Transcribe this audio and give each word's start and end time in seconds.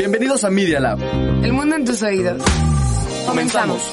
Bienvenidos 0.00 0.44
a 0.44 0.50
Media 0.50 0.80
Lab. 0.80 0.98
El 1.44 1.52
mundo 1.52 1.76
en 1.76 1.84
tus 1.84 2.02
oídos. 2.02 2.42
Comenzamos. 3.26 3.86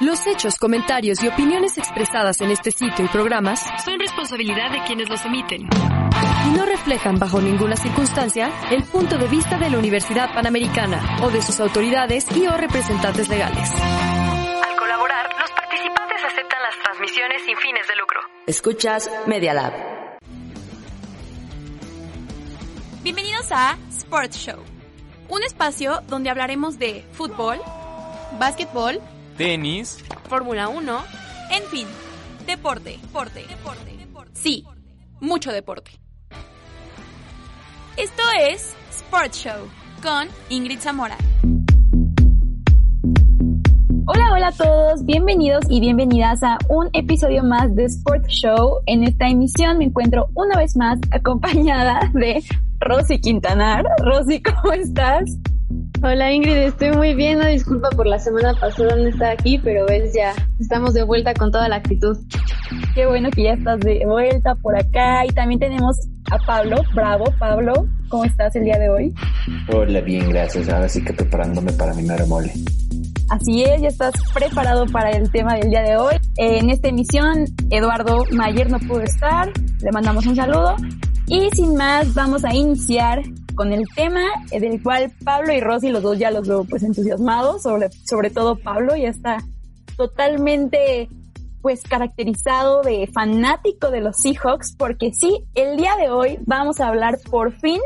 Los 0.00 0.26
hechos, 0.26 0.56
comentarios 0.56 1.22
y 1.22 1.28
opiniones 1.28 1.78
expresadas 1.78 2.40
en 2.40 2.50
este 2.50 2.72
sitio 2.72 3.04
y 3.04 3.08
programas 3.10 3.60
son 3.84 4.00
responsabilidad 4.00 4.72
de 4.72 4.82
quienes 4.88 5.08
los 5.08 5.24
emiten 5.24 5.68
y 5.68 6.50
no 6.56 6.66
reflejan 6.66 7.20
bajo 7.20 7.40
ninguna 7.40 7.76
circunstancia 7.76 8.50
el 8.72 8.82
punto 8.82 9.18
de 9.18 9.28
vista 9.28 9.56
de 9.56 9.70
la 9.70 9.78
Universidad 9.78 10.34
Panamericana 10.34 11.18
o 11.22 11.30
de 11.30 11.40
sus 11.40 11.60
autoridades 11.60 12.26
y 12.34 12.48
o 12.48 12.56
representantes 12.56 13.28
legales. 13.28 13.70
Al 13.70 14.76
colaborar, 14.76 15.30
los 15.38 15.50
participantes 15.52 16.24
aceptan 16.24 16.60
las 16.60 16.76
transmisiones 16.82 17.42
sin 17.46 17.56
fines 17.58 17.86
de 17.86 17.94
lucro. 17.94 18.20
Escuchas 18.48 19.08
Media 19.28 19.54
Lab. 19.54 19.93
Bienvenidos 23.04 23.52
a 23.52 23.76
Sports 23.90 24.38
Show, 24.38 24.60
un 25.28 25.42
espacio 25.42 26.00
donde 26.08 26.30
hablaremos 26.30 26.78
de 26.78 27.04
fútbol, 27.12 27.58
básquetbol, 28.40 28.98
tenis, 29.36 30.02
Fórmula 30.26 30.68
1, 30.68 31.04
en 31.50 31.62
fin, 31.64 31.86
deporte, 32.46 32.98
deporte, 33.02 33.44
deporte, 33.46 33.96
deporte. 33.98 34.30
Sí, 34.32 34.64
mucho 35.20 35.52
deporte. 35.52 35.90
Esto 37.98 38.22
es 38.40 38.74
Sports 38.90 39.36
Show 39.36 39.68
con 40.02 40.28
Ingrid 40.48 40.80
Zamora. 40.80 41.18
Hola, 44.06 44.32
hola 44.32 44.48
a 44.48 44.52
todos, 44.52 45.04
bienvenidos 45.04 45.66
y 45.68 45.80
bienvenidas 45.80 46.42
a 46.42 46.56
un 46.70 46.88
episodio 46.94 47.44
más 47.44 47.74
de 47.74 47.84
Sports 47.84 48.28
Show. 48.28 48.80
En 48.86 49.04
esta 49.04 49.28
emisión 49.28 49.76
me 49.76 49.84
encuentro 49.84 50.28
una 50.34 50.56
vez 50.56 50.74
más 50.74 50.98
acompañada 51.10 52.10
de 52.14 52.42
Rosy 52.80 53.20
Quintanar. 53.20 53.84
Rosy, 54.02 54.42
¿cómo 54.42 54.72
estás? 54.72 55.24
Hola 56.02 56.32
Ingrid, 56.32 56.56
estoy 56.56 56.90
muy 56.92 57.14
bien, 57.14 57.38
no 57.38 57.46
disculpa 57.46 57.88
por 57.90 58.06
la 58.06 58.18
semana 58.18 58.52
pasada 58.60 58.94
no 58.96 59.08
estar 59.08 59.32
aquí, 59.32 59.58
pero 59.58 59.86
ves 59.86 60.12
ya, 60.14 60.34
estamos 60.60 60.92
de 60.92 61.02
vuelta 61.02 61.32
con 61.32 61.50
toda 61.50 61.66
la 61.68 61.76
actitud. 61.76 62.16
Qué 62.94 63.06
bueno 63.06 63.30
que 63.30 63.44
ya 63.44 63.52
estás 63.52 63.80
de 63.80 64.04
vuelta 64.04 64.54
por 64.56 64.76
acá 64.76 65.24
y 65.24 65.30
también 65.30 65.60
tenemos 65.60 65.96
a 66.30 66.36
Pablo, 66.46 66.76
bravo 66.94 67.24
Pablo, 67.38 67.86
¿cómo 68.08 68.24
estás 68.26 68.54
el 68.56 68.64
día 68.64 68.78
de 68.78 68.90
hoy? 68.90 69.14
Hola, 69.72 70.02
bien, 70.02 70.28
gracias, 70.28 70.68
ahora 70.68 70.88
sí 70.90 71.02
que 71.02 71.14
preparándome 71.14 71.72
para 71.72 71.94
mi 71.94 72.02
mole. 72.28 72.52
Así 73.30 73.62
es, 73.62 73.80
ya 73.80 73.88
estás 73.88 74.12
preparado 74.34 74.84
para 74.86 75.10
el 75.10 75.30
tema 75.30 75.54
del 75.54 75.70
día 75.70 75.82
de 75.82 75.96
hoy. 75.96 76.16
En 76.36 76.68
esta 76.68 76.88
emisión, 76.88 77.46
Eduardo 77.70 78.24
Mayer 78.30 78.70
no 78.70 78.78
pudo 78.80 79.00
estar, 79.00 79.50
le 79.80 79.90
mandamos 79.90 80.26
un 80.26 80.36
saludo. 80.36 80.76
Y 81.26 81.48
sin 81.50 81.74
más, 81.74 82.12
vamos 82.14 82.44
a 82.44 82.54
iniciar 82.54 83.22
con 83.54 83.72
el 83.72 83.84
tema 83.94 84.22
del 84.50 84.82
cual 84.82 85.12
Pablo 85.24 85.54
y 85.54 85.60
Rosy, 85.60 85.90
los 85.90 86.02
dos 86.02 86.18
ya 86.18 86.30
los 86.30 86.46
veo 86.46 86.64
pues 86.64 86.82
entusiasmados, 86.82 87.62
sobre, 87.62 87.90
sobre 88.04 88.30
todo 88.30 88.56
Pablo 88.56 88.94
ya 88.96 89.08
está 89.08 89.38
totalmente 89.96 91.08
pues 91.62 91.82
caracterizado 91.82 92.82
de 92.82 93.08
fanático 93.12 93.90
de 93.90 94.02
los 94.02 94.16
Seahawks, 94.18 94.74
porque 94.76 95.12
sí, 95.14 95.44
el 95.54 95.78
día 95.78 95.96
de 95.96 96.10
hoy 96.10 96.38
vamos 96.44 96.80
a 96.80 96.88
hablar 96.88 97.18
por 97.30 97.52
fin 97.52 97.80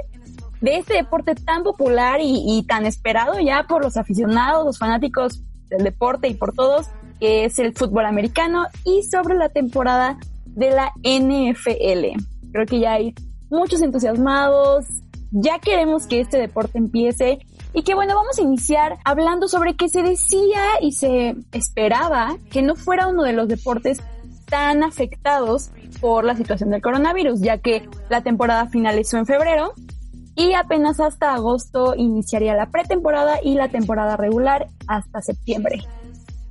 de 0.60 0.78
este 0.78 0.94
deporte 0.94 1.36
tan 1.36 1.62
popular 1.62 2.18
y 2.20 2.64
tan 2.66 2.86
esperado 2.86 3.38
ya 3.38 3.66
por 3.68 3.84
los 3.84 3.96
aficionados, 3.96 4.66
los 4.66 4.78
fanáticos 4.78 5.44
del 5.68 5.84
deporte 5.84 6.26
y 6.26 6.34
por 6.34 6.54
todos, 6.54 6.88
que 7.20 7.44
es 7.44 7.60
el 7.60 7.72
fútbol 7.72 8.06
americano 8.06 8.66
y 8.84 9.04
sobre 9.04 9.36
la 9.36 9.48
temporada 9.48 10.18
de 10.46 10.70
la 10.70 10.90
NFL. 11.04 12.20
Creo 12.50 12.66
que 12.66 12.80
ya 12.80 12.94
hay 12.94 13.14
muchos 13.50 13.82
entusiasmados, 13.82 14.86
ya 15.30 15.58
queremos 15.58 16.06
que 16.06 16.20
este 16.20 16.38
deporte 16.38 16.78
empiece 16.78 17.40
y 17.74 17.82
que 17.82 17.94
bueno, 17.94 18.14
vamos 18.14 18.38
a 18.38 18.42
iniciar 18.42 18.98
hablando 19.04 19.48
sobre 19.48 19.76
que 19.76 19.88
se 19.88 20.02
decía 20.02 20.80
y 20.80 20.92
se 20.92 21.36
esperaba 21.52 22.36
que 22.50 22.62
no 22.62 22.74
fuera 22.74 23.08
uno 23.08 23.22
de 23.24 23.34
los 23.34 23.48
deportes 23.48 24.00
tan 24.48 24.82
afectados 24.82 25.70
por 26.00 26.24
la 26.24 26.36
situación 26.36 26.70
del 26.70 26.80
coronavirus, 26.80 27.40
ya 27.40 27.58
que 27.58 27.88
la 28.08 28.22
temporada 28.22 28.66
finalizó 28.66 29.18
en 29.18 29.26
febrero 29.26 29.74
y 30.34 30.54
apenas 30.54 31.00
hasta 31.00 31.34
agosto 31.34 31.94
iniciaría 31.96 32.54
la 32.54 32.70
pretemporada 32.70 33.38
y 33.42 33.54
la 33.54 33.68
temporada 33.68 34.16
regular 34.16 34.68
hasta 34.86 35.20
septiembre. 35.20 35.84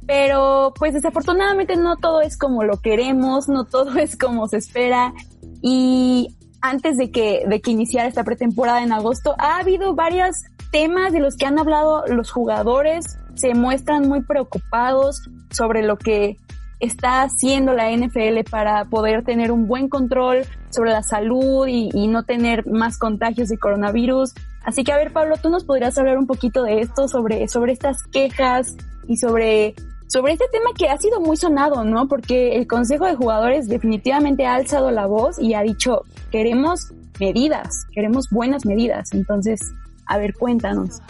Pero 0.05 0.73
pues 0.77 0.93
desafortunadamente 0.93 1.75
no 1.75 1.97
todo 1.97 2.21
es 2.21 2.37
como 2.37 2.63
lo 2.63 2.81
queremos, 2.81 3.47
no 3.47 3.65
todo 3.65 3.97
es 3.97 4.17
como 4.17 4.47
se 4.47 4.57
espera 4.57 5.13
y 5.61 6.36
antes 6.61 6.97
de 6.97 7.11
que, 7.11 7.43
de 7.47 7.61
que 7.61 7.71
iniciara 7.71 8.07
esta 8.07 8.23
pretemporada 8.23 8.83
en 8.83 8.91
agosto, 8.91 9.35
ha 9.37 9.59
habido 9.59 9.93
varios 9.95 10.35
temas 10.71 11.13
de 11.13 11.19
los 11.19 11.35
que 11.35 11.45
han 11.45 11.59
hablado 11.59 12.05
los 12.07 12.31
jugadores, 12.31 13.17
se 13.35 13.53
muestran 13.53 14.07
muy 14.07 14.21
preocupados 14.21 15.29
sobre 15.51 15.83
lo 15.83 15.97
que 15.97 16.37
está 16.79 17.23
haciendo 17.23 17.73
la 17.73 17.91
NFL 17.91 18.49
para 18.49 18.85
poder 18.85 19.23
tener 19.23 19.51
un 19.51 19.67
buen 19.67 19.89
control 19.89 20.45
sobre 20.69 20.91
la 20.91 21.01
salud 21.01 21.67
y, 21.67 21.89
y, 21.93 22.07
no 22.07 22.23
tener 22.23 22.67
más 22.67 22.99
contagios 22.99 23.49
de 23.49 23.57
coronavirus. 23.57 24.33
Así 24.63 24.83
que 24.83 24.91
a 24.91 24.97
ver, 24.97 25.11
Pablo, 25.11 25.37
tú 25.41 25.49
nos 25.49 25.63
podrías 25.63 25.97
hablar 25.97 26.17
un 26.17 26.27
poquito 26.27 26.63
de 26.63 26.81
esto, 26.81 27.07
sobre, 27.07 27.47
sobre 27.47 27.73
estas 27.73 28.03
quejas 28.03 28.75
y 29.07 29.17
sobre 29.17 29.73
sobre 30.07 30.33
este 30.33 30.45
tema 30.51 30.69
que 30.77 30.87
ha 30.87 30.97
sido 30.97 31.19
muy 31.19 31.37
sonado, 31.37 31.83
¿no? 31.83 32.07
Porque 32.07 32.55
el 32.55 32.65
Consejo 32.65 33.05
de 33.05 33.15
Jugadores 33.15 33.67
definitivamente 33.67 34.45
ha 34.45 34.55
alzado 34.55 34.89
la 34.89 35.05
voz 35.05 35.37
y 35.37 35.53
ha 35.53 35.61
dicho, 35.61 36.03
queremos 36.31 36.91
medidas, 37.19 37.85
queremos 37.93 38.29
buenas 38.29 38.65
medidas. 38.65 39.13
Entonces, 39.13 39.59
a 40.05 40.17
ver, 40.17 40.33
cuéntanos. 40.33 41.01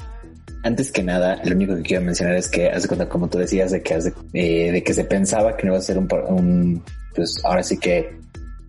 Antes 0.64 0.92
que 0.92 1.04
nada, 1.04 1.40
lo 1.46 1.56
único 1.56 1.76
que 1.76 1.82
quiero 1.84 2.04
mencionar 2.04 2.36
es 2.36 2.50
que, 2.50 2.68
hace 2.70 2.88
cuenta, 2.88 3.08
como 3.08 3.30
tú 3.30 3.38
decías, 3.38 3.72
de 3.72 3.82
que, 3.82 3.94
hace, 3.94 4.14
eh, 4.34 4.72
de 4.72 4.84
que 4.84 4.94
se 4.94 5.04
pensaba 5.04 5.56
que 5.56 5.66
no 5.66 5.74
iba 5.74 5.80
a 5.80 5.82
ser 5.82 5.98
un, 5.98 6.84
pues 7.16 7.40
ahora 7.44 7.64
sí 7.64 7.78
que 7.78 8.18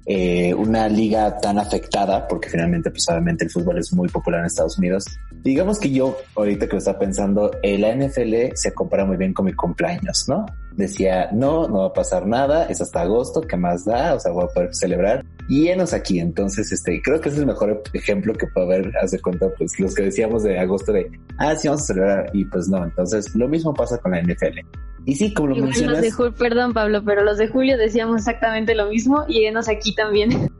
eh, 0.07 0.55
una 0.55 0.89
liga 0.89 1.39
tan 1.39 1.59
afectada, 1.59 2.27
porque 2.29 2.49
finalmente, 2.49 2.91
pues 2.91 3.09
obviamente 3.09 3.45
el 3.45 3.51
fútbol 3.51 3.79
es 3.79 3.93
muy 3.93 4.09
popular 4.09 4.41
en 4.41 4.47
Estados 4.47 4.79
Unidos. 4.79 5.05
Digamos 5.43 5.79
que 5.79 5.91
yo, 5.91 6.17
ahorita 6.35 6.67
que 6.67 6.73
lo 6.73 6.79
está 6.79 6.99
pensando, 6.99 7.51
eh, 7.63 7.79
la 7.79 7.95
NFL 7.95 8.55
se 8.55 8.73
compara 8.75 9.05
muy 9.05 9.17
bien 9.17 9.33
con 9.33 9.47
mi 9.47 9.53
cumpleaños, 9.53 10.25
¿no? 10.29 10.47
Decía, 10.77 11.31
no, 11.33 11.69
no 11.69 11.81
va 11.81 11.87
a 11.89 11.93
pasar 11.93 12.27
nada, 12.27 12.65
es 12.65 12.81
hasta 12.81 13.03
agosto, 13.03 13.41
¿qué 13.43 13.57
más 13.57 13.85
da? 13.85 14.15
O 14.15 14.21
sea, 14.21 14.33
voy 14.33 14.45
a 14.45 14.49
poder 14.49 14.75
celebrar. 14.75 15.25
Y 15.49 15.69
enos 15.69 15.95
aquí, 15.95 16.21
entonces, 16.21 16.71
este, 16.73 17.01
creo 17.03 17.21
que 17.21 17.31
es 17.31 17.39
el 17.39 17.47
mejor 17.47 17.83
ejemplo 17.95 18.35
que 18.35 18.47
puede 18.49 18.67
haber, 18.67 18.97
hace 18.99 19.19
cuenta, 19.19 19.49
pues 19.57 19.79
los 19.81 19.95
que 19.95 20.05
decíamos 20.05 20.43
de 20.43 20.59
agosto 20.59 20.93
de, 20.93 21.11
ah, 21.39 21.55
sí, 21.57 21.69
vamos 21.69 21.85
a 21.85 21.87
celebrar, 21.87 22.31
y 22.35 22.45
pues 22.45 22.69
no, 22.69 22.85
entonces 22.85 23.35
lo 23.35 23.49
mismo 23.49 23.73
pasa 23.73 23.99
con 23.99 24.13
la 24.13 24.21
NFL. 24.23 24.61
Y 25.07 25.15
sí, 25.15 25.33
como 25.33 25.49
lo 25.49 25.57
Igual 25.57 25.71
mencionas. 25.71 26.03
Los 26.03 26.19
de 26.19 26.33
perdón, 26.33 26.75
Pablo, 26.75 27.03
pero 27.03 27.25
los 27.25 27.39
de 27.39 27.49
julio 27.49 27.79
decíamos 27.79 28.19
exactamente 28.19 28.75
lo 28.75 28.91
mismo 28.91 29.25
y 29.27 29.45
enos 29.47 29.69
aquí 29.69 29.95
también. 29.95 30.51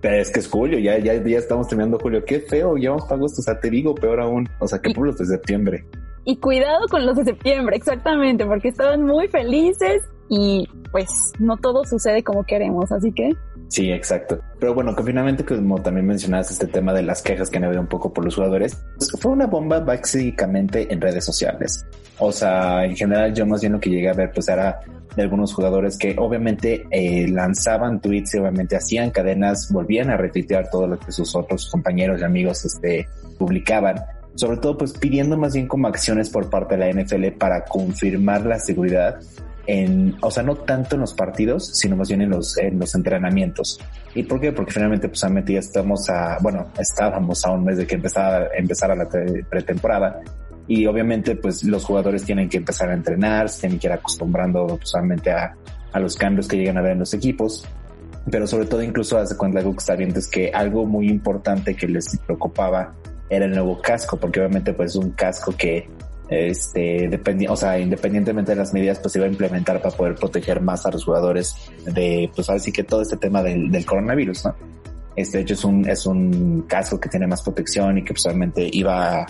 Pero 0.00 0.16
es 0.16 0.30
que 0.30 0.38
es 0.38 0.48
julio, 0.48 0.78
ya, 0.78 0.98
ya, 0.98 1.14
ya 1.14 1.38
estamos 1.38 1.66
terminando 1.66 1.98
julio. 1.98 2.24
Qué 2.24 2.38
feo, 2.38 2.76
ya 2.76 2.90
vamos 2.90 3.06
para 3.06 3.16
agosto. 3.16 3.40
O 3.40 3.42
sea, 3.42 3.58
te 3.58 3.68
digo 3.70 3.96
peor 3.96 4.20
aún. 4.20 4.48
O 4.60 4.68
sea, 4.68 4.78
que 4.78 4.94
por 4.94 5.06
los 5.06 5.18
de 5.18 5.26
septiembre. 5.26 5.84
Y 6.24 6.36
cuidado 6.36 6.86
con 6.88 7.06
los 7.06 7.16
de 7.16 7.24
septiembre, 7.24 7.76
exactamente, 7.76 8.46
porque 8.46 8.68
estaban 8.68 9.02
muy 9.02 9.26
felices 9.28 10.02
y 10.28 10.68
pues 10.92 11.08
no 11.38 11.56
todo 11.56 11.84
sucede 11.84 12.22
como 12.22 12.44
queremos, 12.44 12.92
así 12.92 13.10
que. 13.12 13.30
Sí, 13.68 13.92
exacto. 13.92 14.40
Pero 14.58 14.74
bueno, 14.74 14.96
que 14.96 15.02
finalmente, 15.02 15.44
como 15.44 15.80
también 15.80 16.06
mencionaste 16.06 16.54
este 16.54 16.66
tema 16.66 16.94
de 16.94 17.02
las 17.02 17.22
quejas 17.22 17.50
que 17.50 17.58
han 17.58 17.64
habido 17.64 17.82
un 17.82 17.86
poco 17.86 18.12
por 18.12 18.24
los 18.24 18.34
jugadores, 18.34 18.76
pues 18.96 19.12
fue 19.20 19.32
una 19.32 19.46
bomba 19.46 19.80
básicamente 19.80 20.90
en 20.92 21.00
redes 21.00 21.24
sociales. 21.24 21.84
O 22.18 22.32
sea, 22.32 22.84
en 22.84 22.96
general 22.96 23.34
yo 23.34 23.46
más 23.46 23.60
bien 23.60 23.74
lo 23.74 23.80
que 23.80 23.90
llegué 23.90 24.08
a 24.08 24.14
ver 24.14 24.32
pues 24.32 24.48
era 24.48 24.80
de 25.14 25.22
algunos 25.22 25.52
jugadores 25.52 25.98
que 25.98 26.16
obviamente 26.18 26.86
eh, 26.90 27.28
lanzaban 27.28 28.00
tweets 28.00 28.34
y 28.34 28.38
obviamente 28.38 28.76
hacían 28.76 29.10
cadenas, 29.10 29.70
volvían 29.70 30.10
a 30.10 30.16
retuitear 30.16 30.70
todo 30.70 30.86
lo 30.86 30.98
que 30.98 31.12
sus 31.12 31.36
otros 31.36 31.68
compañeros 31.70 32.20
y 32.20 32.24
amigos 32.24 32.64
este, 32.64 33.06
publicaban. 33.38 33.96
Sobre 34.34 34.58
todo 34.58 34.78
pues 34.78 34.92
pidiendo 34.92 35.36
más 35.36 35.54
bien 35.54 35.66
como 35.66 35.88
acciones 35.88 36.30
por 36.30 36.48
parte 36.48 36.76
de 36.76 36.92
la 36.92 37.02
NFL 37.02 37.36
para 37.38 37.64
confirmar 37.64 38.46
la 38.46 38.58
seguridad 38.58 39.18
en, 39.68 40.16
o 40.22 40.30
sea, 40.30 40.42
no 40.42 40.56
tanto 40.56 40.94
en 40.94 41.02
los 41.02 41.12
partidos, 41.12 41.76
sino 41.76 41.94
más 41.94 42.08
bien 42.08 42.22
en 42.22 42.30
los, 42.30 42.56
en 42.56 42.78
los 42.78 42.94
entrenamientos. 42.94 43.78
¿Y 44.14 44.22
por 44.22 44.40
qué? 44.40 44.50
Porque 44.50 44.72
finalmente, 44.72 45.10
pues, 45.10 45.22
obviamente 45.22 45.52
ya 45.52 45.58
estamos 45.58 46.08
a, 46.08 46.38
bueno, 46.40 46.68
estábamos 46.78 47.44
a 47.44 47.50
un 47.50 47.64
mes 47.64 47.76
de 47.76 47.86
que 47.86 47.96
empezara, 47.96 48.48
empezara 48.56 48.96
la 48.96 49.06
pretemporada. 49.50 50.20
Y 50.66 50.86
obviamente, 50.86 51.36
pues, 51.36 51.64
los 51.64 51.84
jugadores 51.84 52.24
tienen 52.24 52.48
que 52.48 52.56
empezar 52.56 52.88
a 52.88 52.94
entrenar, 52.94 53.50
se 53.50 53.60
tienen 53.60 53.78
que 53.78 53.88
ir 53.88 53.92
acostumbrando, 53.92 54.66
pues, 54.68 54.90
obviamente 54.94 55.30
a, 55.30 55.54
a 55.92 56.00
los 56.00 56.16
cambios 56.16 56.48
que 56.48 56.56
llegan 56.56 56.78
a 56.78 56.80
ver 56.80 56.92
en 56.92 57.00
los 57.00 57.12
equipos. 57.12 57.66
Pero 58.30 58.46
sobre 58.46 58.64
todo, 58.64 58.82
incluso 58.82 59.18
hace 59.18 59.36
cuenta 59.36 59.58
algo 59.58 59.72
que 59.72 59.80
está 59.80 59.96
viendo 59.96 60.18
es 60.18 60.28
que 60.28 60.50
algo 60.50 60.86
muy 60.86 61.10
importante 61.10 61.76
que 61.76 61.86
les 61.86 62.16
preocupaba 62.24 62.94
era 63.28 63.44
el 63.44 63.50
nuevo 63.50 63.82
casco, 63.82 64.16
porque 64.16 64.40
obviamente, 64.40 64.72
pues, 64.72 64.92
es 64.92 64.96
un 64.96 65.10
casco 65.10 65.54
que 65.54 65.90
este, 66.28 67.10
o 67.48 67.56
sea, 67.56 67.78
independientemente 67.78 68.52
de 68.52 68.56
las 68.56 68.72
medidas, 68.72 68.98
pues 68.98 69.12
se 69.12 69.18
iba 69.18 69.26
a 69.26 69.30
implementar 69.30 69.80
para 69.80 69.96
poder 69.96 70.14
proteger 70.14 70.60
más 70.60 70.84
a 70.86 70.90
los 70.90 71.04
jugadores 71.04 71.54
de, 71.86 72.30
pues 72.34 72.48
ahora 72.48 72.60
sí 72.60 72.72
que 72.72 72.84
todo 72.84 73.02
este 73.02 73.16
tema 73.16 73.42
del, 73.42 73.84
coronavirus, 73.86 74.46
¿no? 74.46 74.54
Este, 75.16 75.40
hecho, 75.40 75.54
es 75.54 75.64
un, 75.64 75.88
es 75.88 76.06
un 76.06 76.62
casco 76.68 77.00
que 77.00 77.08
tiene 77.08 77.26
más 77.26 77.42
protección 77.42 77.98
y 77.98 78.04
que 78.04 78.14
pues, 78.14 78.26
iba 78.72 79.22
a, 79.22 79.26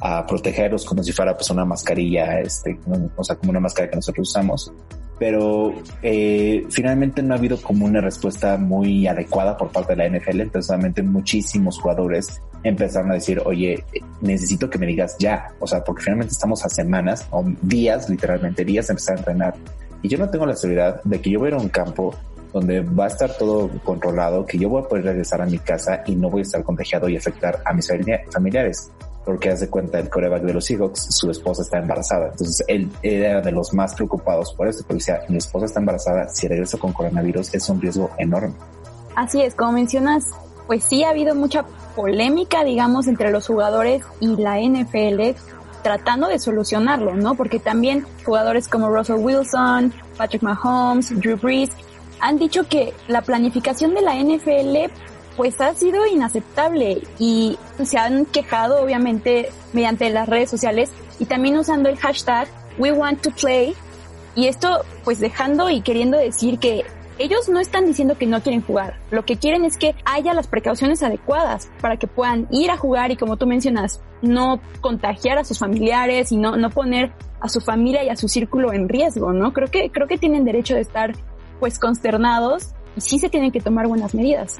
a 0.00 0.26
protegerlos 0.26 0.84
como 0.84 1.02
si 1.02 1.12
fuera 1.12 1.34
pues 1.34 1.48
una 1.50 1.64
mascarilla, 1.64 2.40
este, 2.40 2.78
o 3.16 3.24
sea, 3.24 3.36
como 3.36 3.50
una 3.50 3.60
máscara 3.60 3.88
que 3.88 3.96
nosotros 3.96 4.28
usamos 4.28 4.72
pero 5.20 5.74
eh, 6.02 6.64
finalmente 6.70 7.22
no 7.22 7.34
ha 7.34 7.36
habido 7.36 7.60
como 7.60 7.84
una 7.84 8.00
respuesta 8.00 8.56
muy 8.56 9.06
adecuada 9.06 9.54
por 9.54 9.70
parte 9.70 9.94
de 9.94 10.08
la 10.08 10.18
NFL. 10.18 10.40
Entonces, 10.40 11.04
muchísimos 11.04 11.78
jugadores 11.78 12.40
empezaron 12.62 13.10
a 13.10 13.14
decir, 13.14 13.42
oye, 13.44 13.84
necesito 14.22 14.70
que 14.70 14.78
me 14.78 14.86
digas 14.86 15.16
ya. 15.18 15.52
O 15.60 15.66
sea, 15.66 15.84
porque 15.84 16.04
finalmente 16.04 16.32
estamos 16.32 16.64
a 16.64 16.70
semanas 16.70 17.26
o 17.32 17.44
días, 17.60 18.08
literalmente 18.08 18.64
días 18.64 18.86
de 18.86 18.92
empezar 18.92 19.16
a 19.16 19.18
entrenar. 19.18 19.54
Y 20.00 20.08
yo 20.08 20.16
no 20.16 20.30
tengo 20.30 20.46
la 20.46 20.56
seguridad 20.56 21.02
de 21.04 21.20
que 21.20 21.28
yo 21.28 21.38
voy 21.38 21.48
a 21.48 21.50
ir 21.50 21.54
a 21.56 21.60
un 21.60 21.68
campo 21.68 22.14
donde 22.54 22.80
va 22.80 23.04
a 23.04 23.08
estar 23.08 23.36
todo 23.36 23.68
controlado, 23.84 24.46
que 24.46 24.56
yo 24.56 24.70
voy 24.70 24.82
a 24.82 24.88
poder 24.88 25.04
regresar 25.04 25.42
a 25.42 25.46
mi 25.46 25.58
casa 25.58 26.02
y 26.06 26.16
no 26.16 26.30
voy 26.30 26.40
a 26.40 26.42
estar 26.44 26.64
contagiado 26.64 27.10
y 27.10 27.18
afectar 27.18 27.60
a 27.66 27.74
mis 27.74 27.92
familiares 28.32 28.90
porque 29.24 29.50
hace 29.50 29.68
cuenta 29.68 29.98
el 29.98 30.08
coreback 30.08 30.42
de 30.42 30.54
los 30.54 30.64
Seahawks, 30.64 31.06
su 31.10 31.30
esposa 31.30 31.62
está 31.62 31.78
embarazada. 31.78 32.28
Entonces 32.30 32.64
él 32.68 32.90
era 33.02 33.40
de 33.40 33.52
los 33.52 33.72
más 33.74 33.94
preocupados 33.94 34.52
por 34.54 34.68
eso, 34.68 34.80
porque 34.80 34.94
decía, 34.94 35.20
mi 35.28 35.36
esposa 35.38 35.66
está 35.66 35.80
embarazada, 35.80 36.28
si 36.28 36.48
regreso 36.48 36.78
con 36.78 36.92
coronavirus 36.92 37.54
es 37.54 37.68
un 37.68 37.80
riesgo 37.80 38.10
enorme. 38.18 38.54
Así 39.16 39.42
es, 39.42 39.54
como 39.54 39.72
mencionas, 39.72 40.24
pues 40.66 40.84
sí 40.84 41.04
ha 41.04 41.10
habido 41.10 41.34
mucha 41.34 41.64
polémica, 41.94 42.64
digamos, 42.64 43.08
entre 43.08 43.30
los 43.30 43.46
jugadores 43.46 44.02
y 44.20 44.36
la 44.36 44.58
NFL 44.58 45.36
tratando 45.82 46.28
de 46.28 46.38
solucionarlo, 46.38 47.14
¿no? 47.14 47.34
Porque 47.34 47.58
también 47.58 48.06
jugadores 48.24 48.68
como 48.68 48.90
Russell 48.90 49.16
Wilson, 49.16 49.92
Patrick 50.16 50.42
Mahomes, 50.42 51.10
Drew 51.20 51.36
Brees 51.36 51.70
han 52.20 52.38
dicho 52.38 52.64
que 52.68 52.92
la 53.08 53.22
planificación 53.22 53.94
de 53.94 54.02
la 54.02 54.14
NFL 54.14 54.92
pues 55.36 55.60
ha 55.60 55.74
sido 55.74 56.06
inaceptable 56.06 57.02
y 57.18 57.58
se 57.84 57.98
han 57.98 58.26
quejado 58.26 58.82
obviamente 58.82 59.50
mediante 59.72 60.10
las 60.10 60.28
redes 60.28 60.50
sociales 60.50 60.90
y 61.18 61.26
también 61.26 61.56
usando 61.56 61.88
el 61.88 61.96
hashtag 61.96 62.48
We 62.78 62.92
Want 62.92 63.22
to 63.22 63.30
Play 63.30 63.74
y 64.34 64.46
esto 64.46 64.84
pues 65.04 65.20
dejando 65.20 65.70
y 65.70 65.80
queriendo 65.82 66.18
decir 66.18 66.58
que 66.58 66.84
ellos 67.18 67.50
no 67.50 67.60
están 67.60 67.84
diciendo 67.84 68.16
que 68.16 68.26
no 68.26 68.40
quieren 68.40 68.62
jugar, 68.62 68.98
lo 69.10 69.26
que 69.26 69.36
quieren 69.36 69.66
es 69.66 69.76
que 69.76 69.94
haya 70.06 70.32
las 70.32 70.46
precauciones 70.46 71.02
adecuadas 71.02 71.70
para 71.82 71.98
que 71.98 72.06
puedan 72.06 72.48
ir 72.50 72.70
a 72.70 72.78
jugar 72.78 73.10
y 73.10 73.16
como 73.16 73.36
tú 73.36 73.46
mencionas, 73.46 74.00
no 74.22 74.58
contagiar 74.80 75.36
a 75.36 75.44
sus 75.44 75.58
familiares 75.58 76.32
y 76.32 76.38
no, 76.38 76.56
no 76.56 76.70
poner 76.70 77.12
a 77.40 77.50
su 77.50 77.60
familia 77.60 78.02
y 78.04 78.08
a 78.08 78.16
su 78.16 78.26
círculo 78.26 78.72
en 78.72 78.88
riesgo, 78.88 79.34
¿no? 79.34 79.52
Creo 79.52 79.68
que, 79.68 79.90
creo 79.90 80.06
que 80.08 80.16
tienen 80.16 80.46
derecho 80.46 80.74
de 80.74 80.80
estar 80.80 81.12
pues 81.58 81.78
consternados 81.78 82.70
y 82.96 83.02
sí 83.02 83.18
se 83.18 83.28
tienen 83.28 83.52
que 83.52 83.60
tomar 83.60 83.86
buenas 83.86 84.14
medidas. 84.14 84.56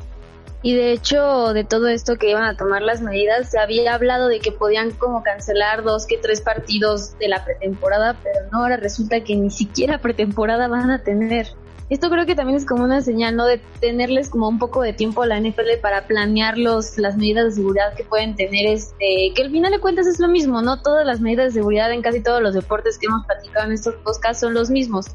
Y 0.62 0.74
de 0.74 0.92
hecho, 0.92 1.54
de 1.54 1.64
todo 1.64 1.88
esto 1.88 2.16
que 2.16 2.30
iban 2.30 2.44
a 2.44 2.56
tomar 2.56 2.82
las 2.82 3.00
medidas, 3.00 3.50
se 3.50 3.58
había 3.58 3.94
hablado 3.94 4.28
de 4.28 4.40
que 4.40 4.52
podían 4.52 4.90
como 4.90 5.22
cancelar 5.22 5.82
dos 5.82 6.06
que 6.06 6.18
tres 6.18 6.42
partidos 6.42 7.18
de 7.18 7.28
la 7.28 7.44
pretemporada, 7.44 8.16
pero 8.22 8.40
no, 8.52 8.58
ahora 8.58 8.76
resulta 8.76 9.24
que 9.24 9.36
ni 9.36 9.50
siquiera 9.50 9.98
pretemporada 9.98 10.68
van 10.68 10.90
a 10.90 11.02
tener. 11.02 11.48
Esto 11.88 12.08
creo 12.08 12.24
que 12.24 12.36
también 12.36 12.56
es 12.56 12.66
como 12.66 12.84
una 12.84 13.00
señal, 13.00 13.34
¿no? 13.34 13.46
De 13.46 13.60
tenerles 13.80 14.28
como 14.28 14.48
un 14.48 14.60
poco 14.60 14.82
de 14.82 14.92
tiempo 14.92 15.22
a 15.22 15.26
la 15.26 15.40
NFL 15.40 15.80
para 15.82 16.06
planear 16.06 16.56
los, 16.56 16.98
las 16.98 17.16
medidas 17.16 17.46
de 17.46 17.52
seguridad 17.52 17.94
que 17.94 18.04
pueden 18.04 18.36
tener, 18.36 18.66
este, 18.66 19.32
que 19.34 19.42
al 19.42 19.50
final 19.50 19.72
de 19.72 19.80
cuentas 19.80 20.06
es 20.06 20.20
lo 20.20 20.28
mismo, 20.28 20.62
¿no? 20.62 20.82
Todas 20.82 21.04
las 21.04 21.20
medidas 21.20 21.46
de 21.46 21.60
seguridad 21.60 21.90
en 21.90 22.02
casi 22.02 22.22
todos 22.22 22.40
los 22.42 22.54
deportes 22.54 22.96
que 22.96 23.06
hemos 23.06 23.26
platicado 23.26 23.66
en 23.66 23.72
estos 23.72 23.94
podcasts 24.04 24.40
son 24.40 24.54
los 24.54 24.70
mismos 24.70 25.06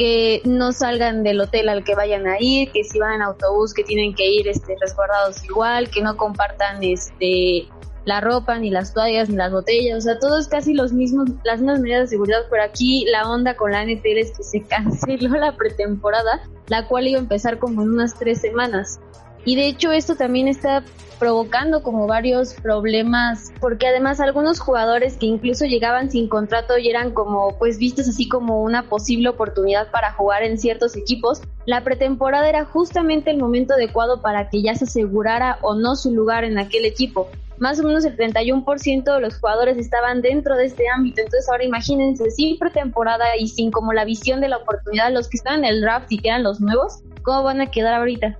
que 0.00 0.40
no 0.46 0.72
salgan 0.72 1.22
del 1.22 1.38
hotel 1.42 1.68
al 1.68 1.84
que 1.84 1.94
vayan 1.94 2.26
a 2.26 2.36
ir, 2.40 2.72
que 2.72 2.84
si 2.84 2.98
van 2.98 3.16
en 3.16 3.20
autobús 3.20 3.74
que 3.74 3.84
tienen 3.84 4.14
que 4.14 4.26
ir 4.26 4.48
este 4.48 4.74
resguardados 4.80 5.44
igual, 5.44 5.90
que 5.90 6.00
no 6.00 6.16
compartan 6.16 6.82
este 6.82 7.68
la 8.06 8.22
ropa, 8.22 8.58
ni 8.58 8.70
las 8.70 8.94
toallas, 8.94 9.28
ni 9.28 9.36
las 9.36 9.52
botellas, 9.52 9.98
o 9.98 10.00
sea, 10.00 10.18
todos 10.18 10.48
casi 10.48 10.72
los 10.72 10.94
mismos, 10.94 11.28
las 11.44 11.60
mismas 11.60 11.80
medidas 11.80 12.04
de 12.04 12.16
seguridad, 12.16 12.46
pero 12.48 12.62
aquí 12.62 13.04
la 13.10 13.28
onda 13.30 13.56
con 13.56 13.72
la 13.72 13.84
NFL 13.84 14.16
es 14.16 14.32
que 14.34 14.42
se 14.42 14.62
canceló 14.68 15.36
la 15.36 15.54
pretemporada, 15.54 16.48
la 16.68 16.88
cual 16.88 17.06
iba 17.06 17.18
a 17.18 17.22
empezar 17.22 17.58
como 17.58 17.82
en 17.82 17.90
unas 17.90 18.18
tres 18.18 18.40
semanas. 18.40 19.00
Y 19.44 19.56
de 19.56 19.66
hecho 19.66 19.92
esto 19.92 20.16
también 20.16 20.48
está 20.48 20.84
provocando 21.20 21.82
como 21.82 22.06
varios 22.06 22.54
problemas, 22.54 23.52
porque 23.60 23.86
además 23.86 24.20
algunos 24.20 24.58
jugadores 24.58 25.18
que 25.18 25.26
incluso 25.26 25.66
llegaban 25.66 26.10
sin 26.10 26.28
contrato 26.28 26.78
y 26.78 26.88
eran 26.88 27.12
como 27.12 27.58
pues 27.58 27.78
vistos 27.78 28.08
así 28.08 28.26
como 28.26 28.62
una 28.62 28.88
posible 28.88 29.28
oportunidad 29.28 29.90
para 29.90 30.14
jugar 30.14 30.42
en 30.42 30.58
ciertos 30.58 30.96
equipos, 30.96 31.42
la 31.66 31.84
pretemporada 31.84 32.48
era 32.48 32.64
justamente 32.64 33.30
el 33.30 33.36
momento 33.36 33.74
adecuado 33.74 34.22
para 34.22 34.48
que 34.48 34.62
ya 34.62 34.74
se 34.74 34.84
asegurara 34.84 35.58
o 35.60 35.74
no 35.74 35.94
su 35.94 36.10
lugar 36.10 36.44
en 36.44 36.58
aquel 36.58 36.86
equipo. 36.86 37.28
Más 37.58 37.78
o 37.78 37.82
menos 37.82 38.06
el 38.06 38.16
31% 38.16 39.14
de 39.14 39.20
los 39.20 39.38
jugadores 39.38 39.76
estaban 39.76 40.22
dentro 40.22 40.56
de 40.56 40.64
este 40.64 40.88
ámbito, 40.88 41.20
entonces 41.20 41.46
ahora 41.50 41.64
imagínense 41.64 42.30
sin 42.30 42.58
pretemporada 42.58 43.36
y 43.38 43.48
sin 43.48 43.70
como 43.70 43.92
la 43.92 44.06
visión 44.06 44.40
de 44.40 44.48
la 44.48 44.56
oportunidad, 44.56 45.12
los 45.12 45.28
que 45.28 45.36
estaban 45.36 45.64
en 45.64 45.74
el 45.74 45.80
draft 45.82 46.10
y 46.10 46.16
que 46.16 46.28
eran 46.30 46.42
los 46.42 46.62
nuevos, 46.62 47.02
¿cómo 47.22 47.42
van 47.42 47.60
a 47.60 47.70
quedar 47.70 47.92
ahorita? 47.92 48.38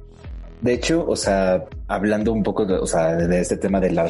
De 0.61 0.75
hecho, 0.75 1.07
o 1.09 1.17
sea, 1.17 1.65
hablando 1.89 2.33
un 2.33 2.43
poco 2.43 2.67
de, 2.67 2.75
o 2.75 2.87
sea, 2.87 3.15
de 3.15 3.41
este 3.41 3.57
tema 3.57 3.81
de 3.81 3.91
la 3.93 4.07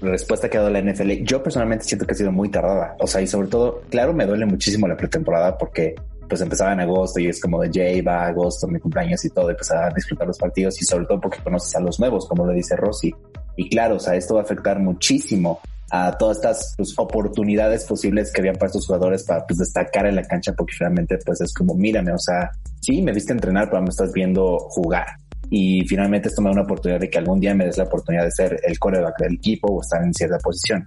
respuesta 0.00 0.48
que 0.48 0.56
ha 0.56 0.62
dado 0.62 0.72
la 0.72 0.80
NFL, 0.80 1.10
yo 1.24 1.42
personalmente 1.42 1.84
siento 1.84 2.06
que 2.06 2.12
ha 2.12 2.16
sido 2.16 2.32
muy 2.32 2.48
tardada. 2.48 2.96
O 2.98 3.06
sea, 3.06 3.20
y 3.20 3.26
sobre 3.26 3.48
todo, 3.48 3.82
claro, 3.90 4.14
me 4.14 4.24
duele 4.24 4.46
muchísimo 4.46 4.88
la 4.88 4.96
pretemporada 4.96 5.58
porque 5.58 5.94
pues 6.26 6.40
empezaba 6.40 6.72
en 6.72 6.80
agosto 6.80 7.18
y 7.20 7.26
es 7.26 7.40
como 7.40 7.60
de 7.60 7.70
Jay 7.72 8.00
va 8.00 8.26
agosto, 8.26 8.68
mi 8.68 8.78
cumpleaños 8.78 9.24
y 9.24 9.30
todo, 9.30 9.54
pues 9.54 9.70
a 9.72 9.90
disfrutar 9.90 10.28
los 10.28 10.38
partidos 10.38 10.80
y 10.80 10.84
sobre 10.84 11.04
todo 11.04 11.20
porque 11.20 11.42
conoces 11.42 11.74
a 11.74 11.80
los 11.80 11.98
nuevos, 11.98 12.26
como 12.26 12.46
lo 12.46 12.52
dice 12.52 12.76
Rossi. 12.76 13.12
Y 13.56 13.68
claro, 13.68 13.96
o 13.96 13.98
sea, 13.98 14.14
esto 14.14 14.34
va 14.34 14.40
a 14.40 14.44
afectar 14.44 14.78
muchísimo 14.78 15.60
a 15.90 16.16
todas 16.16 16.36
estas 16.36 16.74
pues, 16.76 16.94
oportunidades 16.96 17.84
posibles 17.84 18.32
que 18.32 18.40
habían 18.40 18.54
para 18.54 18.66
estos 18.66 18.86
jugadores 18.86 19.24
para 19.24 19.44
pues, 19.44 19.58
destacar 19.58 20.06
en 20.06 20.14
la 20.14 20.22
cancha 20.22 20.52
porque 20.56 20.74
finalmente 20.78 21.18
pues 21.26 21.40
es 21.40 21.52
como 21.52 21.74
mírame, 21.74 22.12
o 22.12 22.18
sea, 22.18 22.48
sí, 22.80 23.02
me 23.02 23.12
viste 23.12 23.32
entrenar, 23.32 23.68
pero 23.68 23.82
me 23.82 23.88
estás 23.88 24.12
viendo 24.12 24.56
jugar 24.60 25.06
y 25.50 25.84
finalmente 25.86 26.28
esto 26.28 26.40
me 26.40 26.48
da 26.48 26.52
una 26.52 26.62
oportunidad 26.62 27.00
de 27.00 27.10
que 27.10 27.18
algún 27.18 27.40
día 27.40 27.54
me 27.54 27.66
des 27.66 27.76
la 27.76 27.84
oportunidad 27.84 28.24
de 28.24 28.30
ser 28.30 28.60
el 28.62 28.78
coreback 28.78 29.18
del 29.18 29.34
equipo 29.34 29.68
o 29.68 29.82
estar 29.82 30.02
en 30.02 30.14
cierta 30.14 30.38
posición. 30.38 30.86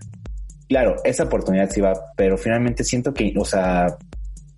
Claro, 0.70 0.96
esa 1.04 1.26
oportunidad 1.26 1.70
sí 1.70 1.82
va, 1.82 1.94
pero 2.16 2.38
finalmente 2.38 2.84
siento 2.84 3.14
que, 3.14 3.34
o 3.38 3.44
sea, 3.44 3.88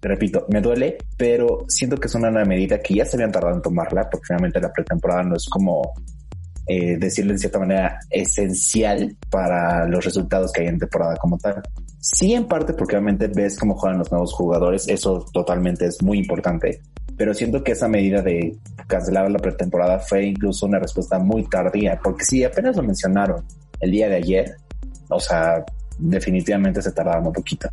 repito, 0.02 0.46
me 0.50 0.62
duele, 0.62 0.98
pero 1.18 1.66
siento 1.68 1.98
que 1.98 2.08
es 2.08 2.16
una 2.16 2.30
medida 2.46 2.80
que 2.80 2.94
ya 2.94 3.06
se 3.06 3.18
habían 3.18 3.32
tardado 3.32 3.56
en 3.56 3.62
tomarla, 3.62 4.08
porque 4.10 4.28
finalmente 4.28 4.62
la 4.62 4.72
pretemporada 4.72 5.24
no 5.24 5.36
es 5.36 5.46
como 5.50 5.94
eh, 6.68 6.98
decirlo 6.98 7.34
de 7.34 7.40
cierta 7.40 7.60
manera 7.60 8.00
esencial 8.10 9.16
para 9.30 9.88
los 9.88 10.06
resultados 10.06 10.52
que 10.52 10.62
hay 10.62 10.68
en 10.68 10.80
temporada 10.80 11.16
como 11.18 11.38
tal. 11.38 11.62
Sí, 12.00 12.34
en 12.34 12.48
parte 12.48 12.74
porque 12.74 12.96
obviamente 12.96 13.28
ves 13.28 13.58
cómo 13.58 13.76
juegan 13.76 14.00
los 14.00 14.12
nuevos 14.12 14.34
jugadores, 14.34 14.88
eso 14.88 15.26
totalmente 15.34 15.86
es 15.88 16.02
muy 16.04 16.20
importante, 16.20 16.82
pero 17.18 17.34
siento 17.34 17.64
que 17.64 17.74
esa 17.74 17.88
medida 17.88 18.22
de 18.22 18.58
cancelar 18.88 19.30
la 19.32 19.40
pretemporada 19.40 20.00
fue 20.00 20.26
incluso 20.26 20.66
una 20.66 20.80
respuesta 20.80 21.20
muy 21.20 21.44
tardía, 21.48 22.00
porque 22.04 22.26
si 22.26 22.44
apenas 22.44 22.76
lo 22.76 22.84
mencionaron 22.84 23.44
el 23.80 23.92
día 23.92 24.10
de 24.10 24.16
ayer, 24.16 24.56
o 25.10 25.20
sea, 25.20 25.64
definitivamente 25.98 26.82
se 26.82 26.92
tardaron 26.92 27.28
un 27.28 27.34
poquito. 27.34 27.70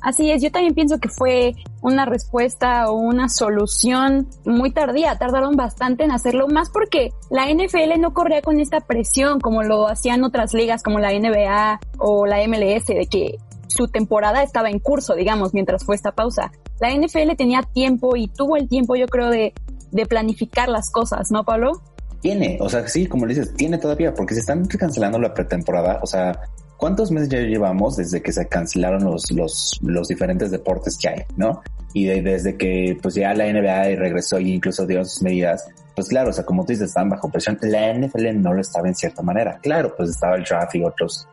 Así 0.00 0.30
es, 0.30 0.40
yo 0.42 0.52
también 0.52 0.74
pienso 0.74 0.98
que 0.98 1.08
fue 1.08 1.54
una 1.82 2.04
respuesta 2.04 2.88
o 2.90 2.94
una 2.94 3.28
solución 3.28 4.28
muy 4.44 4.70
tardía, 4.70 5.18
tardaron 5.18 5.56
bastante 5.56 6.04
en 6.04 6.12
hacerlo, 6.12 6.46
más 6.46 6.70
porque 6.70 7.10
la 7.30 7.52
NFL 7.52 8.00
no 8.00 8.14
corría 8.14 8.40
con 8.40 8.60
esta 8.60 8.80
presión 8.80 9.40
como 9.40 9.64
lo 9.64 9.88
hacían 9.88 10.22
otras 10.22 10.54
ligas 10.54 10.84
como 10.84 11.00
la 11.00 11.10
NBA 11.10 11.80
o 11.98 12.26
la 12.26 12.38
MLS, 12.46 12.86
de 12.86 13.08
que 13.10 13.38
su 13.78 13.86
temporada 13.86 14.42
estaba 14.42 14.70
en 14.70 14.80
curso, 14.80 15.14
digamos, 15.14 15.54
mientras 15.54 15.84
fue 15.84 15.94
esta 15.94 16.10
pausa. 16.10 16.50
La 16.80 16.90
NFL 16.90 17.36
tenía 17.36 17.62
tiempo 17.62 18.16
y 18.16 18.26
tuvo 18.26 18.56
el 18.56 18.68
tiempo, 18.68 18.96
yo 18.96 19.06
creo, 19.06 19.30
de, 19.30 19.54
de 19.92 20.06
planificar 20.06 20.68
las 20.68 20.90
cosas, 20.90 21.30
¿no, 21.30 21.44
Pablo? 21.44 21.80
Tiene, 22.20 22.58
o 22.60 22.68
sea, 22.68 22.88
sí, 22.88 23.06
como 23.06 23.24
le 23.24 23.34
dices, 23.34 23.54
tiene 23.54 23.78
todavía, 23.78 24.12
porque 24.14 24.34
se 24.34 24.40
están 24.40 24.66
cancelando 24.66 25.20
la 25.20 25.32
pretemporada, 25.32 26.00
o 26.02 26.06
sea, 26.06 26.40
¿cuántos 26.76 27.12
meses 27.12 27.28
ya 27.28 27.38
llevamos 27.38 27.96
desde 27.96 28.20
que 28.20 28.32
se 28.32 28.48
cancelaron 28.48 29.04
los, 29.04 29.30
los, 29.30 29.78
los 29.82 30.08
diferentes 30.08 30.50
deportes 30.50 30.98
que 30.98 31.08
hay, 31.08 31.22
no? 31.36 31.62
Y 31.92 32.06
desde 32.06 32.56
que 32.56 32.98
pues 33.00 33.14
ya 33.14 33.32
la 33.34 33.46
NBA 33.46 33.96
regresó 33.96 34.40
y 34.40 34.54
incluso 34.54 34.86
dio 34.86 35.04
sus 35.04 35.22
medidas, 35.22 35.68
pues 35.94 36.08
claro, 36.08 36.30
o 36.30 36.32
sea, 36.32 36.44
como 36.44 36.64
tú 36.64 36.72
dices, 36.72 36.88
estaban 36.88 37.10
bajo 37.10 37.30
presión. 37.30 37.56
La 37.62 37.92
NFL 37.94 38.40
no 38.40 38.52
lo 38.52 38.60
estaba 38.60 38.88
en 38.88 38.94
cierta 38.94 39.22
manera. 39.22 39.58
Claro, 39.62 39.94
pues 39.96 40.10
estaba 40.10 40.36
el 40.36 40.44
draft 40.44 40.74
y 40.74 40.84
otros 40.84 41.26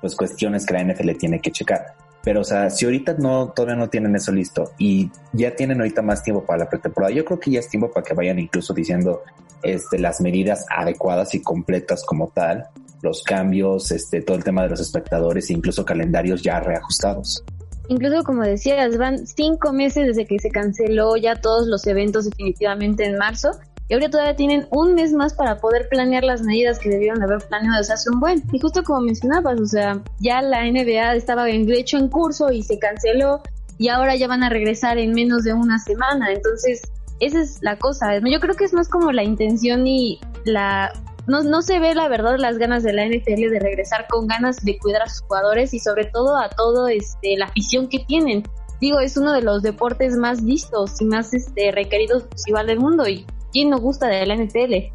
pues 0.00 0.16
cuestiones 0.16 0.66
que 0.66 0.74
la 0.74 0.84
NFL 0.84 1.10
tiene 1.18 1.40
que 1.40 1.50
checar. 1.50 1.94
Pero, 2.24 2.42
o 2.42 2.44
sea, 2.44 2.70
si 2.70 2.84
ahorita 2.84 3.14
no, 3.18 3.48
todavía 3.48 3.76
no 3.76 3.88
tienen 3.88 4.14
eso 4.14 4.30
listo 4.30 4.72
y 4.78 5.10
ya 5.32 5.54
tienen 5.56 5.78
ahorita 5.78 6.02
más 6.02 6.22
tiempo 6.22 6.44
para 6.44 6.60
la 6.60 6.70
pretemporada, 6.70 7.12
yo 7.12 7.24
creo 7.24 7.40
que 7.40 7.50
ya 7.50 7.60
es 7.60 7.68
tiempo 7.68 7.90
para 7.90 8.04
que 8.04 8.14
vayan 8.14 8.38
incluso 8.38 8.72
diciendo 8.72 9.22
este, 9.62 9.98
las 9.98 10.20
medidas 10.20 10.64
adecuadas 10.70 11.34
y 11.34 11.42
completas 11.42 12.04
como 12.04 12.28
tal, 12.28 12.68
los 13.02 13.24
cambios, 13.24 13.90
este, 13.90 14.22
todo 14.22 14.36
el 14.36 14.44
tema 14.44 14.62
de 14.62 14.68
los 14.68 14.80
espectadores 14.80 15.50
e 15.50 15.54
incluso 15.54 15.84
calendarios 15.84 16.42
ya 16.42 16.60
reajustados. 16.60 17.44
Incluso 17.88 18.22
como 18.22 18.42
decías, 18.42 18.96
van 18.96 19.26
cinco 19.26 19.72
meses 19.72 20.06
desde 20.06 20.24
que 20.24 20.38
se 20.38 20.50
canceló 20.50 21.16
ya 21.16 21.40
todos 21.40 21.66
los 21.66 21.84
eventos 21.88 22.24
definitivamente 22.24 23.04
en 23.04 23.18
marzo 23.18 23.50
y 23.92 23.94
ahora 23.94 24.08
todavía 24.08 24.34
tienen 24.34 24.66
un 24.70 24.94
mes 24.94 25.12
más 25.12 25.34
para 25.34 25.58
poder 25.58 25.86
planear 25.90 26.24
las 26.24 26.40
medidas 26.40 26.78
que 26.78 26.88
debieron 26.88 27.22
haber 27.22 27.46
planeado 27.46 27.76
desde 27.76 27.92
hace 27.92 28.08
un 28.08 28.20
buen. 28.20 28.42
Y 28.50 28.58
justo 28.58 28.82
como 28.82 29.02
mencionabas, 29.02 29.60
o 29.60 29.66
sea, 29.66 30.00
ya 30.18 30.40
la 30.40 30.64
NBA 30.64 31.14
estaba 31.14 31.50
en, 31.50 31.70
hecho 31.70 31.98
en 31.98 32.08
curso 32.08 32.50
y 32.50 32.62
se 32.62 32.78
canceló 32.78 33.42
y 33.76 33.88
ahora 33.88 34.16
ya 34.16 34.28
van 34.28 34.44
a 34.44 34.48
regresar 34.48 34.96
en 34.96 35.12
menos 35.12 35.44
de 35.44 35.52
una 35.52 35.78
semana. 35.78 36.32
Entonces, 36.32 36.80
esa 37.20 37.42
es 37.42 37.58
la 37.60 37.76
cosa. 37.76 38.16
Yo 38.16 38.40
creo 38.40 38.54
que 38.54 38.64
es 38.64 38.72
más 38.72 38.88
como 38.88 39.12
la 39.12 39.24
intención 39.24 39.86
y 39.86 40.18
la... 40.46 40.90
No, 41.26 41.42
no 41.42 41.60
se 41.60 41.78
ve 41.78 41.94
la 41.94 42.08
verdad 42.08 42.36
las 42.38 42.56
ganas 42.56 42.82
de 42.84 42.94
la 42.94 43.04
NFL 43.06 43.50
de 43.50 43.60
regresar 43.60 44.06
con 44.08 44.26
ganas 44.26 44.64
de 44.64 44.78
cuidar 44.78 45.02
a 45.02 45.08
sus 45.10 45.20
jugadores 45.20 45.74
y 45.74 45.80
sobre 45.80 46.06
todo 46.06 46.38
a 46.38 46.48
todo 46.48 46.88
este 46.88 47.36
la 47.36 47.44
afición 47.44 47.90
que 47.90 47.98
tienen. 47.98 48.42
Digo, 48.80 49.00
es 49.00 49.18
uno 49.18 49.34
de 49.34 49.42
los 49.42 49.60
deportes 49.60 50.16
más 50.16 50.42
vistos 50.42 50.98
y 51.02 51.04
más 51.04 51.34
este 51.34 51.72
requeridos 51.72 52.22
pues, 52.22 52.48
igual 52.48 52.66
del 52.68 52.80
mundo 52.80 53.06
y 53.06 53.26
¿quién 53.52 53.70
no 53.70 53.78
gusta 53.78 54.08
de 54.08 54.26
la 54.26 54.36
NFL? 54.36 54.92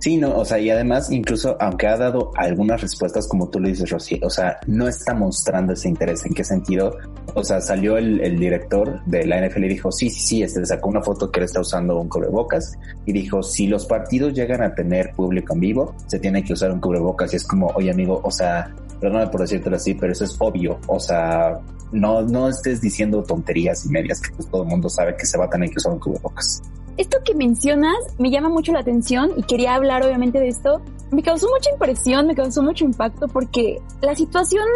Sí, 0.00 0.16
no, 0.16 0.36
o 0.36 0.44
sea, 0.44 0.60
y 0.60 0.70
además, 0.70 1.10
incluso 1.10 1.56
aunque 1.58 1.88
ha 1.88 1.96
dado 1.96 2.30
algunas 2.36 2.80
respuestas, 2.80 3.26
como 3.26 3.48
tú 3.48 3.58
lo 3.58 3.68
dices, 3.68 3.90
Rosy, 3.90 4.20
o 4.22 4.30
sea, 4.30 4.58
no 4.68 4.86
está 4.86 5.12
mostrando 5.12 5.72
ese 5.72 5.88
interés. 5.88 6.24
¿En 6.24 6.34
qué 6.34 6.44
sentido? 6.44 6.96
O 7.34 7.42
sea, 7.42 7.60
salió 7.60 7.96
el, 7.96 8.38
director 8.38 9.04
de 9.06 9.26
la 9.26 9.44
NFL 9.44 9.64
y 9.64 9.68
dijo, 9.68 9.90
sí, 9.90 10.08
sí, 10.08 10.20
sí, 10.20 10.42
este 10.44 10.64
sacó 10.64 10.90
una 10.90 11.02
foto 11.02 11.32
que 11.32 11.40
él 11.40 11.46
está 11.46 11.60
usando 11.60 11.98
un 11.98 12.08
cubrebocas 12.08 12.78
y 13.06 13.12
dijo, 13.12 13.42
si 13.42 13.66
los 13.66 13.86
partidos 13.86 14.34
llegan 14.34 14.62
a 14.62 14.72
tener 14.72 15.12
público 15.14 15.54
en 15.54 15.60
vivo, 15.60 15.94
se 16.06 16.20
tiene 16.20 16.44
que 16.44 16.52
usar 16.52 16.70
un 16.70 16.80
cubrebocas 16.80 17.32
y 17.32 17.36
es 17.36 17.44
como, 17.44 17.66
oye 17.74 17.90
amigo, 17.90 18.20
o 18.22 18.30
sea, 18.30 18.72
perdóname 19.00 19.30
por 19.30 19.40
decírtelo 19.40 19.76
así, 19.76 19.94
pero 19.94 20.12
eso 20.12 20.24
es 20.24 20.36
obvio, 20.38 20.78
o 20.86 21.00
sea, 21.00 21.58
no, 21.90 22.22
no 22.22 22.48
estés 22.48 22.80
diciendo 22.80 23.22
tonterías 23.24 23.84
y 23.84 23.88
medias 23.88 24.20
que 24.20 24.30
pues, 24.34 24.48
todo 24.48 24.62
el 24.62 24.68
mundo 24.68 24.88
sabe 24.88 25.16
que 25.16 25.26
se 25.26 25.36
va 25.36 25.46
a 25.46 25.50
tener 25.50 25.70
que 25.70 25.76
usar 25.78 25.92
un 25.92 25.98
cubrebocas 25.98 26.62
esto 26.98 27.18
que 27.24 27.34
mencionas 27.34 27.96
me 28.18 28.30
llama 28.30 28.48
mucho 28.48 28.72
la 28.72 28.80
atención 28.80 29.30
y 29.36 29.44
quería 29.44 29.74
hablar 29.76 30.04
obviamente 30.04 30.40
de 30.40 30.48
esto. 30.48 30.82
Me 31.12 31.22
causó 31.22 31.48
mucha 31.48 31.70
impresión, 31.70 32.26
me 32.26 32.34
causó 32.34 32.60
mucho 32.62 32.84
impacto 32.84 33.28
porque 33.28 33.80
la 34.02 34.16
situación 34.16 34.66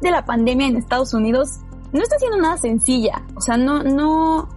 de 0.00 0.10
la 0.12 0.24
pandemia 0.24 0.68
en 0.68 0.76
Estados 0.76 1.12
Unidos 1.12 1.58
no 1.92 2.02
está 2.02 2.18
siendo 2.18 2.38
nada 2.38 2.56
sencilla. 2.56 3.20
O 3.34 3.40
sea, 3.40 3.56
no, 3.56 3.82
no, 3.82 4.48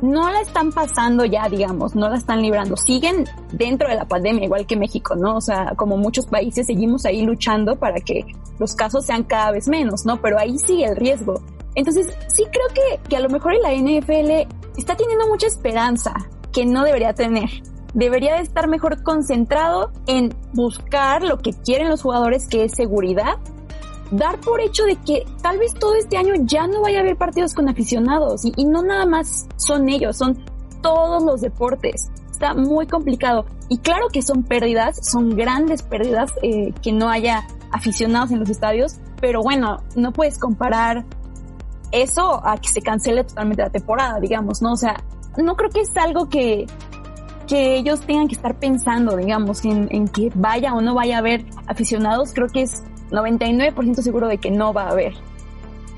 no 0.00 0.30
la 0.30 0.40
están 0.42 0.70
pasando 0.70 1.24
ya, 1.24 1.48
digamos, 1.48 1.96
no 1.96 2.08
la 2.08 2.16
están 2.16 2.40
librando. 2.40 2.76
Siguen 2.76 3.24
dentro 3.52 3.88
de 3.88 3.96
la 3.96 4.06
pandemia, 4.06 4.44
igual 4.44 4.64
que 4.64 4.76
México, 4.76 5.16
¿no? 5.16 5.36
O 5.36 5.40
sea, 5.40 5.74
como 5.76 5.96
muchos 5.96 6.26
países 6.26 6.66
seguimos 6.66 7.04
ahí 7.04 7.22
luchando 7.22 7.74
para 7.74 7.96
que 7.96 8.24
los 8.60 8.76
casos 8.76 9.04
sean 9.04 9.24
cada 9.24 9.50
vez 9.50 9.66
menos, 9.66 10.06
¿no? 10.06 10.20
Pero 10.22 10.38
ahí 10.38 10.56
sigue 10.58 10.84
el 10.84 10.94
riesgo. 10.94 11.42
Entonces, 11.74 12.06
sí 12.28 12.44
creo 12.44 12.68
que, 12.72 13.08
que 13.08 13.16
a 13.16 13.20
lo 13.20 13.28
mejor 13.28 13.54
la 13.60 13.74
NFL 13.74 14.48
está 14.76 14.94
teniendo 14.94 15.26
mucha 15.26 15.48
esperanza 15.48 16.14
que 16.54 16.64
no 16.64 16.84
debería 16.84 17.12
tener. 17.12 17.50
Debería 17.92 18.36
de 18.36 18.42
estar 18.42 18.68
mejor 18.68 19.02
concentrado 19.02 19.90
en 20.06 20.34
buscar 20.52 21.22
lo 21.22 21.38
que 21.38 21.52
quieren 21.52 21.90
los 21.90 22.02
jugadores, 22.02 22.48
que 22.48 22.64
es 22.64 22.72
seguridad, 22.74 23.36
dar 24.10 24.40
por 24.40 24.60
hecho 24.60 24.84
de 24.84 24.96
que 24.96 25.24
tal 25.42 25.58
vez 25.58 25.74
todo 25.74 25.94
este 25.94 26.16
año 26.16 26.34
ya 26.38 26.66
no 26.66 26.80
vaya 26.80 26.98
a 26.98 27.00
haber 27.02 27.16
partidos 27.16 27.54
con 27.54 27.68
aficionados 27.68 28.44
y, 28.44 28.64
no 28.64 28.82
nada 28.82 29.06
más 29.06 29.46
son 29.56 29.88
ellos, 29.88 30.16
son 30.16 30.38
todos 30.82 31.22
los 31.22 31.40
deportes. 31.40 32.10
Está 32.30 32.54
muy 32.54 32.86
complicado 32.86 33.46
y 33.68 33.78
claro 33.78 34.08
que 34.12 34.22
son 34.22 34.42
pérdidas, 34.42 34.98
son 35.08 35.36
grandes 35.36 35.82
pérdidas 35.82 36.32
eh, 36.42 36.72
que 36.82 36.92
no 36.92 37.08
haya 37.08 37.46
aficionados 37.70 38.30
en 38.30 38.40
los 38.40 38.50
estadios, 38.50 38.96
pero 39.20 39.42
bueno, 39.42 39.82
no 39.96 40.12
puedes 40.12 40.38
comparar 40.38 41.04
eso 41.90 42.44
a 42.44 42.56
que 42.58 42.68
se 42.68 42.82
cancele 42.82 43.24
totalmente 43.24 43.62
la 43.62 43.70
temporada, 43.70 44.18
digamos, 44.20 44.60
¿no? 44.62 44.72
O 44.72 44.76
sea, 44.76 44.96
no 45.36 45.56
creo 45.56 45.70
que 45.70 45.80
es 45.80 45.96
algo 45.96 46.28
que, 46.28 46.66
que 47.46 47.76
ellos 47.76 48.00
tengan 48.00 48.28
que 48.28 48.34
estar 48.34 48.58
pensando, 48.58 49.16
digamos, 49.16 49.64
en, 49.64 49.88
en 49.90 50.08
que 50.08 50.30
vaya 50.34 50.74
o 50.74 50.80
no 50.80 50.94
vaya 50.94 51.16
a 51.16 51.18
haber 51.18 51.44
aficionados. 51.66 52.32
Creo 52.32 52.48
que 52.48 52.62
es 52.62 52.82
99% 53.10 53.96
seguro 53.96 54.28
de 54.28 54.38
que 54.38 54.50
no 54.50 54.72
va 54.72 54.84
a 54.84 54.90
haber. 54.90 55.14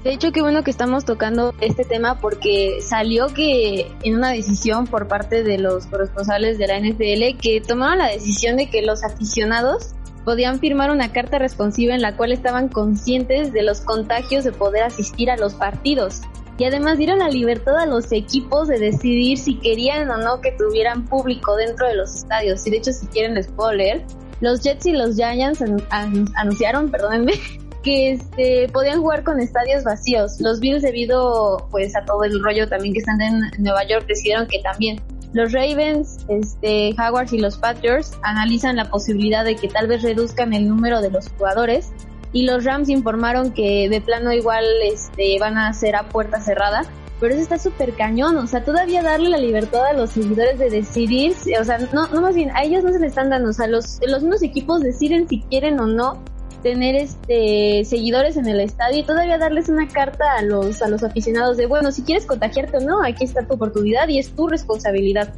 De 0.06 0.12
hecho, 0.12 0.30
qué 0.30 0.40
bueno 0.40 0.62
que 0.62 0.70
estamos 0.70 1.04
tocando 1.04 1.52
este 1.60 1.84
tema 1.84 2.20
porque 2.20 2.78
salió 2.80 3.26
que 3.26 3.90
en 4.04 4.14
una 4.14 4.30
decisión 4.30 4.86
por 4.86 5.08
parte 5.08 5.42
de 5.42 5.58
los 5.58 5.86
corresponsales 5.86 6.58
de 6.58 6.68
la 6.68 6.78
NFL 6.78 7.40
que 7.42 7.60
tomaron 7.60 7.98
la 7.98 8.06
decisión 8.06 8.56
de 8.56 8.70
que 8.70 8.82
los 8.82 9.02
aficionados 9.02 9.96
podían 10.24 10.60
firmar 10.60 10.92
una 10.92 11.12
carta 11.12 11.40
responsiva 11.40 11.92
en 11.92 12.02
la 12.02 12.16
cual 12.16 12.30
estaban 12.30 12.68
conscientes 12.68 13.52
de 13.52 13.64
los 13.64 13.80
contagios 13.80 14.44
de 14.44 14.52
poder 14.52 14.84
asistir 14.84 15.28
a 15.28 15.36
los 15.36 15.54
partidos 15.54 16.20
y 16.58 16.64
además 16.64 16.98
dieron 16.98 17.18
la 17.18 17.28
libertad 17.28 17.76
a 17.76 17.86
los 17.86 18.10
equipos 18.12 18.68
de 18.68 18.78
decidir 18.78 19.38
si 19.38 19.58
querían 19.58 20.08
o 20.10 20.16
no 20.16 20.40
que 20.40 20.52
tuvieran 20.52 21.04
público 21.04 21.54
dentro 21.56 21.86
de 21.86 21.96
los 21.96 22.14
estadios. 22.14 22.66
Y 22.66 22.70
de 22.70 22.76
hecho, 22.78 22.92
si 22.92 23.06
quieren 23.08 23.34
les 23.34 23.48
puedo 23.48 23.72
leer. 23.72 24.04
Los 24.40 24.62
Jets 24.62 24.86
y 24.86 24.92
los 24.92 25.16
Giants 25.16 25.62
anunciaron, 25.90 26.90
perdónenme, 26.90 27.32
que 27.82 28.12
este, 28.12 28.68
podían 28.72 29.00
jugar 29.00 29.22
con 29.22 29.40
estadios 29.40 29.84
vacíos. 29.84 30.40
Los 30.40 30.60
Bills 30.60 30.82
debido 30.82 31.68
pues 31.70 31.94
a 31.96 32.04
todo 32.04 32.24
el 32.24 32.42
rollo 32.42 32.68
también 32.68 32.94
que 32.94 33.00
están 33.00 33.20
en 33.20 33.40
Nueva 33.58 33.84
York 33.86 34.06
decidieron 34.06 34.46
que 34.46 34.60
también. 34.60 35.00
Los 35.32 35.52
Ravens, 35.52 36.18
este, 36.28 36.94
Jaguars 36.94 37.32
y 37.32 37.38
los 37.38 37.58
Patriots 37.58 38.12
analizan 38.22 38.76
la 38.76 38.88
posibilidad 38.88 39.44
de 39.44 39.56
que 39.56 39.68
tal 39.68 39.86
vez 39.86 40.02
reduzcan 40.02 40.54
el 40.54 40.66
número 40.68 41.02
de 41.02 41.10
los 41.10 41.28
jugadores 41.28 41.92
y 42.36 42.42
los 42.42 42.64
Rams 42.64 42.90
informaron 42.90 43.50
que 43.50 43.88
de 43.88 44.02
plano 44.02 44.30
igual 44.30 44.66
este, 44.84 45.38
van 45.40 45.56
a 45.56 45.68
hacer 45.68 45.96
a 45.96 46.02
puerta 46.10 46.38
cerrada. 46.38 46.82
Pero 47.18 47.32
eso 47.32 47.42
está 47.42 47.58
súper 47.58 47.94
cañón, 47.94 48.36
o 48.36 48.46
sea, 48.46 48.62
todavía 48.62 49.02
darle 49.02 49.30
la 49.30 49.38
libertad 49.38 49.86
a 49.86 49.94
los 49.94 50.10
seguidores 50.10 50.58
de 50.58 50.68
decidir, 50.68 51.34
o 51.58 51.64
sea, 51.64 51.78
no, 51.94 52.08
no 52.08 52.20
más 52.20 52.34
bien, 52.34 52.50
a 52.54 52.62
ellos 52.62 52.84
no 52.84 52.92
se 52.92 52.98
les 52.98 53.08
están 53.08 53.30
dando, 53.30 53.48
o 53.48 53.52
sea, 53.54 53.68
los, 53.68 54.00
los 54.06 54.20
mismos 54.20 54.42
equipos 54.42 54.82
deciden 54.82 55.26
si 55.26 55.40
quieren 55.40 55.80
o 55.80 55.86
no 55.86 56.22
tener 56.62 56.94
este 56.94 57.86
seguidores 57.86 58.36
en 58.36 58.48
el 58.48 58.60
estadio 58.60 58.98
y 58.98 59.04
todavía 59.04 59.38
darles 59.38 59.70
una 59.70 59.88
carta 59.88 60.24
a 60.36 60.42
los 60.42 60.82
a 60.82 60.88
los 60.88 61.04
aficionados 61.04 61.56
de 61.56 61.66
bueno 61.66 61.92
si 61.92 62.02
quieres 62.02 62.26
contagiarte 62.26 62.78
o 62.78 62.80
no 62.80 63.04
aquí 63.04 63.24
está 63.24 63.46
tu 63.46 63.54
oportunidad 63.54 64.08
y 64.08 64.18
es 64.18 64.30
tu 64.30 64.48
responsabilidad 64.48 65.32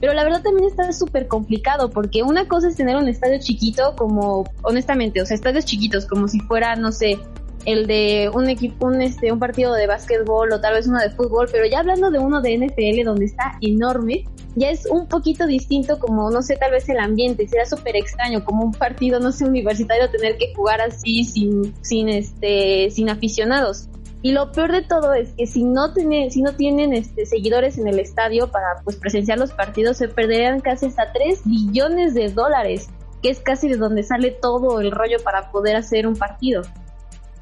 pero 0.00 0.14
la 0.14 0.24
verdad 0.24 0.42
también 0.42 0.68
está 0.68 0.92
súper 0.92 1.28
complicado 1.28 1.90
porque 1.90 2.22
una 2.22 2.48
cosa 2.48 2.68
es 2.68 2.76
tener 2.76 2.96
un 2.96 3.08
estadio 3.08 3.38
chiquito 3.40 3.94
como, 3.96 4.44
honestamente, 4.62 5.22
o 5.22 5.26
sea, 5.26 5.36
estadios 5.36 5.64
chiquitos 5.64 6.06
como 6.06 6.26
si 6.26 6.40
fuera, 6.40 6.74
no 6.74 6.90
sé, 6.90 7.18
el 7.64 7.86
de 7.86 8.30
un 8.34 8.48
equipo, 8.48 8.86
un, 8.86 9.00
este, 9.00 9.30
un 9.30 9.38
partido 9.38 9.72
de 9.74 9.86
básquetbol 9.86 10.52
o 10.52 10.60
tal 10.60 10.74
vez 10.74 10.86
uno 10.86 10.98
de 10.98 11.10
fútbol, 11.10 11.48
pero 11.50 11.66
ya 11.66 11.80
hablando 11.80 12.10
de 12.10 12.18
uno 12.18 12.40
de 12.40 12.58
NFL 12.58 13.04
donde 13.04 13.26
está 13.26 13.56
enorme, 13.60 14.24
ya 14.56 14.70
es 14.70 14.86
un 14.86 15.06
poquito 15.06 15.46
distinto 15.46 15.98
como, 15.98 16.30
no 16.30 16.42
sé, 16.42 16.56
tal 16.56 16.72
vez 16.72 16.88
el 16.88 16.98
ambiente, 16.98 17.46
será 17.48 17.64
súper 17.64 17.96
extraño 17.96 18.44
como 18.44 18.64
un 18.64 18.72
partido, 18.72 19.20
no 19.20 19.32
sé, 19.32 19.44
universitario 19.44 20.10
tener 20.10 20.36
que 20.36 20.52
jugar 20.54 20.80
así 20.80 21.24
sin, 21.24 21.74
sin, 21.82 22.08
este, 22.08 22.90
sin 22.90 23.08
aficionados. 23.08 23.88
Y 24.22 24.30
lo 24.32 24.52
peor 24.52 24.70
de 24.70 24.82
todo 24.82 25.14
es 25.14 25.30
que 25.36 25.46
si 25.46 25.64
no 25.64 25.92
tienen, 25.92 26.30
si 26.30 26.42
no 26.42 26.54
tienen 26.54 26.92
este, 26.92 27.26
seguidores 27.26 27.76
en 27.78 27.88
el 27.88 27.98
estadio 27.98 28.48
para 28.50 28.80
pues 28.84 28.96
presenciar 28.96 29.38
los 29.38 29.52
partidos, 29.52 29.96
se 29.96 30.08
perderían 30.08 30.60
casi 30.60 30.86
hasta 30.86 31.12
3 31.12 31.40
billones 31.44 32.14
de 32.14 32.28
dólares, 32.28 32.88
que 33.20 33.30
es 33.30 33.40
casi 33.40 33.68
de 33.68 33.76
donde 33.76 34.04
sale 34.04 34.30
todo 34.30 34.80
el 34.80 34.92
rollo 34.92 35.16
para 35.24 35.50
poder 35.50 35.74
hacer 35.74 36.06
un 36.06 36.14
partido. 36.14 36.62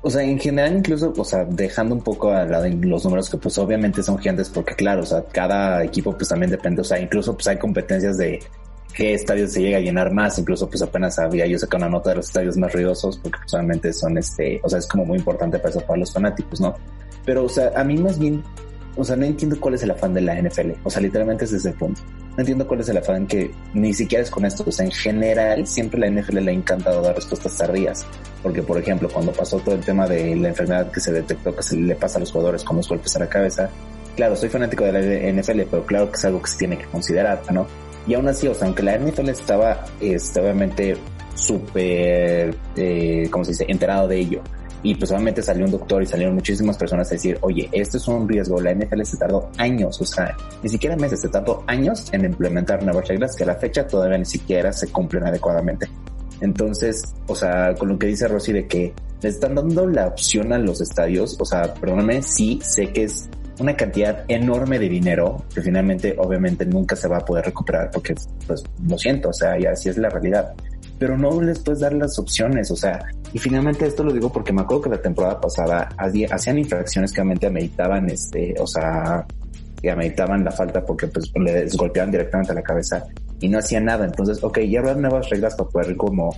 O 0.03 0.09
sea, 0.09 0.23
en 0.23 0.39
general 0.39 0.79
incluso, 0.79 1.13
o 1.15 1.25
sea, 1.25 1.45
dejando 1.45 1.95
un 1.95 2.01
poco 2.01 2.31
a 2.31 2.47
la 2.47 2.67
los 2.67 3.05
números 3.05 3.29
que 3.29 3.37
pues 3.37 3.59
obviamente 3.59 4.03
son 4.03 4.17
gigantes 4.17 4.49
porque 4.49 4.75
claro, 4.75 5.03
o 5.03 5.07
sea, 5.07 5.23
cada 5.31 5.85
equipo 5.85 6.17
pues 6.17 6.29
también 6.31 6.51
depende, 6.51 6.81
o 6.81 6.85
sea, 6.85 6.99
incluso 6.99 7.35
pues 7.35 7.49
hay 7.49 7.59
competencias 7.59 8.17
de 8.17 8.41
qué 8.95 9.15
estadios 9.15 9.53
se 9.53 9.63
llega 9.63 9.79
a 9.79 9.81
llenar 9.81 10.13
más, 10.13 10.39
incluso 10.39 10.69
pues 10.69 10.83
apenas 10.83 11.19
había 11.19 11.47
yo 11.47 11.59
sacado 11.59 11.85
una 11.85 11.97
nota 11.97 12.11
de 12.11 12.17
los 12.17 12.27
estadios 12.27 12.57
más 12.57 12.73
ruidosos, 12.73 13.19
porque 13.19 13.39
pues 13.39 13.99
son 13.99 14.19
este, 14.19 14.61
o 14.63 14.69
sea, 14.69 14.79
es 14.79 14.87
como 14.87 15.05
muy 15.05 15.19
importante 15.19 15.59
para 15.59 15.71
eso, 15.71 15.81
para 15.81 15.99
los 15.99 16.13
fanáticos, 16.13 16.61
¿no? 16.61 16.75
Pero, 17.25 17.45
o 17.45 17.49
sea, 17.49 17.73
a 17.77 17.85
mí 17.85 17.97
más 17.97 18.19
bien, 18.19 18.43
o 18.97 19.05
sea, 19.05 19.17
no 19.17 19.25
entiendo 19.25 19.59
cuál 19.61 19.75
es 19.75 19.83
el 19.83 19.91
afán 19.91 20.15
de 20.15 20.21
la 20.21 20.41
NFL, 20.41 20.73
o 20.83 20.91
sea, 20.91 21.01
literalmente 21.01 21.45
es 21.45 21.53
ese 21.53 21.73
punto. 21.73 22.03
No 22.31 22.39
entiendo 22.39 22.67
cuál 22.67 22.81
es 22.81 22.89
el 22.89 22.97
afán 22.97 23.27
que 23.27 23.51
ni 23.75 23.93
siquiera 23.93 24.23
es 24.23 24.31
con 24.31 24.45
esto, 24.45 24.65
o 24.67 24.73
sea, 24.73 24.85
en 24.85 24.93
general 24.93 25.67
siempre 25.67 26.01
la 26.01 26.09
NFL 26.11 26.39
le 26.39 26.51
ha 26.51 26.55
encantado 26.55 27.03
dar 27.03 27.15
respuestas 27.15 27.57
tardías, 27.57 28.07
porque 28.43 28.63
por 28.63 28.79
ejemplo, 28.79 29.09
cuando 29.13 29.33
pasó 29.33 29.59
todo 29.59 29.75
el 29.75 29.83
tema 29.83 30.07
de 30.07 30.37
la 30.37 30.49
enfermedad 30.49 30.91
que 30.91 31.01
se 31.01 31.13
detectó 31.13 31.55
que 31.55 31.63
se 31.63 31.77
le 31.77 31.95
pasa 31.95 32.19
a 32.19 32.21
los 32.21 32.33
jugadores 32.33 32.65
con 32.65 32.77
los 32.77 32.89
golpes 32.89 33.15
a 33.17 33.21
la 33.21 33.29
cabeza, 33.29 33.71
claro, 34.17 34.37
soy 34.37 34.49
fanático 34.49 34.85
de 34.85 34.93
la 34.93 35.43
NFL, 35.43 35.63
pero 35.71 35.85
claro 35.85 36.11
que 36.11 36.17
es 36.17 36.25
algo 36.25 36.43
que 36.43 36.51
se 36.51 36.59
tiene 36.59 36.79
que 36.79 36.87
considerar, 36.87 37.43
¿no? 37.53 37.67
Y 38.07 38.15
aún 38.15 38.29
así, 38.29 38.49
o 38.49 38.55
sea, 38.55 38.67
aunque 38.67 38.83
la 38.83 38.99
NFL 38.99 39.29
estaba, 39.29 39.85
este, 40.01 40.41
obviamente, 40.41 40.97
súper, 41.35 42.55
eh, 42.77 43.29
¿cómo 43.31 43.45
se 43.45 43.53
dice?, 43.53 43.67
enterado 43.69 44.09
de 44.09 44.19
ello. 44.19 44.43
Y 44.83 44.95
pues 44.95 45.11
obviamente 45.11 45.43
salió 45.43 45.67
un 45.67 45.73
doctor 45.73 46.03
y 46.03 46.07
salieron 46.07 46.35
muchísimas 46.35 46.79
personas 46.79 47.09
a 47.09 47.15
decir, 47.15 47.39
oye, 47.43 47.69
esto 47.71 47.99
es 47.99 48.09
un 48.09 48.27
riesgo. 48.27 48.61
La 48.61 48.73
NFL 48.73 49.03
se 49.03 49.19
tardó 49.19 49.51
años, 49.59 50.01
o 50.01 50.07
sea, 50.07 50.35
ni 50.63 50.71
siquiera 50.71 50.97
meses, 50.97 51.21
se 51.21 51.29
tardó 51.29 51.63
años 51.67 52.09
en 52.13 52.25
implementar 52.25 52.83
nuevas 52.83 53.07
reglas 53.07 53.37
que 53.37 53.45
a 53.45 53.49
la 53.49 53.57
fecha 53.57 53.87
todavía 53.87 54.17
ni 54.17 54.25
siquiera 54.25 54.73
se 54.73 54.91
cumplen 54.91 55.27
adecuadamente. 55.27 55.87
Entonces, 56.41 57.03
o 57.27 57.35
sea, 57.35 57.75
con 57.75 57.91
lo 57.91 57.99
que 57.99 58.07
dice 58.07 58.27
Rosy 58.27 58.53
de 58.53 58.67
que 58.67 58.95
le 59.21 59.29
están 59.29 59.55
dando 59.55 59.87
la 59.87 60.07
opción 60.07 60.51
a 60.55 60.59
los 60.59 60.81
estadios, 60.81 61.37
o 61.39 61.45
sea, 61.45 61.75
perdóname, 61.75 62.23
sí, 62.23 62.59
sé 62.63 62.91
que 62.91 63.05
es 63.05 63.29
una 63.61 63.77
cantidad 63.77 64.25
enorme 64.29 64.79
de 64.79 64.89
dinero 64.89 65.45
que 65.55 65.61
finalmente 65.61 66.15
obviamente 66.19 66.65
nunca 66.65 66.97
se 66.97 67.09
va 67.09 67.19
a 67.19 67.25
poder 67.25 67.45
recuperar 67.45 67.91
porque 67.91 68.15
pues 68.47 68.63
lo 68.87 68.99
siento, 68.99 69.29
o 69.29 69.33
sea, 69.33 69.59
y 69.59 69.67
así 69.67 69.89
es 69.89 69.99
la 69.99 70.09
realidad. 70.09 70.55
Pero 70.99 71.17
no 71.17 71.41
les 71.41 71.59
puedes 71.61 71.81
dar 71.81 71.93
las 71.93 72.19
opciones, 72.19 72.71
o 72.71 72.77
sea, 72.77 73.01
y 73.33 73.39
finalmente 73.39 73.87
esto 73.87 74.05
lo 74.05 74.13
digo 74.13 74.33
porque 74.33 74.53
me 74.53 74.63
acuerdo 74.63 74.85
que 74.85 74.91
la 74.91 75.01
temporada 75.01 75.41
pasada 75.41 75.89
hacían 75.97 76.59
infracciones 76.59 77.13
que 77.13 77.17
realmente 77.17 77.47
ameritaban 77.47 78.09
este, 78.11 78.55
o 78.59 78.67
sea, 78.67 79.27
que 79.81 79.91
ameritaban 79.91 80.45
la 80.45 80.51
falta 80.51 80.85
porque 80.85 81.07
pues 81.07 81.31
les 81.37 81.77
golpeaban 81.77 82.11
directamente 82.11 82.53
a 82.53 82.55
la 82.55 82.63
cabeza 82.63 83.05
y 83.41 83.49
no 83.49 83.59
hacían 83.59 83.87
nada. 83.87 84.05
Entonces, 84.05 84.43
ok, 84.43 84.61
ya 84.61 84.81
habrá 84.81 84.95
nuevas 84.95 85.29
reglas 85.31 85.55
para 85.55 85.71
poder 85.71 85.97
como 85.97 86.37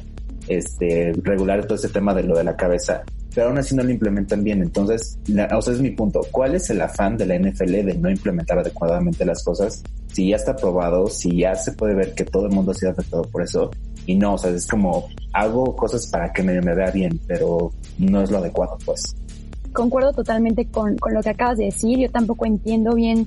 este 0.49 1.12
regular 1.23 1.64
todo 1.64 1.75
ese 1.75 1.88
tema 1.88 2.14
de 2.14 2.23
lo 2.23 2.37
de 2.37 2.45
la 2.45 2.57
cabeza 2.57 3.02
pero 3.35 3.49
aún 3.49 3.59
así 3.59 3.75
no 3.75 3.83
lo 3.83 3.91
implementan 3.91 4.45
bien. 4.45 4.62
Entonces, 4.62 5.19
o 5.55 5.62
sea, 5.62 5.75
es 5.75 5.81
mi 5.81 5.91
punto. 5.91 6.21
¿Cuál 6.31 6.55
es 6.55 6.69
el 6.71 6.81
afán 6.81 7.17
de 7.17 7.27
la 7.27 7.39
NFL 7.39 7.85
de 7.85 7.95
no 7.99 8.11
implementar 8.11 8.59
adecuadamente 8.59 9.25
las 9.25 9.43
cosas? 9.43 9.83
Si 10.12 10.29
ya 10.29 10.37
está 10.37 10.55
probado, 10.55 11.09
si 11.09 11.39
ya 11.39 11.55
se 11.55 11.73
puede 11.73 11.95
ver 11.95 12.15
que 12.15 12.25
todo 12.25 12.47
el 12.47 12.53
mundo 12.53 12.73
ha 12.73 12.75
sido 12.75 12.93
afectado 12.93 13.23
por 13.23 13.43
eso. 13.43 13.71
Y 14.07 14.15
no, 14.17 14.35
o 14.35 14.39
sea, 14.39 14.51
es 14.51 14.67
como 14.67 15.09
hago 15.33 15.75
cosas 15.77 16.07
para 16.09 16.33
que 16.33 16.43
me, 16.43 16.61
me 16.61 16.75
vea 16.75 16.91
bien, 16.91 17.19
pero 17.27 17.73
no 17.99 18.23
es 18.23 18.31
lo 18.31 18.39
adecuado, 18.39 18.77
pues. 18.85 19.15
Concuerdo 19.73 20.12
totalmente 20.12 20.67
con, 20.67 20.99
con 20.99 21.15
lo 21.15 21.23
que 21.23 21.31
acabas 21.31 21.59
de 21.59 21.67
decir. 21.67 21.99
Yo 21.99 22.11
tampoco 22.11 22.45
entiendo 22.45 22.95
bien 22.95 23.27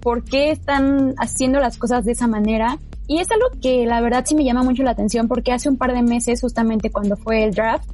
por 0.00 0.24
qué 0.24 0.50
están 0.50 1.14
haciendo 1.18 1.60
las 1.60 1.78
cosas 1.78 2.04
de 2.04 2.12
esa 2.12 2.26
manera. 2.26 2.78
Y 3.08 3.20
es 3.20 3.30
algo 3.30 3.46
que 3.60 3.86
la 3.86 4.00
verdad 4.00 4.24
sí 4.26 4.34
me 4.34 4.44
llama 4.44 4.64
mucho 4.64 4.82
la 4.82 4.90
atención 4.90 5.28
porque 5.28 5.52
hace 5.52 5.68
un 5.68 5.76
par 5.76 5.92
de 5.92 6.02
meses, 6.02 6.40
justamente 6.40 6.90
cuando 6.90 7.16
fue 7.16 7.44
el 7.44 7.52
draft, 7.52 7.88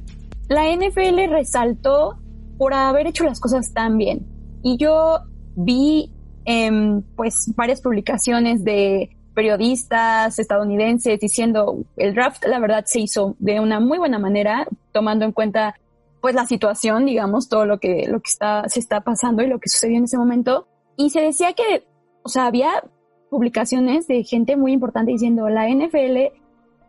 la 0.53 0.71
NFL 0.71 1.29
resaltó 1.29 2.17
por 2.57 2.73
haber 2.73 3.07
hecho 3.07 3.23
las 3.23 3.39
cosas 3.39 3.73
tan 3.73 3.97
bien. 3.97 4.25
Y 4.61 4.77
yo 4.77 5.19
vi 5.55 6.11
em, 6.45 7.01
pues 7.15 7.51
varias 7.55 7.81
publicaciones 7.81 8.63
de 8.63 9.17
periodistas 9.33 10.37
estadounidenses 10.37 11.19
diciendo 11.19 11.83
el 11.97 12.13
draft 12.13 12.45
la 12.45 12.59
verdad 12.59 12.85
se 12.85 12.99
hizo 12.99 13.35
de 13.39 13.59
una 13.59 13.79
muy 13.79 13.97
buena 13.97 14.19
manera 14.19 14.67
tomando 14.91 15.25
en 15.25 15.31
cuenta 15.31 15.75
pues 16.21 16.35
la 16.35 16.45
situación 16.45 17.05
digamos 17.05 17.49
todo 17.49 17.65
lo 17.65 17.79
que 17.79 18.05
lo 18.07 18.19
que 18.19 18.29
está 18.29 18.69
se 18.69 18.79
está 18.79 19.01
pasando 19.01 19.41
y 19.41 19.47
lo 19.47 19.59
que 19.59 19.69
sucedió 19.69 19.97
en 19.97 20.03
ese 20.03 20.19
momento 20.19 20.67
y 20.97 21.09
se 21.09 21.21
decía 21.21 21.53
que 21.53 21.83
o 22.21 22.29
sea 22.29 22.45
había 22.45 22.83
publicaciones 23.31 24.05
de 24.07 24.23
gente 24.23 24.55
muy 24.55 24.71
importante 24.71 25.11
diciendo 25.11 25.49
la 25.49 25.67
NFL 25.67 26.31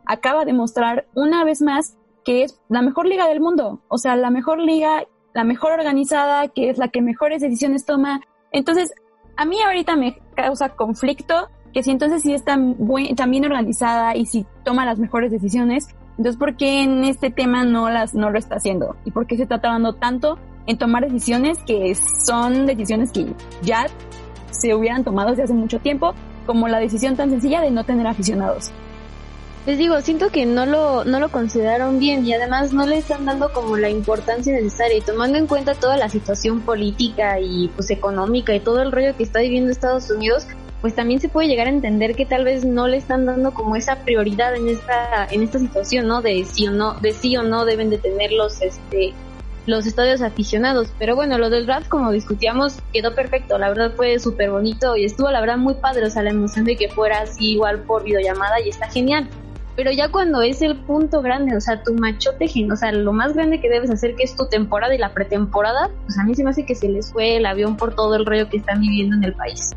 acaba 0.04 0.44
de 0.44 0.52
mostrar 0.52 1.06
una 1.14 1.44
vez 1.44 1.62
más 1.62 1.96
que 2.24 2.42
es 2.42 2.60
la 2.68 2.82
mejor 2.82 3.06
liga 3.06 3.28
del 3.28 3.40
mundo, 3.40 3.80
o 3.88 3.98
sea, 3.98 4.16
la 4.16 4.30
mejor 4.30 4.58
liga, 4.60 5.04
la 5.34 5.44
mejor 5.44 5.72
organizada, 5.72 6.48
que 6.48 6.70
es 6.70 6.78
la 6.78 6.88
que 6.88 7.02
mejores 7.02 7.42
decisiones 7.42 7.84
toma. 7.84 8.20
Entonces, 8.52 8.94
a 9.36 9.44
mí 9.44 9.56
ahorita 9.60 9.96
me 9.96 10.18
causa 10.34 10.70
conflicto 10.70 11.48
que 11.72 11.82
si 11.82 11.90
entonces 11.90 12.22
sí 12.22 12.32
está 12.32 12.56
tan 13.16 13.30
bien 13.30 13.44
organizada 13.44 14.16
y 14.16 14.26
si 14.26 14.46
toma 14.64 14.86
las 14.86 14.98
mejores 14.98 15.30
decisiones, 15.32 15.88
entonces 16.16 16.36
¿por 16.36 16.56
qué 16.56 16.82
en 16.82 17.04
este 17.04 17.30
tema 17.30 17.64
no 17.64 17.90
las 17.90 18.14
no 18.14 18.30
lo 18.30 18.38
está 18.38 18.56
haciendo? 18.56 18.96
¿Y 19.04 19.10
por 19.10 19.26
qué 19.26 19.36
se 19.36 19.42
está 19.42 19.60
tardando 19.60 19.94
tanto 19.94 20.38
en 20.66 20.78
tomar 20.78 21.04
decisiones 21.04 21.58
que 21.66 21.94
son 22.24 22.66
decisiones 22.66 23.10
que 23.10 23.34
ya 23.62 23.86
se 24.50 24.74
hubieran 24.74 25.02
tomado 25.02 25.30
desde 25.30 25.42
hace 25.42 25.54
mucho 25.54 25.80
tiempo, 25.80 26.14
como 26.46 26.68
la 26.68 26.78
decisión 26.78 27.16
tan 27.16 27.30
sencilla 27.30 27.60
de 27.60 27.72
no 27.72 27.82
tener 27.82 28.06
aficionados? 28.06 28.70
Les 29.66 29.78
digo, 29.78 29.98
siento 30.02 30.28
que 30.28 30.44
no 30.44 30.66
lo, 30.66 31.04
no 31.04 31.20
lo 31.20 31.30
consideraron 31.30 31.98
bien 31.98 32.26
y 32.26 32.34
además 32.34 32.74
no 32.74 32.86
le 32.86 32.98
están 32.98 33.24
dando 33.24 33.50
como 33.50 33.78
la 33.78 33.88
importancia 33.88 34.52
necesaria 34.52 34.98
y 34.98 35.00
tomando 35.00 35.38
en 35.38 35.46
cuenta 35.46 35.74
toda 35.74 35.96
la 35.96 36.10
situación 36.10 36.60
política 36.60 37.40
y 37.40 37.68
pues 37.68 37.90
económica 37.90 38.54
y 38.54 38.60
todo 38.60 38.82
el 38.82 38.92
rollo 38.92 39.16
que 39.16 39.22
está 39.22 39.40
viviendo 39.40 39.70
Estados 39.70 40.10
Unidos, 40.10 40.46
pues 40.82 40.94
también 40.94 41.18
se 41.18 41.30
puede 41.30 41.48
llegar 41.48 41.66
a 41.66 41.70
entender 41.70 42.14
que 42.14 42.26
tal 42.26 42.44
vez 42.44 42.66
no 42.66 42.88
le 42.88 42.98
están 42.98 43.24
dando 43.24 43.54
como 43.54 43.74
esa 43.74 44.00
prioridad 44.00 44.54
en 44.54 44.68
esta, 44.68 45.26
en 45.30 45.42
esta 45.42 45.58
situación, 45.58 46.08
¿no? 46.08 46.20
De 46.20 46.44
sí 46.44 46.68
o 46.68 46.70
no, 46.70 46.92
de 47.00 47.12
sí 47.12 47.34
o 47.38 47.42
no 47.42 47.64
deben 47.64 47.88
de 47.88 47.96
tener 47.96 48.32
los, 48.32 48.60
este, 48.60 49.14
los 49.64 49.86
estadios 49.86 50.20
aficionados. 50.20 50.88
Pero 50.98 51.16
bueno, 51.16 51.38
lo 51.38 51.48
del 51.48 51.64
draft, 51.64 51.88
como 51.88 52.10
discutíamos, 52.10 52.76
quedó 52.92 53.14
perfecto. 53.14 53.56
La 53.56 53.70
verdad 53.70 53.92
fue 53.96 54.18
súper 54.18 54.50
bonito 54.50 54.94
y 54.94 55.06
estuvo, 55.06 55.30
la 55.30 55.40
verdad, 55.40 55.56
muy 55.56 55.72
padre. 55.72 56.04
O 56.04 56.10
sea, 56.10 56.22
la 56.22 56.32
emoción 56.32 56.66
de 56.66 56.76
que 56.76 56.90
fuera 56.90 57.20
así 57.20 57.52
igual 57.52 57.80
por 57.84 58.04
videollamada 58.04 58.60
y 58.60 58.68
está 58.68 58.90
genial. 58.90 59.26
Pero 59.76 59.90
ya 59.90 60.10
cuando 60.10 60.40
es 60.42 60.62
el 60.62 60.76
punto 60.76 61.20
grande, 61.20 61.56
o 61.56 61.60
sea, 61.60 61.82
tu 61.82 61.94
machote, 61.94 62.46
o 62.70 62.76
sea, 62.76 62.92
lo 62.92 63.12
más 63.12 63.34
grande 63.34 63.60
que 63.60 63.68
debes 63.68 63.90
hacer 63.90 64.14
que 64.14 64.22
es 64.22 64.36
tu 64.36 64.46
temporada 64.46 64.94
y 64.94 64.98
la 64.98 65.12
pretemporada, 65.12 65.90
pues 66.04 66.16
a 66.16 66.24
mí 66.24 66.34
se 66.34 66.44
me 66.44 66.50
hace 66.50 66.64
que 66.64 66.76
se 66.76 66.88
les 66.88 67.12
fue 67.12 67.36
el 67.36 67.46
avión 67.46 67.76
por 67.76 67.94
todo 67.94 68.14
el 68.14 68.24
rollo 68.24 68.48
que 68.48 68.58
están 68.58 68.80
viviendo 68.80 69.16
en 69.16 69.24
el 69.24 69.34
país. 69.34 69.72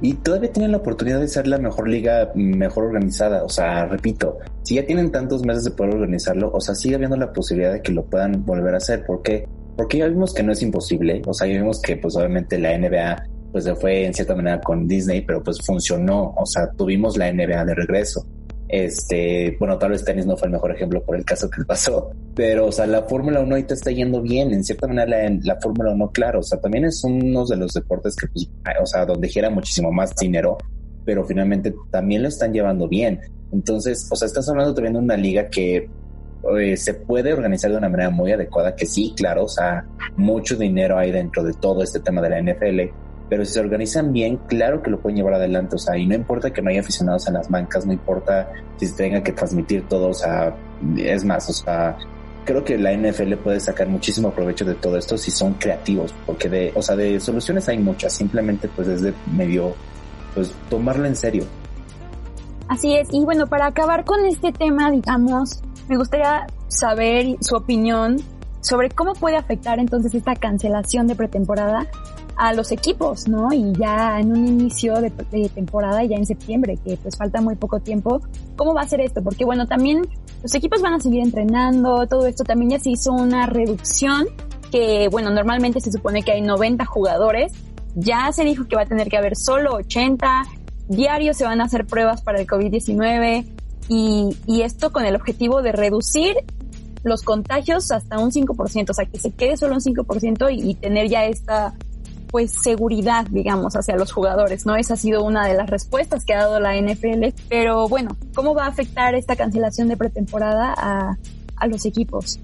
Y 0.00 0.14
todavía 0.14 0.52
tienen 0.52 0.72
la 0.72 0.78
oportunidad 0.78 1.18
de 1.18 1.26
ser 1.26 1.48
la 1.48 1.58
mejor 1.58 1.88
liga, 1.88 2.30
mejor 2.34 2.84
organizada. 2.84 3.42
O 3.42 3.48
sea, 3.48 3.86
repito, 3.86 4.38
si 4.62 4.76
ya 4.76 4.86
tienen 4.86 5.10
tantos 5.10 5.44
meses 5.44 5.64
de 5.64 5.72
poder 5.72 5.94
organizarlo, 5.94 6.52
o 6.52 6.60
sea, 6.60 6.74
sigue 6.74 6.94
habiendo 6.94 7.16
la 7.16 7.32
posibilidad 7.32 7.72
de 7.72 7.82
que 7.82 7.92
lo 7.92 8.04
puedan 8.04 8.44
volver 8.44 8.74
a 8.74 8.76
hacer. 8.76 9.04
¿Por 9.04 9.22
qué? 9.22 9.48
Porque 9.76 9.98
ya 9.98 10.06
vimos 10.06 10.34
que 10.34 10.42
no 10.42 10.52
es 10.52 10.62
imposible. 10.62 11.22
O 11.26 11.34
sea, 11.34 11.48
ya 11.48 11.54
vimos 11.54 11.80
que, 11.80 11.96
pues, 11.96 12.14
obviamente 12.16 12.58
la 12.58 12.78
NBA, 12.78 13.24
pues, 13.50 13.64
se 13.64 13.74
fue 13.74 14.04
en 14.04 14.14
cierta 14.14 14.36
manera 14.36 14.60
con 14.60 14.86
Disney, 14.86 15.22
pero 15.22 15.42
pues 15.42 15.58
funcionó. 15.66 16.32
O 16.36 16.46
sea, 16.46 16.70
tuvimos 16.76 17.16
la 17.16 17.32
NBA 17.32 17.64
de 17.64 17.74
regreso. 17.74 18.24
Este, 18.68 19.56
bueno, 19.58 19.78
tal 19.78 19.92
vez 19.92 20.04
tenis 20.04 20.26
no 20.26 20.36
fue 20.36 20.48
el 20.48 20.52
mejor 20.52 20.72
ejemplo 20.72 21.02
por 21.02 21.16
el 21.16 21.24
caso 21.24 21.48
que 21.48 21.64
pasó, 21.64 22.10
pero, 22.34 22.66
o 22.66 22.72
sea, 22.72 22.86
la 22.86 23.02
Fórmula 23.02 23.40
1 23.40 23.50
ahorita 23.50 23.74
está 23.74 23.90
yendo 23.90 24.20
bien, 24.20 24.52
en 24.52 24.62
cierta 24.62 24.86
manera 24.86 25.06
la, 25.06 25.38
la 25.42 25.60
Fórmula 25.60 25.92
1, 25.92 26.10
claro, 26.10 26.40
o 26.40 26.42
sea, 26.42 26.60
también 26.60 26.84
es 26.84 27.02
uno 27.02 27.46
de 27.46 27.56
los 27.56 27.72
deportes 27.72 28.14
que, 28.14 28.26
pues, 28.28 28.48
o 28.80 28.86
sea, 28.86 29.06
donde 29.06 29.28
gira 29.28 29.48
muchísimo 29.48 29.90
más 29.90 30.14
dinero, 30.14 30.58
pero 31.04 31.24
finalmente 31.24 31.74
también 31.90 32.22
lo 32.22 32.28
están 32.28 32.52
llevando 32.52 32.86
bien. 32.86 33.20
Entonces, 33.50 34.06
o 34.10 34.16
sea, 34.16 34.26
estás 34.26 34.46
hablando 34.50 34.74
también 34.74 34.92
de 34.92 34.98
una 34.98 35.16
liga 35.16 35.48
que 35.48 35.88
eh, 36.58 36.76
se 36.76 36.94
puede 36.94 37.32
organizar 37.32 37.70
de 37.70 37.78
una 37.78 37.88
manera 37.88 38.10
muy 38.10 38.32
adecuada, 38.32 38.76
que 38.76 38.86
sí, 38.86 39.12
claro, 39.16 39.44
o 39.44 39.48
sea, 39.48 39.86
mucho 40.16 40.56
dinero 40.56 40.98
hay 40.98 41.10
dentro 41.10 41.42
de 41.42 41.52
todo 41.54 41.82
este 41.82 42.00
tema 42.00 42.20
de 42.20 42.30
la 42.30 42.42
NFL, 42.42 42.80
pero 43.28 43.44
si 43.44 43.52
se 43.52 43.60
organizan 43.60 44.12
bien, 44.12 44.38
claro 44.46 44.82
que 44.82 44.90
lo 44.90 45.00
pueden 45.00 45.16
llevar 45.16 45.34
adelante, 45.34 45.76
o 45.76 45.78
sea, 45.78 45.96
y 45.96 46.06
no 46.06 46.14
importa 46.14 46.50
que 46.52 46.62
no 46.62 46.70
haya 46.70 46.80
aficionados 46.80 47.26
en 47.28 47.34
las 47.34 47.48
bancas, 47.48 47.84
no 47.84 47.92
importa 47.92 48.50
si 48.76 48.86
se 48.86 48.96
tenga 48.96 49.22
que 49.22 49.32
transmitir 49.32 49.86
todo, 49.86 50.08
o 50.08 50.14
sea, 50.14 50.54
es 50.96 51.24
más, 51.24 51.48
o 51.50 51.52
sea, 51.52 51.96
creo 52.44 52.64
que 52.64 52.78
la 52.78 52.92
NFL 52.92 53.34
puede 53.34 53.60
sacar 53.60 53.88
muchísimo 53.88 54.30
provecho 54.30 54.64
de 54.64 54.74
todo 54.74 54.96
esto 54.96 55.18
si 55.18 55.30
son 55.30 55.54
creativos, 55.54 56.14
porque 56.26 56.48
de, 56.48 56.72
o 56.74 56.82
sea, 56.82 56.96
de 56.96 57.20
soluciones 57.20 57.68
hay 57.68 57.78
muchas, 57.78 58.14
simplemente 58.14 58.68
pues 58.68 58.88
desde 58.88 59.12
medio, 59.34 59.74
pues 60.34 60.52
tomarlo 60.70 61.06
en 61.06 61.16
serio. 61.16 61.44
Así 62.68 62.96
es, 62.96 63.08
y 63.12 63.24
bueno, 63.24 63.46
para 63.46 63.66
acabar 63.66 64.04
con 64.04 64.24
este 64.26 64.52
tema, 64.52 64.90
digamos, 64.90 65.60
me 65.88 65.96
gustaría 65.96 66.46
saber 66.68 67.36
su 67.40 67.56
opinión 67.56 68.16
sobre 68.60 68.90
cómo 68.90 69.14
puede 69.14 69.36
afectar 69.36 69.78
entonces 69.78 70.14
esta 70.14 70.34
cancelación 70.34 71.06
de 71.06 71.14
pretemporada 71.14 71.86
a 72.38 72.52
los 72.52 72.70
equipos, 72.70 73.26
¿no? 73.26 73.52
Y 73.52 73.72
ya 73.72 74.20
en 74.20 74.30
un 74.30 74.46
inicio 74.46 74.94
de, 75.00 75.10
temporada, 75.48 76.04
ya 76.04 76.16
en 76.16 76.24
septiembre, 76.24 76.78
que 76.84 76.96
pues 76.96 77.16
falta 77.16 77.40
muy 77.40 77.56
poco 77.56 77.80
tiempo, 77.80 78.22
¿cómo 78.54 78.74
va 78.74 78.82
a 78.82 78.88
ser 78.88 79.00
esto? 79.00 79.22
Porque 79.24 79.44
bueno, 79.44 79.66
también 79.66 80.06
los 80.42 80.54
equipos 80.54 80.80
van 80.80 80.94
a 80.94 81.00
seguir 81.00 81.20
entrenando, 81.20 82.06
todo 82.06 82.26
esto 82.26 82.44
también 82.44 82.70
ya 82.70 82.78
se 82.78 82.90
hizo 82.90 83.12
una 83.12 83.46
reducción 83.46 84.26
que 84.70 85.08
bueno, 85.10 85.30
normalmente 85.30 85.80
se 85.80 85.90
supone 85.90 86.22
que 86.22 86.30
hay 86.30 86.40
90 86.40 86.84
jugadores, 86.84 87.52
ya 87.96 88.30
se 88.30 88.44
dijo 88.44 88.68
que 88.68 88.76
va 88.76 88.82
a 88.82 88.86
tener 88.86 89.08
que 89.08 89.16
haber 89.16 89.34
solo 89.34 89.74
80, 89.74 90.42
diarios 90.86 91.36
se 91.36 91.44
van 91.44 91.60
a 91.60 91.64
hacer 91.64 91.86
pruebas 91.86 92.22
para 92.22 92.40
el 92.40 92.46
COVID-19 92.46 93.46
y, 93.88 94.36
y 94.46 94.62
esto 94.62 94.92
con 94.92 95.04
el 95.04 95.16
objetivo 95.16 95.60
de 95.60 95.72
reducir 95.72 96.36
los 97.02 97.22
contagios 97.22 97.90
hasta 97.90 98.18
un 98.20 98.30
5%, 98.30 98.90
o 98.90 98.94
sea, 98.94 99.06
que 99.06 99.18
se 99.18 99.32
quede 99.32 99.56
solo 99.56 99.74
un 99.74 99.80
5% 99.80 100.54
y, 100.54 100.70
y 100.70 100.74
tener 100.74 101.08
ya 101.08 101.24
esta 101.24 101.74
pues 102.30 102.52
seguridad, 102.52 103.26
digamos, 103.30 103.74
hacia 103.76 103.96
los 103.96 104.12
jugadores, 104.12 104.66
¿no? 104.66 104.76
Esa 104.76 104.94
ha 104.94 104.96
sido 104.96 105.24
una 105.24 105.46
de 105.46 105.54
las 105.54 105.68
respuestas 105.70 106.24
que 106.24 106.34
ha 106.34 106.38
dado 106.38 106.60
la 106.60 106.76
NFL. 106.76 107.34
Pero 107.48 107.88
bueno, 107.88 108.16
¿cómo 108.34 108.54
va 108.54 108.64
a 108.64 108.68
afectar 108.68 109.14
esta 109.14 109.36
cancelación 109.36 109.88
de 109.88 109.96
pretemporada 109.96 110.74
a, 110.76 111.16
a 111.56 111.66
los 111.66 111.84
equipos? 111.84 112.38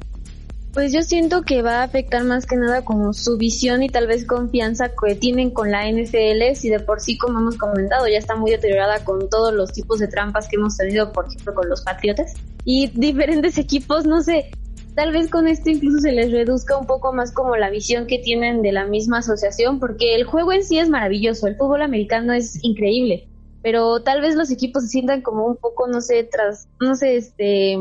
Pues 0.75 0.93
yo 0.93 1.03
siento 1.03 1.43
que 1.43 1.63
va 1.63 1.81
a 1.81 1.83
afectar 1.85 2.25
más 2.25 2.47
que 2.47 2.57
nada 2.57 2.85
como 2.85 3.13
su 3.13 3.37
visión 3.37 3.85
y 3.85 3.89
tal 3.89 4.09
vez 4.09 4.27
confianza 4.27 4.89
que 4.89 5.15
tienen 5.15 5.51
con 5.51 5.71
la 5.71 5.89
NFL, 5.89 6.57
si 6.57 6.69
de 6.69 6.81
por 6.81 7.01
sí, 7.01 7.17
como 7.17 7.39
hemos 7.39 7.57
comentado, 7.57 8.09
ya 8.09 8.19
está 8.19 8.35
muy 8.35 8.51
deteriorada 8.51 9.05
con 9.05 9.29
todos 9.29 9.55
los 9.55 9.73
tipos 9.73 10.01
de 10.01 10.09
trampas 10.09 10.49
que 10.49 10.57
hemos 10.57 10.77
tenido, 10.77 11.13
por 11.13 11.27
ejemplo, 11.27 11.55
con 11.55 11.69
los 11.69 11.83
Patriotas. 11.83 12.35
Y 12.65 12.89
diferentes 12.89 13.57
equipos, 13.57 14.05
no 14.05 14.21
sé, 14.21 14.51
tal 14.95 15.13
vez 15.13 15.31
con 15.31 15.49
esto 15.49 15.71
incluso 15.71 15.99
se 15.99 16.13
les 16.13 16.31
reduzca 16.33 16.79
un 16.79 16.87
poco 16.87 17.13
más 17.13 17.33
como 17.33 17.57
la 17.57 17.71
visión 17.71 18.07
que 18.07 18.19
tienen 18.19 18.63
de 18.63 18.73
la 18.73 18.87
misma 18.87 19.19
asociación, 19.19 19.81
porque 19.81 20.15
el 20.15 20.25
juego 20.25 20.53
en 20.53 20.65
sí 20.65 20.79
es 20.79 20.89
maravilloso, 20.89 21.47
el 21.47 21.57
fútbol 21.57 21.83
americano 21.83 22.33
es 22.33 22.63
increíble, 22.63 23.29
pero 23.63 24.03
tal 24.03 24.21
vez 24.21 24.35
los 24.35 24.51
equipos 24.51 24.85
se 24.85 24.89
sientan 24.89 25.23
como 25.23 25.47
un 25.47 25.57
poco, 25.57 25.89
no 25.89 26.01
sé, 26.01 26.25
tras, 26.25 26.69
no 26.81 26.95
sé, 26.95 27.17
este, 27.17 27.79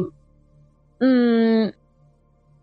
mmm, 1.00 1.70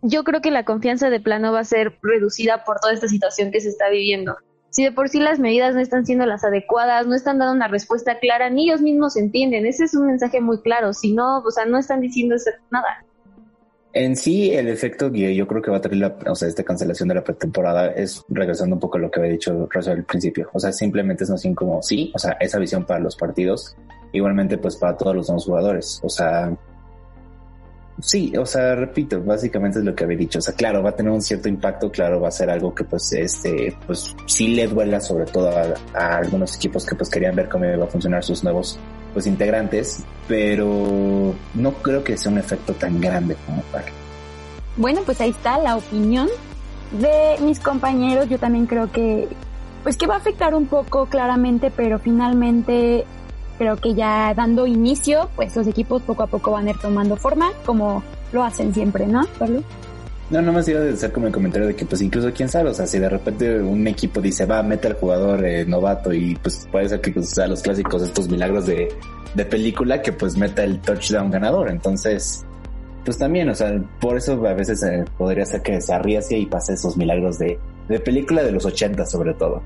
yo 0.01 0.23
creo 0.23 0.41
que 0.41 0.51
la 0.51 0.65
confianza 0.65 1.09
de 1.09 1.19
plano 1.19 1.51
va 1.51 1.59
a 1.59 1.65
ser 1.65 1.97
reducida 2.01 2.63
por 2.63 2.79
toda 2.79 2.93
esta 2.93 3.07
situación 3.07 3.51
que 3.51 3.61
se 3.61 3.69
está 3.69 3.89
viviendo. 3.89 4.35
Si 4.71 4.83
de 4.83 4.91
por 4.91 5.09
sí 5.09 5.19
las 5.19 5.37
medidas 5.37 5.75
no 5.75 5.81
están 5.81 6.05
siendo 6.05 6.25
las 6.25 6.43
adecuadas, 6.45 7.05
no 7.05 7.13
están 7.13 7.37
dando 7.37 7.53
una 7.53 7.67
respuesta 7.67 8.19
clara, 8.19 8.49
ni 8.49 8.69
ellos 8.69 8.81
mismos 8.81 9.17
entienden. 9.17 9.65
Ese 9.65 9.83
es 9.83 9.93
un 9.93 10.07
mensaje 10.07 10.39
muy 10.39 10.61
claro. 10.61 10.93
Si 10.93 11.13
no, 11.13 11.39
o 11.39 11.51
sea, 11.51 11.65
no 11.65 11.77
están 11.77 11.99
diciendo 11.99 12.35
nada. 12.71 13.03
En 13.93 14.15
sí, 14.15 14.53
el 14.53 14.69
efecto 14.69 15.11
que 15.11 15.35
yo 15.35 15.45
creo 15.47 15.61
que 15.61 15.69
va 15.69 15.77
a 15.77 15.81
tener 15.81 15.97
la, 15.97 16.15
o 16.31 16.35
sea, 16.35 16.47
esta 16.47 16.63
cancelación 16.63 17.09
de 17.09 17.15
la 17.15 17.23
pretemporada 17.23 17.87
es 17.87 18.23
regresando 18.29 18.75
un 18.75 18.79
poco 18.79 18.97
a 18.97 19.01
lo 19.01 19.11
que 19.11 19.19
había 19.19 19.33
dicho 19.33 19.67
Rosa 19.69 19.91
al 19.91 20.05
principio. 20.05 20.49
O 20.53 20.59
sea, 20.59 20.71
simplemente 20.71 21.25
es 21.25 21.29
así 21.29 21.53
como 21.53 21.81
sí, 21.81 22.09
o 22.15 22.19
sea, 22.19 22.37
esa 22.39 22.57
visión 22.57 22.85
para 22.85 23.01
los 23.01 23.17
partidos, 23.17 23.75
igualmente 24.13 24.57
pues 24.57 24.77
para 24.77 24.95
todos 24.95 25.13
los 25.13 25.27
nuevos 25.27 25.43
jugadores. 25.43 25.99
O 26.03 26.09
sea, 26.09 26.55
sí, 27.99 28.31
o 28.37 28.45
sea, 28.45 28.75
repito, 28.75 29.21
básicamente 29.21 29.79
es 29.79 29.85
lo 29.85 29.93
que 29.93 30.05
había 30.05 30.17
dicho. 30.17 30.39
O 30.39 30.41
sea, 30.41 30.53
claro, 30.53 30.81
va 30.81 30.91
a 30.91 30.95
tener 30.95 31.11
un 31.11 31.21
cierto 31.21 31.49
impacto, 31.49 31.91
claro, 31.91 32.21
va 32.21 32.29
a 32.29 32.31
ser 32.31 32.49
algo 32.49 32.73
que 32.73 32.85
pues 32.85 33.11
este, 33.11 33.75
pues 33.85 34.15
sí 34.25 34.55
le 34.55 34.67
duela 34.67 35.01
sobre 35.01 35.25
todo 35.25 35.49
a, 35.49 35.65
a 35.93 36.17
algunos 36.19 36.55
equipos 36.55 36.85
que 36.85 36.95
pues 36.95 37.09
querían 37.09 37.35
ver 37.35 37.49
cómo 37.49 37.65
iba 37.65 37.83
a 37.83 37.87
funcionar 37.87 38.23
sus 38.23 38.41
nuevos 38.41 38.79
pues 39.13 39.27
integrantes, 39.27 40.03
pero 40.27 41.33
no 41.53 41.73
creo 41.73 42.03
que 42.03 42.17
sea 42.17 42.31
un 42.31 42.37
efecto 42.37 42.73
tan 42.73 42.99
grande 42.99 43.35
como 43.45 43.61
para. 43.63 43.85
Bueno, 44.77 45.01
pues 45.05 45.19
ahí 45.21 45.31
está 45.31 45.57
la 45.59 45.75
opinión 45.75 46.29
de 46.91 47.37
mis 47.41 47.59
compañeros. 47.59 48.29
Yo 48.29 48.39
también 48.39 48.65
creo 48.65 48.91
que, 48.91 49.27
pues 49.83 49.97
que 49.97 50.07
va 50.07 50.15
a 50.15 50.17
afectar 50.17 50.55
un 50.55 50.67
poco 50.67 51.07
claramente, 51.07 51.71
pero 51.75 51.99
finalmente 51.99 53.05
creo 53.57 53.77
que 53.77 53.93
ya 53.93 54.33
dando 54.33 54.65
inicio, 54.65 55.29
pues 55.35 55.55
los 55.55 55.67
equipos 55.67 56.01
poco 56.01 56.23
a 56.23 56.27
poco 56.27 56.51
van 56.51 56.67
a 56.67 56.71
ir 56.71 56.79
tomando 56.79 57.15
forma, 57.15 57.51
como 57.65 58.03
lo 58.31 58.43
hacen 58.43 58.73
siempre, 58.73 59.05
¿no, 59.05 59.21
Pablo? 59.37 59.63
No, 60.31 60.41
nomás 60.41 60.65
iba 60.69 60.79
a 60.79 60.83
decir 60.83 61.11
como 61.11 61.27
el 61.27 61.33
comentario 61.33 61.67
de 61.67 61.75
que 61.75 61.85
pues 61.85 62.01
incluso 62.01 62.31
quién 62.33 62.47
sabe, 62.47 62.69
o 62.69 62.73
sea, 62.73 62.87
si 62.87 62.97
de 62.97 63.09
repente 63.09 63.59
un 63.59 63.85
equipo 63.85 64.21
dice, 64.21 64.45
va, 64.45 64.63
mete 64.63 64.87
al 64.87 64.93
jugador 64.93 65.45
eh, 65.45 65.65
novato 65.65 66.13
y 66.13 66.35
pues 66.35 66.69
puede 66.71 66.87
ser 66.87 67.01
que 67.01 67.11
pues, 67.11 67.31
sea 67.31 67.47
los 67.47 67.61
clásicos, 67.61 68.01
estos 68.01 68.29
milagros 68.29 68.65
de, 68.65 68.87
de 69.35 69.45
película 69.45 70.01
que 70.01 70.13
pues 70.13 70.37
meta 70.37 70.63
el 70.63 70.79
touchdown 70.79 71.31
ganador. 71.31 71.69
Entonces, 71.69 72.45
pues 73.03 73.17
también, 73.17 73.49
o 73.49 73.55
sea, 73.55 73.77
por 73.99 74.15
eso 74.15 74.33
a 74.47 74.53
veces 74.53 74.81
eh, 74.83 75.03
podría 75.17 75.45
ser 75.45 75.61
que 75.63 75.81
se 75.81 75.93
arriesgue 75.93 76.37
y 76.37 76.45
pase 76.45 76.75
esos 76.75 76.95
milagros 76.95 77.37
de, 77.37 77.59
de 77.89 77.99
película 77.99 78.41
de 78.41 78.53
los 78.53 78.65
80 78.65 79.05
sobre 79.05 79.33
todo. 79.33 79.61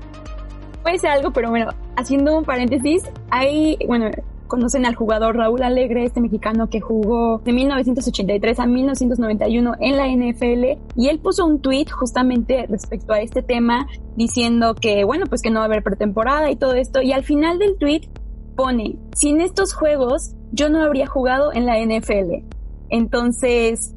Puede 0.82 0.98
ser 0.98 1.10
algo, 1.10 1.32
pero 1.32 1.50
bueno, 1.50 1.70
haciendo 1.94 2.36
un 2.36 2.44
paréntesis, 2.44 3.04
hay, 3.30 3.78
bueno, 3.86 4.10
conocen 4.46 4.86
al 4.86 4.94
jugador 4.94 5.36
Raúl 5.36 5.62
Alegre, 5.62 6.04
este 6.04 6.20
mexicano 6.20 6.68
que 6.68 6.80
jugó 6.80 7.38
de 7.38 7.52
1983 7.52 8.60
a 8.60 8.66
1991 8.66 9.74
en 9.80 9.96
la 9.96 10.08
NFL 10.08 10.80
y 10.94 11.08
él 11.08 11.18
puso 11.18 11.44
un 11.44 11.60
tweet 11.60 11.86
justamente 11.90 12.66
respecto 12.68 13.12
a 13.12 13.20
este 13.20 13.42
tema 13.42 13.86
diciendo 14.16 14.74
que 14.74 15.04
bueno, 15.04 15.26
pues 15.26 15.42
que 15.42 15.50
no 15.50 15.60
va 15.60 15.64
a 15.64 15.66
haber 15.66 15.82
pretemporada 15.82 16.50
y 16.50 16.56
todo 16.56 16.74
esto 16.74 17.02
y 17.02 17.12
al 17.12 17.24
final 17.24 17.58
del 17.58 17.76
tweet 17.78 18.02
pone, 18.56 18.98
sin 19.14 19.40
estos 19.40 19.74
juegos 19.74 20.34
yo 20.52 20.68
no 20.68 20.82
habría 20.82 21.06
jugado 21.06 21.52
en 21.52 21.66
la 21.66 21.78
NFL. 21.78 22.44
Entonces, 22.88 23.92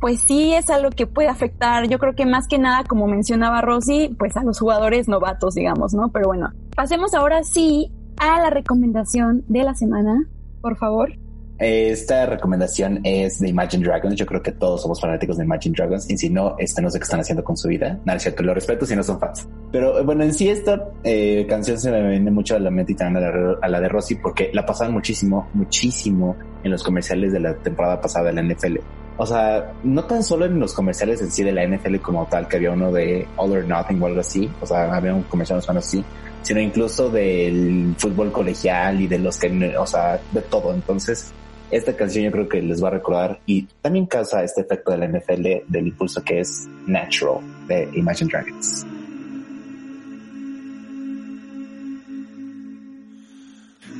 pues 0.00 0.20
sí 0.20 0.52
es 0.52 0.70
algo 0.70 0.90
que 0.90 1.06
puede 1.06 1.28
afectar, 1.28 1.88
yo 1.88 1.98
creo 1.98 2.14
que 2.14 2.26
más 2.26 2.46
que 2.48 2.58
nada, 2.58 2.84
como 2.84 3.06
mencionaba 3.06 3.62
Rosy, 3.62 4.14
pues 4.18 4.36
a 4.36 4.44
los 4.44 4.58
jugadores 4.58 5.08
novatos, 5.08 5.54
digamos, 5.54 5.94
¿no? 5.94 6.10
Pero 6.10 6.28
bueno, 6.28 6.50
pasemos 6.74 7.14
ahora 7.14 7.42
sí 7.42 7.90
a 8.18 8.40
la 8.40 8.50
recomendación 8.50 9.44
de 9.48 9.62
la 9.62 9.74
semana, 9.74 10.26
por 10.60 10.76
favor. 10.76 11.12
Esta 11.58 12.26
recomendación 12.26 13.00
es 13.02 13.40
de 13.40 13.48
Imagine 13.48 13.82
Dragons. 13.82 14.14
Yo 14.14 14.26
creo 14.26 14.42
que 14.42 14.52
todos 14.52 14.82
somos 14.82 15.00
fanáticos 15.00 15.38
de 15.38 15.44
Imagine 15.44 15.74
Dragons. 15.74 16.10
Y 16.10 16.18
si 16.18 16.28
no, 16.28 16.54
no 16.58 16.90
sé 16.90 16.98
qué 16.98 17.04
están 17.04 17.20
haciendo 17.20 17.42
con 17.42 17.56
su 17.56 17.68
vida. 17.68 17.98
Nada, 18.04 18.16
es 18.16 18.24
cierto, 18.24 18.42
lo 18.42 18.52
respeto 18.52 18.84
si 18.84 18.94
no 18.94 19.02
son 19.02 19.18
fans. 19.18 19.48
Pero 19.72 20.04
bueno, 20.04 20.22
en 20.22 20.34
sí 20.34 20.50
esta 20.50 20.90
eh, 21.02 21.46
canción 21.48 21.78
se 21.78 21.90
me 21.90 22.10
viene 22.10 22.30
mucho 22.30 22.56
a 22.56 22.58
la 22.58 22.70
mente 22.70 22.92
y 22.92 22.94
también 22.94 23.24
a 23.24 23.68
la, 23.68 23.80
de 23.80 23.88
Rosy 23.88 24.16
porque 24.16 24.50
la 24.52 24.66
pasaban 24.66 24.92
muchísimo, 24.92 25.48
muchísimo 25.54 26.36
en 26.62 26.70
los 26.70 26.82
comerciales 26.82 27.32
de 27.32 27.40
la 27.40 27.54
temporada 27.54 28.00
pasada 28.00 28.26
de 28.26 28.34
la 28.34 28.42
NFL. 28.42 28.76
O 29.18 29.24
sea, 29.24 29.72
no 29.82 30.04
tan 30.04 30.22
solo 30.22 30.44
en 30.44 30.60
los 30.60 30.74
comerciales 30.74 31.22
en 31.22 31.30
sí 31.30 31.42
de 31.42 31.52
la 31.52 31.66
NFL 31.66 31.96
como 31.96 32.26
tal, 32.26 32.48
que 32.48 32.56
había 32.56 32.72
uno 32.72 32.92
de 32.92 33.26
All 33.36 33.52
or 33.52 33.64
Nothing 33.64 34.02
o 34.02 34.06
algo 34.06 34.20
así. 34.20 34.50
O 34.60 34.66
sea, 34.66 34.94
había 34.94 35.14
un 35.14 35.22
comercial 35.22 35.62
más 35.66 35.76
así 35.76 36.04
sino 36.46 36.60
incluso 36.60 37.10
del 37.10 37.96
fútbol 37.98 38.30
colegial 38.30 39.00
y 39.00 39.08
de 39.08 39.18
los 39.18 39.36
que, 39.36 39.76
o 39.76 39.84
sea, 39.84 40.20
de 40.30 40.42
todo. 40.42 40.72
Entonces, 40.72 41.32
esta 41.72 41.96
canción 41.96 42.24
yo 42.24 42.30
creo 42.30 42.48
que 42.48 42.62
les 42.62 42.80
va 42.80 42.86
a 42.86 42.92
recordar 42.92 43.40
y 43.46 43.66
también 43.82 44.06
causa 44.06 44.44
este 44.44 44.60
efecto 44.60 44.92
de 44.92 44.98
la 44.98 45.08
NFL 45.08 45.64
del 45.66 45.88
impulso 45.88 46.22
que 46.22 46.38
es 46.38 46.68
Natural 46.86 47.40
de 47.66 47.90
Imagine 47.94 48.30
Dragons. 48.30 48.86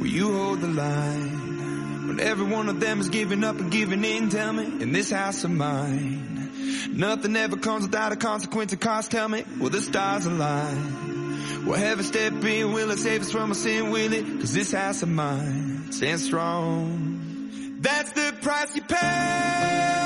Will 0.01 0.13
you 0.13 0.33
hold 0.33 0.61
the 0.61 0.69
line 0.69 2.07
when 2.07 2.21
every 2.21 2.47
one 2.47 2.69
of 2.69 2.79
them 2.79 3.01
is 3.01 3.09
giving 3.09 3.43
up 3.43 3.59
and 3.59 3.73
giving 3.73 4.05
in? 4.05 4.29
Tell 4.29 4.53
me, 4.53 4.67
in 4.81 4.93
this 4.93 5.11
house 5.11 5.43
of 5.43 5.51
mine, 5.51 6.49
nothing 6.93 7.35
ever 7.35 7.57
comes 7.57 7.87
without 7.87 8.13
a 8.13 8.17
consequence 8.17 8.73
of 8.73 8.79
cost. 8.79 9.11
Tell 9.11 9.29
me, 9.29 9.43
will 9.59 9.71
the 9.71 9.81
stars 9.81 10.27
align? 10.27 11.15
Will 11.64 11.75
heaven 11.75 12.05
step 12.05 12.33
in? 12.44 12.72
Will 12.72 12.90
it 12.90 12.99
save 12.99 13.22
us 13.22 13.33
from 13.33 13.51
our 13.51 13.55
sin? 13.55 13.90
Will 13.90 14.12
it? 14.12 14.40
Cause 14.40 14.53
this 14.53 14.72
house 14.72 15.03
of 15.03 15.09
mine 15.09 15.92
stands 15.92 16.25
strong. 16.25 17.79
That's 17.81 18.12
the 18.12 18.35
price 18.40 18.75
you 18.75 18.83
pay. 18.83 20.06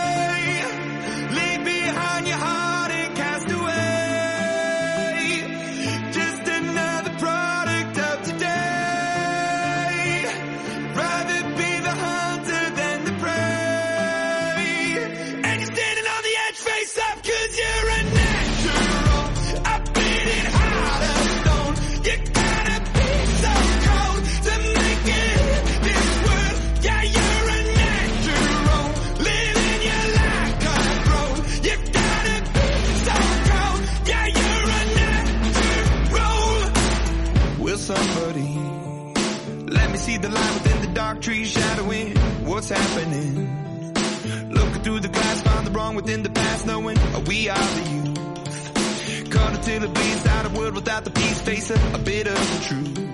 Trees 41.20 41.50
shadowing 41.50 42.16
what's 42.46 42.70
happening? 42.70 43.92
Looking 44.50 44.82
through 44.82 45.00
the 45.00 45.08
glass, 45.08 45.42
find 45.42 45.66
the 45.66 45.70
wrong 45.70 45.94
within 45.94 46.22
the 46.22 46.30
past, 46.30 46.66
knowing 46.66 46.96
we 47.26 47.48
are 47.48 47.58
the 47.58 47.90
youth. 47.90 49.30
Cut 49.30 49.54
until 49.54 49.84
it 49.84 49.94
bleeds 49.94 50.26
out 50.26 50.46
a 50.46 50.48
world 50.58 50.74
without 50.74 51.04
the 51.04 51.10
peace, 51.10 51.40
face 51.42 51.70
a, 51.70 51.94
a 51.94 51.98
bit 51.98 52.26
of 52.26 52.34
the 52.34 52.64
truth, 52.66 53.09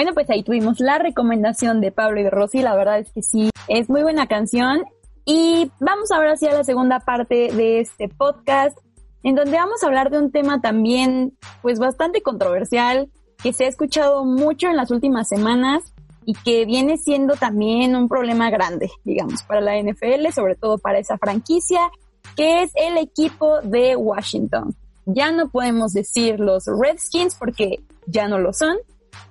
Bueno, 0.00 0.14
pues 0.14 0.30
ahí 0.30 0.42
tuvimos 0.42 0.80
la 0.80 0.98
recomendación 0.98 1.82
de 1.82 1.92
Pablo 1.92 2.20
y 2.20 2.22
de 2.22 2.30
Rosy. 2.30 2.62
La 2.62 2.74
verdad 2.74 3.00
es 3.00 3.12
que 3.12 3.20
sí, 3.20 3.50
es 3.68 3.90
muy 3.90 4.02
buena 4.02 4.26
canción. 4.26 4.82
Y 5.26 5.70
vamos 5.78 6.10
ahora 6.10 6.38
sí 6.38 6.46
a 6.46 6.54
la 6.54 6.64
segunda 6.64 7.00
parte 7.00 7.52
de 7.52 7.80
este 7.80 8.08
podcast, 8.08 8.78
en 9.22 9.34
donde 9.34 9.58
vamos 9.58 9.82
a 9.82 9.88
hablar 9.88 10.08
de 10.08 10.16
un 10.16 10.32
tema 10.32 10.62
también, 10.62 11.36
pues 11.60 11.78
bastante 11.78 12.22
controversial, 12.22 13.10
que 13.42 13.52
se 13.52 13.66
ha 13.66 13.68
escuchado 13.68 14.24
mucho 14.24 14.68
en 14.68 14.76
las 14.78 14.90
últimas 14.90 15.28
semanas 15.28 15.92
y 16.24 16.32
que 16.32 16.64
viene 16.64 16.96
siendo 16.96 17.34
también 17.34 17.94
un 17.94 18.08
problema 18.08 18.48
grande, 18.48 18.90
digamos, 19.04 19.42
para 19.42 19.60
la 19.60 19.78
NFL, 19.78 20.32
sobre 20.34 20.54
todo 20.54 20.78
para 20.78 20.98
esa 20.98 21.18
franquicia, 21.18 21.90
que 22.38 22.62
es 22.62 22.70
el 22.74 22.96
equipo 22.96 23.60
de 23.60 23.96
Washington. 23.96 24.74
Ya 25.04 25.30
no 25.30 25.50
podemos 25.50 25.92
decir 25.92 26.40
los 26.40 26.64
Redskins 26.64 27.34
porque 27.34 27.80
ya 28.06 28.28
no 28.28 28.38
lo 28.38 28.54
son. 28.54 28.78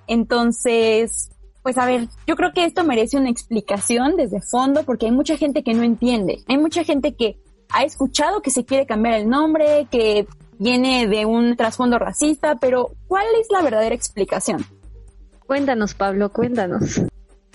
Entonces, 0.06 1.30
pues 1.62 1.78
a 1.78 1.86
ver, 1.86 2.08
yo 2.26 2.36
creo 2.36 2.52
que 2.52 2.64
esto 2.64 2.84
merece 2.84 3.16
una 3.16 3.30
explicación 3.30 4.16
desde 4.16 4.40
fondo 4.40 4.84
porque 4.84 5.06
hay 5.06 5.12
mucha 5.12 5.36
gente 5.36 5.62
que 5.62 5.74
no 5.74 5.82
entiende. 5.82 6.42
Hay 6.48 6.58
mucha 6.58 6.84
gente 6.84 7.14
que 7.14 7.36
ha 7.70 7.84
escuchado 7.84 8.42
que 8.42 8.50
se 8.50 8.64
quiere 8.64 8.86
cambiar 8.86 9.14
el 9.14 9.28
nombre, 9.28 9.86
que 9.90 10.26
viene 10.58 11.06
de 11.06 11.26
un 11.26 11.56
trasfondo 11.56 11.98
racista, 11.98 12.56
pero 12.60 12.90
¿cuál 13.06 13.26
es 13.40 13.48
la 13.50 13.62
verdadera 13.62 13.94
explicación? 13.94 14.64
Cuéntanos, 15.46 15.94
Pablo, 15.94 16.30
cuéntanos. 16.30 17.00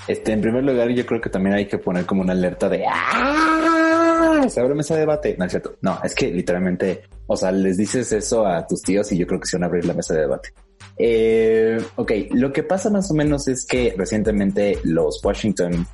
Este, 0.07 0.33
en 0.33 0.41
primer 0.41 0.63
lugar, 0.63 0.89
yo 0.89 1.05
creo 1.05 1.19
que 1.19 1.29
también 1.29 1.55
hay 1.55 1.67
que 1.67 1.77
poner 1.77 2.05
como 2.05 2.21
una 2.21 2.33
alerta 2.33 2.69
de 2.69 2.85
¡Ah! 2.88 4.45
Se 4.47 4.59
abre 4.59 4.75
mesa 4.75 4.93
de 4.93 5.01
debate. 5.01 5.35
No 5.38 5.45
es 5.45 5.51
cierto. 5.51 5.75
No, 5.81 5.99
es 6.03 6.13
que 6.13 6.31
literalmente, 6.31 7.03
o 7.25 7.35
sea, 7.35 7.51
les 7.51 7.77
dices 7.77 8.11
eso 8.11 8.45
a 8.45 8.65
tus 8.67 8.81
tíos 8.81 9.11
y 9.11 9.17
yo 9.17 9.25
creo 9.25 9.39
que 9.39 9.47
se 9.47 9.57
van 9.57 9.63
a 9.63 9.67
abrir 9.67 9.85
la 9.85 9.93
mesa 9.93 10.13
de 10.13 10.21
debate. 10.21 10.49
Eh, 10.97 11.77
ok, 11.95 12.12
lo 12.31 12.53
que 12.53 12.63
pasa 12.63 12.89
más 12.89 13.10
o 13.12 13.13
menos 13.13 13.47
es 13.47 13.65
que 13.65 13.93
recientemente 13.97 14.79
los 14.84 15.23
Washington, 15.23 15.86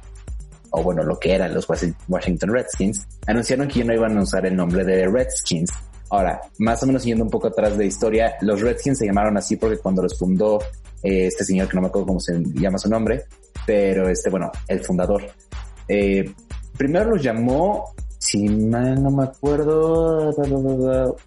o 0.71 0.83
bueno, 0.83 1.03
lo 1.03 1.17
que 1.19 1.33
eran 1.33 1.53
los 1.53 1.67
Washington 2.07 2.49
Redskins, 2.51 3.07
anunciaron 3.27 3.67
que 3.67 3.79
ya 3.79 3.85
no 3.85 3.93
iban 3.93 4.17
a 4.17 4.21
usar 4.21 4.45
el 4.45 4.55
nombre 4.55 4.83
de 4.83 5.07
Redskins. 5.07 5.71
Ahora, 6.09 6.41
más 6.59 6.83
o 6.83 6.87
menos 6.87 7.03
siguiendo 7.03 7.23
un 7.23 7.31
poco 7.31 7.47
atrás 7.47 7.77
de 7.77 7.85
historia, 7.85 8.35
los 8.41 8.61
Redskins 8.61 8.97
se 8.97 9.05
llamaron 9.05 9.37
así 9.37 9.55
porque 9.55 9.77
cuando 9.77 10.03
los 10.03 10.17
fundó 10.17 10.59
eh, 11.03 11.27
este 11.27 11.45
señor, 11.45 11.67
que 11.67 11.75
no 11.75 11.81
me 11.81 11.87
acuerdo 11.87 12.07
cómo 12.07 12.19
se 12.19 12.41
llama 12.53 12.77
su 12.77 12.89
nombre, 12.89 13.23
pero 13.65 14.09
este, 14.09 14.29
bueno, 14.29 14.51
el 14.67 14.81
fundador, 14.81 15.23
eh, 15.87 16.31
primero 16.77 17.11
los 17.11 17.23
llamó 17.23 17.93
si 18.21 18.47
mal 18.47 19.01
no 19.01 19.09
me 19.09 19.23
acuerdo, 19.23 20.31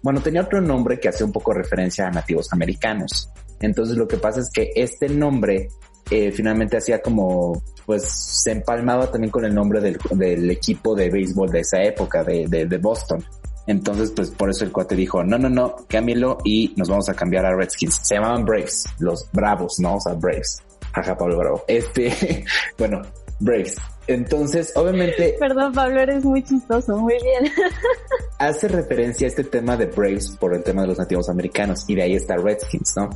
bueno, 0.01 0.21
tenía 0.21 0.41
otro 0.41 0.61
nombre 0.61 0.97
que 0.97 1.09
hacía 1.09 1.25
un 1.25 1.33
poco 1.33 1.51
referencia 1.51 2.07
a 2.07 2.11
nativos 2.11 2.47
americanos. 2.53 3.29
Entonces 3.59 3.97
lo 3.97 4.07
que 4.07 4.17
pasa 4.17 4.39
es 4.39 4.49
que 4.53 4.71
este 4.75 5.09
nombre 5.09 5.69
eh, 6.11 6.31
finalmente 6.31 6.77
hacía 6.77 7.01
como, 7.01 7.61
pues 7.85 8.03
se 8.43 8.51
empalmaba 8.51 9.11
también 9.11 9.31
con 9.31 9.43
el 9.45 9.55
nombre 9.55 9.81
del, 9.81 10.51
equipo 10.51 10.95
de 10.95 11.09
béisbol 11.09 11.49
de 11.49 11.61
esa 11.61 11.81
época, 11.81 12.23
de, 12.23 12.47
de, 12.47 12.77
Boston. 12.77 13.23
Entonces, 13.65 14.11
pues 14.15 14.29
por 14.29 14.51
eso 14.51 14.63
el 14.63 14.71
cuate 14.71 14.95
dijo, 14.95 15.23
no, 15.23 15.39
no, 15.39 15.49
no, 15.49 15.75
cámbialo 15.87 16.37
y 16.43 16.73
nos 16.77 16.89
vamos 16.89 17.09
a 17.09 17.15
cambiar 17.15 17.45
a 17.45 17.55
Redskins. 17.55 17.99
Se 18.03 18.15
llamaban 18.15 18.45
Braves, 18.45 18.85
los 18.99 19.27
Bravos, 19.31 19.79
¿no? 19.79 19.95
O 19.95 19.99
sea, 19.99 20.13
Braves. 20.13 20.61
Jaja, 20.93 21.17
Pablo 21.17 21.37
Bravo. 21.37 21.63
Este, 21.67 22.45
bueno, 22.77 23.01
Braves. 23.39 23.77
Entonces, 24.05 24.71
obviamente. 24.75 25.35
Perdón, 25.39 25.73
Pablo, 25.73 25.99
eres 25.99 26.23
muy 26.23 26.43
chistoso, 26.43 26.95
muy 26.97 27.15
bien. 27.15 27.51
hace 28.37 28.67
referencia 28.67 29.25
a 29.25 29.29
este 29.29 29.43
tema 29.43 29.75
de 29.75 29.87
Braves 29.87 30.37
por 30.39 30.53
el 30.53 30.63
tema 30.63 30.83
de 30.83 30.89
los 30.89 30.99
nativos 30.99 31.29
americanos 31.29 31.83
y 31.87 31.95
de 31.95 32.03
ahí 32.03 32.13
está 32.13 32.35
Redskins, 32.37 32.93
¿no? 32.97 33.09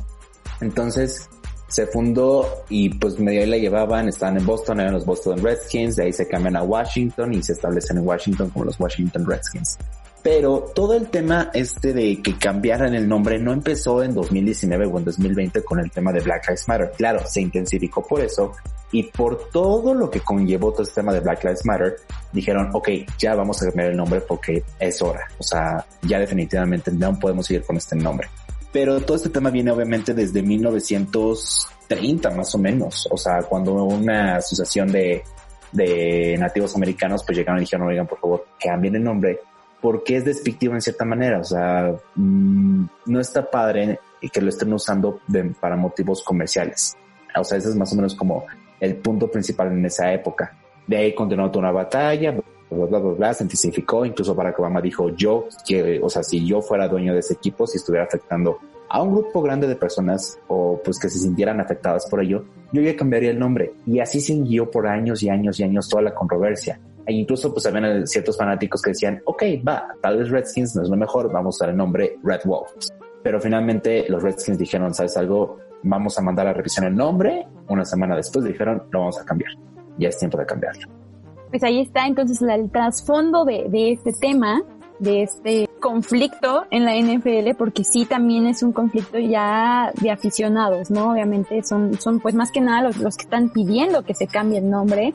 Entonces 0.60 1.28
se 1.68 1.86
fundó 1.86 2.64
y 2.68 2.88
pues 2.94 3.18
medio 3.18 3.42
ahí 3.42 3.46
la 3.46 3.56
llevaban, 3.56 4.08
estaban 4.08 4.36
en 4.36 4.44
Boston, 4.44 4.80
eran 4.80 4.92
los 4.92 5.06
Boston 5.06 5.42
Redskins, 5.42 5.96
de 5.96 6.04
ahí 6.04 6.12
se 6.12 6.26
cambian 6.26 6.56
a 6.56 6.62
Washington 6.64 7.32
y 7.32 7.42
se 7.42 7.52
establecen 7.52 7.98
en 7.98 8.06
Washington 8.06 8.50
como 8.50 8.64
los 8.64 8.78
Washington 8.78 9.24
Redskins. 9.24 9.78
Pero 10.22 10.70
todo 10.74 10.94
el 10.94 11.08
tema 11.08 11.50
este 11.54 11.94
de 11.94 12.20
que 12.20 12.36
cambiaran 12.36 12.94
el 12.94 13.08
nombre 13.08 13.38
no 13.38 13.52
empezó 13.52 14.02
en 14.02 14.12
2019 14.12 14.86
o 14.86 14.98
en 14.98 15.04
2020 15.04 15.62
con 15.62 15.80
el 15.80 15.90
tema 15.90 16.12
de 16.12 16.20
Black 16.20 16.48
Lives 16.48 16.68
Matter. 16.68 16.92
Claro, 16.96 17.22
se 17.26 17.40
intensificó 17.40 18.06
por 18.06 18.20
eso 18.20 18.52
y 18.92 19.04
por 19.04 19.48
todo 19.50 19.94
lo 19.94 20.10
que 20.10 20.20
conllevó 20.20 20.72
todo 20.72 20.82
este 20.82 20.96
tema 20.96 21.12
de 21.12 21.20
Black 21.20 21.44
Lives 21.44 21.64
Matter, 21.64 21.96
dijeron, 22.32 22.68
ok, 22.72 22.88
ya 23.18 23.34
vamos 23.34 23.62
a 23.62 23.66
cambiar 23.66 23.90
el 23.90 23.96
nombre 23.96 24.20
porque 24.20 24.62
es 24.78 25.00
hora. 25.00 25.22
O 25.38 25.42
sea, 25.42 25.86
ya 26.02 26.18
definitivamente 26.18 26.90
no 26.92 27.18
podemos 27.18 27.46
seguir 27.46 27.62
con 27.62 27.76
este 27.76 27.96
nombre. 27.96 28.28
Pero 28.72 29.00
todo 29.00 29.16
este 29.16 29.30
tema 29.30 29.50
viene 29.50 29.70
obviamente 29.70 30.14
desde 30.14 30.42
1930 30.42 32.30
más 32.30 32.54
o 32.54 32.58
menos. 32.58 33.08
O 33.10 33.16
sea, 33.16 33.42
cuando 33.42 33.74
una 33.84 34.36
asociación 34.36 34.92
de, 34.92 35.24
de 35.72 36.36
nativos 36.38 36.74
americanos 36.76 37.24
pues 37.24 37.36
llegaron 37.36 37.58
y 37.58 37.62
dijeron, 37.62 37.88
oigan, 37.88 38.06
por 38.06 38.20
favor, 38.20 38.46
cambien 38.58 38.94
el 38.96 39.04
nombre 39.04 39.40
porque 39.80 40.16
es 40.16 40.24
despectivo 40.24 40.74
en 40.74 40.82
cierta 40.82 41.04
manera. 41.04 41.40
O 41.40 41.44
sea, 41.44 41.92
mm, 42.14 42.84
no 43.06 43.20
está 43.20 43.50
padre 43.50 43.98
que 44.32 44.40
lo 44.40 44.50
estén 44.50 44.72
usando 44.72 45.20
para 45.60 45.76
motivos 45.76 46.22
comerciales. 46.22 46.96
O 47.36 47.44
sea, 47.44 47.58
ese 47.58 47.70
es 47.70 47.76
más 47.76 47.92
o 47.92 47.96
menos 47.96 48.14
como 48.14 48.44
el 48.78 48.96
punto 48.96 49.30
principal 49.30 49.72
en 49.72 49.84
esa 49.86 50.12
época. 50.12 50.56
De 50.86 50.96
ahí 50.96 51.14
continuó 51.14 51.50
toda 51.50 51.70
una 51.70 51.72
batalla, 51.72 52.34
bla, 52.70 52.86
bla, 52.86 52.98
bla, 52.98 53.12
bla, 53.12 53.34
se 53.34 53.44
intensificó, 53.44 54.04
incluso 54.04 54.34
Barack 54.34 54.58
Obama 54.60 54.80
dijo 54.80 55.10
yo, 55.10 55.46
que, 55.66 56.00
o 56.02 56.08
sea, 56.08 56.22
si 56.22 56.46
yo 56.46 56.62
fuera 56.62 56.88
dueño 56.88 57.12
de 57.12 57.20
ese 57.20 57.34
equipo, 57.34 57.66
si 57.66 57.78
estuviera 57.78 58.06
afectando 58.06 58.58
a 58.88 59.02
un 59.02 59.14
grupo 59.14 59.40
grande 59.40 59.68
de 59.68 59.76
personas 59.76 60.38
o 60.48 60.80
pues 60.84 60.98
que 60.98 61.08
se 61.08 61.18
sintieran 61.18 61.60
afectadas 61.60 62.06
por 62.10 62.20
ello, 62.20 62.44
yo 62.72 62.82
ya 62.82 62.96
cambiaría 62.96 63.30
el 63.30 63.38
nombre. 63.38 63.72
Y 63.86 64.00
así 64.00 64.20
siguió 64.20 64.70
por 64.70 64.86
años 64.86 65.22
y 65.22 65.28
años 65.28 65.60
y 65.60 65.62
años 65.62 65.88
toda 65.88 66.02
la 66.02 66.14
controversia. 66.14 66.80
E 67.06 67.12
incluso 67.12 67.52
pues 67.52 67.66
habían 67.66 68.06
ciertos 68.06 68.36
fanáticos 68.36 68.82
que 68.82 68.90
decían, 68.90 69.22
ok, 69.24 69.42
va, 69.66 69.94
tal 70.00 70.18
vez 70.18 70.30
Redskins 70.30 70.74
no 70.74 70.82
es 70.82 70.88
lo 70.88 70.96
mejor, 70.96 71.32
vamos 71.32 71.54
a 71.54 71.56
usar 71.56 71.70
el 71.70 71.76
nombre 71.76 72.18
Red 72.22 72.40
Wolves. 72.44 72.92
Pero 73.22 73.40
finalmente 73.40 74.06
los 74.08 74.22
Redskins 74.22 74.58
dijeron, 74.58 74.92
¿sabes 74.92 75.16
algo? 75.16 75.58
Vamos 75.82 76.18
a 76.18 76.22
mandar 76.22 76.48
a 76.48 76.52
revisión 76.52 76.86
el 76.86 76.96
nombre. 76.96 77.46
Una 77.68 77.84
semana 77.84 78.16
después 78.16 78.44
dijeron, 78.44 78.82
lo 78.90 79.00
vamos 79.00 79.20
a 79.20 79.24
cambiar. 79.24 79.52
Ya 79.98 80.08
es 80.08 80.18
tiempo 80.18 80.36
de 80.36 80.46
cambiarlo 80.46 81.09
pues 81.50 81.62
ahí 81.62 81.80
está 81.80 82.06
entonces 82.06 82.40
el 82.42 82.70
trasfondo 82.70 83.44
de, 83.44 83.66
de 83.68 83.92
este 83.92 84.12
tema, 84.12 84.62
de 84.98 85.22
este 85.22 85.68
conflicto 85.80 86.64
en 86.70 86.84
la 86.84 86.94
NFL, 86.94 87.56
porque 87.58 87.84
sí 87.84 88.04
también 88.04 88.46
es 88.46 88.62
un 88.62 88.72
conflicto 88.72 89.18
ya 89.18 89.92
de 90.00 90.10
aficionados, 90.10 90.90
¿no? 90.90 91.12
Obviamente 91.12 91.62
son, 91.64 91.98
son 92.00 92.20
pues 92.20 92.34
más 92.34 92.50
que 92.50 92.60
nada 92.60 92.82
los, 92.82 92.98
los 92.98 93.16
que 93.16 93.24
están 93.24 93.50
pidiendo 93.50 94.02
que 94.02 94.14
se 94.14 94.26
cambie 94.26 94.58
el 94.58 94.70
nombre. 94.70 95.12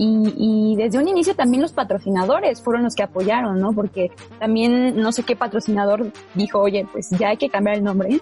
Y, 0.00 0.32
y 0.36 0.76
desde 0.76 0.98
un 0.98 1.08
inicio 1.08 1.34
también 1.34 1.60
los 1.60 1.72
patrocinadores 1.72 2.62
fueron 2.62 2.84
los 2.84 2.94
que 2.94 3.02
apoyaron, 3.02 3.58
¿no? 3.58 3.72
Porque 3.72 4.12
también 4.38 4.96
no 4.96 5.10
sé 5.10 5.24
qué 5.24 5.34
patrocinador 5.34 6.12
dijo, 6.34 6.60
oye, 6.60 6.86
pues 6.92 7.10
ya 7.10 7.30
hay 7.30 7.36
que 7.36 7.48
cambiar 7.48 7.78
el 7.78 7.84
nombre 7.84 8.20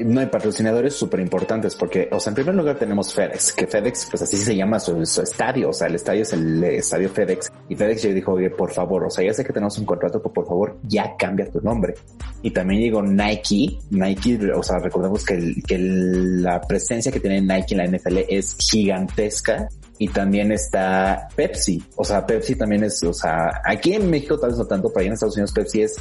no 0.00 0.20
hay 0.20 0.26
patrocinadores 0.26 0.94
súper 0.94 1.20
importantes 1.20 1.74
porque, 1.74 2.08
o 2.10 2.20
sea, 2.20 2.30
en 2.30 2.34
primer 2.36 2.54
lugar 2.54 2.78
tenemos 2.78 3.12
FedEx, 3.12 3.52
que 3.52 3.66
FedEx, 3.66 4.06
pues 4.10 4.22
así 4.22 4.36
se 4.36 4.56
llama 4.56 4.78
su, 4.80 5.00
estadio, 5.02 5.70
o 5.70 5.72
sea, 5.72 5.88
el 5.88 5.96
estadio 5.96 6.22
es 6.22 6.32
el 6.32 6.62
estadio 6.64 7.08
FedEx. 7.08 7.50
Y 7.68 7.76
FedEx 7.76 8.02
ya 8.02 8.10
dijo, 8.10 8.32
oye, 8.32 8.50
por 8.50 8.72
favor, 8.72 9.04
o 9.04 9.10
sea, 9.10 9.24
ya 9.24 9.32
sé 9.32 9.44
que 9.44 9.52
tenemos 9.52 9.78
un 9.78 9.84
contrato, 9.84 10.20
pero 10.22 10.32
por 10.32 10.46
favor, 10.46 10.78
ya 10.84 11.16
cambia 11.16 11.50
tu 11.50 11.60
nombre. 11.60 11.94
Y 12.42 12.50
también 12.50 12.80
llegó 12.80 13.02
Nike, 13.02 13.78
Nike, 13.90 14.52
o 14.52 14.62
sea, 14.62 14.78
recordemos 14.78 15.24
que, 15.24 15.54
que 15.66 15.78
la 15.78 16.60
presencia 16.60 17.12
que 17.12 17.20
tiene 17.20 17.40
Nike 17.40 17.74
en 17.74 17.78
la 17.78 17.98
NFL 17.98 18.18
es 18.28 18.56
gigantesca 18.58 19.68
y 19.98 20.08
también 20.08 20.52
está 20.52 21.28
Pepsi. 21.34 21.82
O 21.96 22.04
sea, 22.04 22.24
Pepsi 22.24 22.54
también 22.54 22.84
es, 22.84 23.02
o 23.02 23.12
sea, 23.12 23.60
aquí 23.64 23.94
en 23.94 24.08
México 24.08 24.38
tal 24.38 24.50
vez 24.50 24.58
no 24.58 24.66
tanto, 24.66 24.88
pero 24.88 25.00
ahí 25.00 25.06
en 25.08 25.14
Estados 25.14 25.34
Unidos 25.36 25.52
Pepsi 25.52 25.82
es 25.82 25.96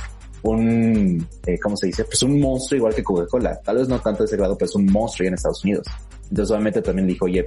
un, 0.51 1.27
eh, 1.45 1.59
¿cómo 1.59 1.75
se 1.75 1.87
dice? 1.87 2.03
Pues 2.05 2.21
un 2.23 2.39
monstruo 2.39 2.77
igual 2.77 2.95
que 2.95 3.03
Coca-Cola. 3.03 3.59
Tal 3.63 3.77
vez 3.77 3.87
no 3.87 3.99
tanto 3.99 4.23
de 4.23 4.25
ese 4.25 4.37
grado, 4.37 4.57
pero 4.57 4.67
es 4.67 4.75
un 4.75 4.85
monstruo 4.85 5.25
ya 5.25 5.29
en 5.29 5.33
Estados 5.35 5.63
Unidos. 5.63 5.87
Entonces 6.29 6.51
obviamente 6.51 6.81
también 6.81 7.07
dijo, 7.07 7.25
oye, 7.25 7.45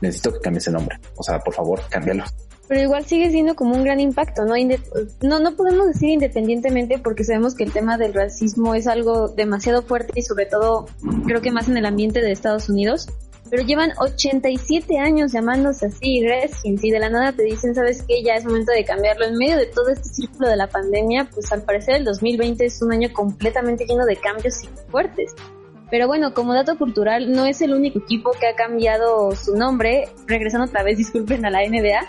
necesito 0.00 0.32
que 0.32 0.40
cambies 0.40 0.66
el 0.68 0.74
nombre. 0.74 0.98
O 1.16 1.22
sea, 1.22 1.38
por 1.38 1.54
favor, 1.54 1.80
cámbialo. 1.90 2.24
Pero 2.66 2.80
igual 2.80 3.04
sigue 3.04 3.30
siendo 3.30 3.54
como 3.54 3.74
un 3.74 3.84
gran 3.84 4.00
impacto, 4.00 4.44
¿no? 4.44 4.54
no, 5.22 5.38
no 5.38 5.54
podemos 5.54 5.86
decir 5.86 6.08
independientemente 6.10 6.98
porque 6.98 7.22
sabemos 7.22 7.54
que 7.54 7.64
el 7.64 7.72
tema 7.72 7.98
del 7.98 8.14
racismo 8.14 8.74
es 8.74 8.86
algo 8.86 9.28
demasiado 9.28 9.82
fuerte 9.82 10.12
y 10.14 10.22
sobre 10.22 10.46
todo 10.46 10.86
creo 11.26 11.42
que 11.42 11.50
más 11.50 11.68
en 11.68 11.76
el 11.76 11.84
ambiente 11.84 12.22
de 12.22 12.32
Estados 12.32 12.70
Unidos 12.70 13.08
pero 13.50 13.62
llevan 13.62 13.92
87 13.98 14.98
años 14.98 15.32
llamándose 15.32 15.86
así 15.86 16.26
Redskins 16.26 16.82
y 16.82 16.90
de 16.90 16.98
la 16.98 17.10
nada 17.10 17.32
te 17.32 17.44
dicen, 17.44 17.74
¿sabes 17.74 18.02
qué? 18.06 18.22
Ya 18.22 18.34
es 18.34 18.44
momento 18.44 18.72
de 18.72 18.84
cambiarlo. 18.84 19.26
En 19.26 19.36
medio 19.36 19.56
de 19.56 19.66
todo 19.66 19.90
este 19.90 20.08
círculo 20.08 20.48
de 20.48 20.56
la 20.56 20.66
pandemia, 20.66 21.28
pues 21.32 21.52
al 21.52 21.62
parecer 21.62 21.96
el 21.96 22.04
2020 22.04 22.64
es 22.64 22.82
un 22.82 22.92
año 22.92 23.12
completamente 23.12 23.84
lleno 23.84 24.06
de 24.06 24.16
cambios 24.16 24.64
y 24.64 24.68
fuertes. 24.90 25.34
Pero 25.90 26.06
bueno, 26.06 26.34
como 26.34 26.54
dato 26.54 26.76
cultural, 26.78 27.30
no 27.30 27.44
es 27.44 27.60
el 27.60 27.72
único 27.72 27.98
equipo 27.98 28.32
que 28.32 28.48
ha 28.48 28.56
cambiado 28.56 29.36
su 29.36 29.54
nombre. 29.54 30.08
Regresando 30.26 30.66
otra 30.66 30.82
vez, 30.82 30.98
disculpen 30.98 31.44
a 31.44 31.50
la 31.50 31.60
NBA. 31.60 32.00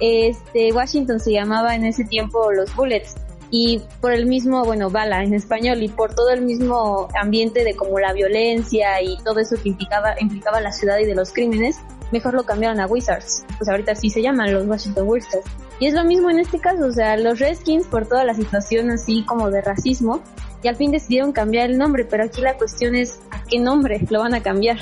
Este, 0.00 0.72
Washington 0.72 1.20
se 1.20 1.32
llamaba 1.32 1.74
en 1.74 1.84
ese 1.86 2.04
tiempo 2.04 2.50
los 2.52 2.74
Bullets. 2.74 3.14
Y 3.50 3.82
por 4.00 4.12
el 4.12 4.26
mismo, 4.26 4.64
bueno, 4.64 4.90
bala 4.90 5.24
en 5.24 5.34
español 5.34 5.82
y 5.82 5.88
por 5.88 6.14
todo 6.14 6.30
el 6.30 6.42
mismo 6.42 7.08
ambiente 7.20 7.64
de 7.64 7.74
como 7.74 7.98
la 7.98 8.12
violencia 8.12 9.02
y 9.02 9.16
todo 9.24 9.40
eso 9.40 9.56
que 9.60 9.70
implicaba, 9.70 10.14
implicaba 10.20 10.60
la 10.60 10.72
ciudad 10.72 10.98
y 10.98 11.04
de 11.04 11.14
los 11.14 11.32
crímenes, 11.32 11.78
mejor 12.12 12.34
lo 12.34 12.44
cambiaron 12.44 12.80
a 12.80 12.86
Wizards. 12.86 13.44
Pues 13.58 13.68
ahorita 13.68 13.94
sí 13.94 14.10
se 14.10 14.22
llaman 14.22 14.52
los 14.52 14.66
Washington 14.66 15.08
Wizards. 15.08 15.44
Y 15.80 15.86
es 15.86 15.94
lo 15.94 16.04
mismo 16.04 16.30
en 16.30 16.38
este 16.38 16.58
caso, 16.58 16.84
o 16.84 16.92
sea, 16.92 17.16
los 17.16 17.38
Redskins 17.38 17.86
por 17.86 18.06
toda 18.06 18.24
la 18.24 18.34
situación 18.34 18.90
así 18.90 19.24
como 19.24 19.50
de 19.50 19.62
racismo, 19.62 20.20
y 20.62 20.68
al 20.68 20.76
fin 20.76 20.90
decidieron 20.90 21.32
cambiar 21.32 21.70
el 21.70 21.78
nombre, 21.78 22.04
pero 22.04 22.24
aquí 22.24 22.42
la 22.42 22.56
cuestión 22.58 22.94
es 22.94 23.18
a 23.30 23.42
qué 23.44 23.58
nombre 23.58 24.00
lo 24.10 24.20
van 24.20 24.34
a 24.34 24.42
cambiar. 24.42 24.76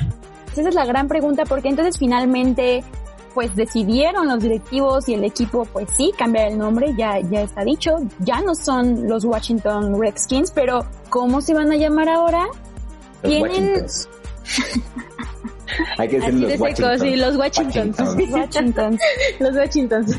Esa 0.52 0.68
es 0.68 0.74
la 0.74 0.84
gran 0.84 1.06
pregunta, 1.06 1.44
porque 1.44 1.68
entonces 1.68 1.98
finalmente 1.98 2.82
pues 3.34 3.54
decidieron 3.54 4.28
los 4.28 4.40
directivos 4.40 5.08
y 5.08 5.14
el 5.14 5.24
equipo 5.24 5.64
pues 5.66 5.88
sí 5.96 6.12
cambiar 6.16 6.52
el 6.52 6.58
nombre, 6.58 6.94
ya, 6.96 7.20
ya 7.20 7.42
está 7.42 7.64
dicho, 7.64 7.96
ya 8.20 8.40
no 8.40 8.54
son 8.54 9.08
los 9.08 9.24
Washington 9.24 10.00
Redskins, 10.00 10.50
pero 10.50 10.84
¿cómo 11.08 11.40
se 11.40 11.54
van 11.54 11.70
a 11.72 11.76
llamar 11.76 12.08
ahora? 12.08 12.46
Los 13.22 13.40
Washingtons. 13.40 14.08
Hay 15.98 16.08
que 16.08 16.16
decir 16.20 16.34
Así 16.34 16.40
los 16.40 16.48
de 16.48 16.56
seco, 16.56 16.64
Washingtons. 16.64 17.02
sí, 17.02 17.16
los 17.16 17.36
Washingtons. 17.36 17.98
Washington. 18.30 18.98
los 19.40 19.56
Washingtons. 19.56 20.16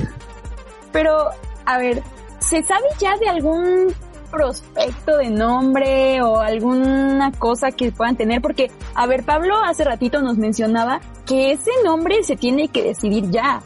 Pero, 0.92 1.30
a 1.66 1.78
ver, 1.78 2.04
¿se 2.40 2.64
sabe 2.64 2.86
ya 3.00 3.18
de 3.18 3.30
algún 3.30 3.94
prospecto 4.30 5.18
de 5.18 5.30
nombre 5.30 6.22
o 6.22 6.40
alguna 6.40 7.32
cosa 7.38 7.72
que 7.72 7.92
puedan 7.92 8.16
tener? 8.16 8.42
Porque, 8.42 8.72
a 8.96 9.08
ver, 9.08 9.24
Pablo 9.24 9.56
hace 9.64 9.84
ratito 9.84 10.22
nos 10.22 10.38
mencionaba 10.38 11.02
que 11.26 11.52
ese 11.52 11.72
nombre 11.84 12.24
se 12.24 12.36
tiene 12.36 12.68
que 12.68 12.84
decidir 12.84 13.30
ya. 13.30 13.62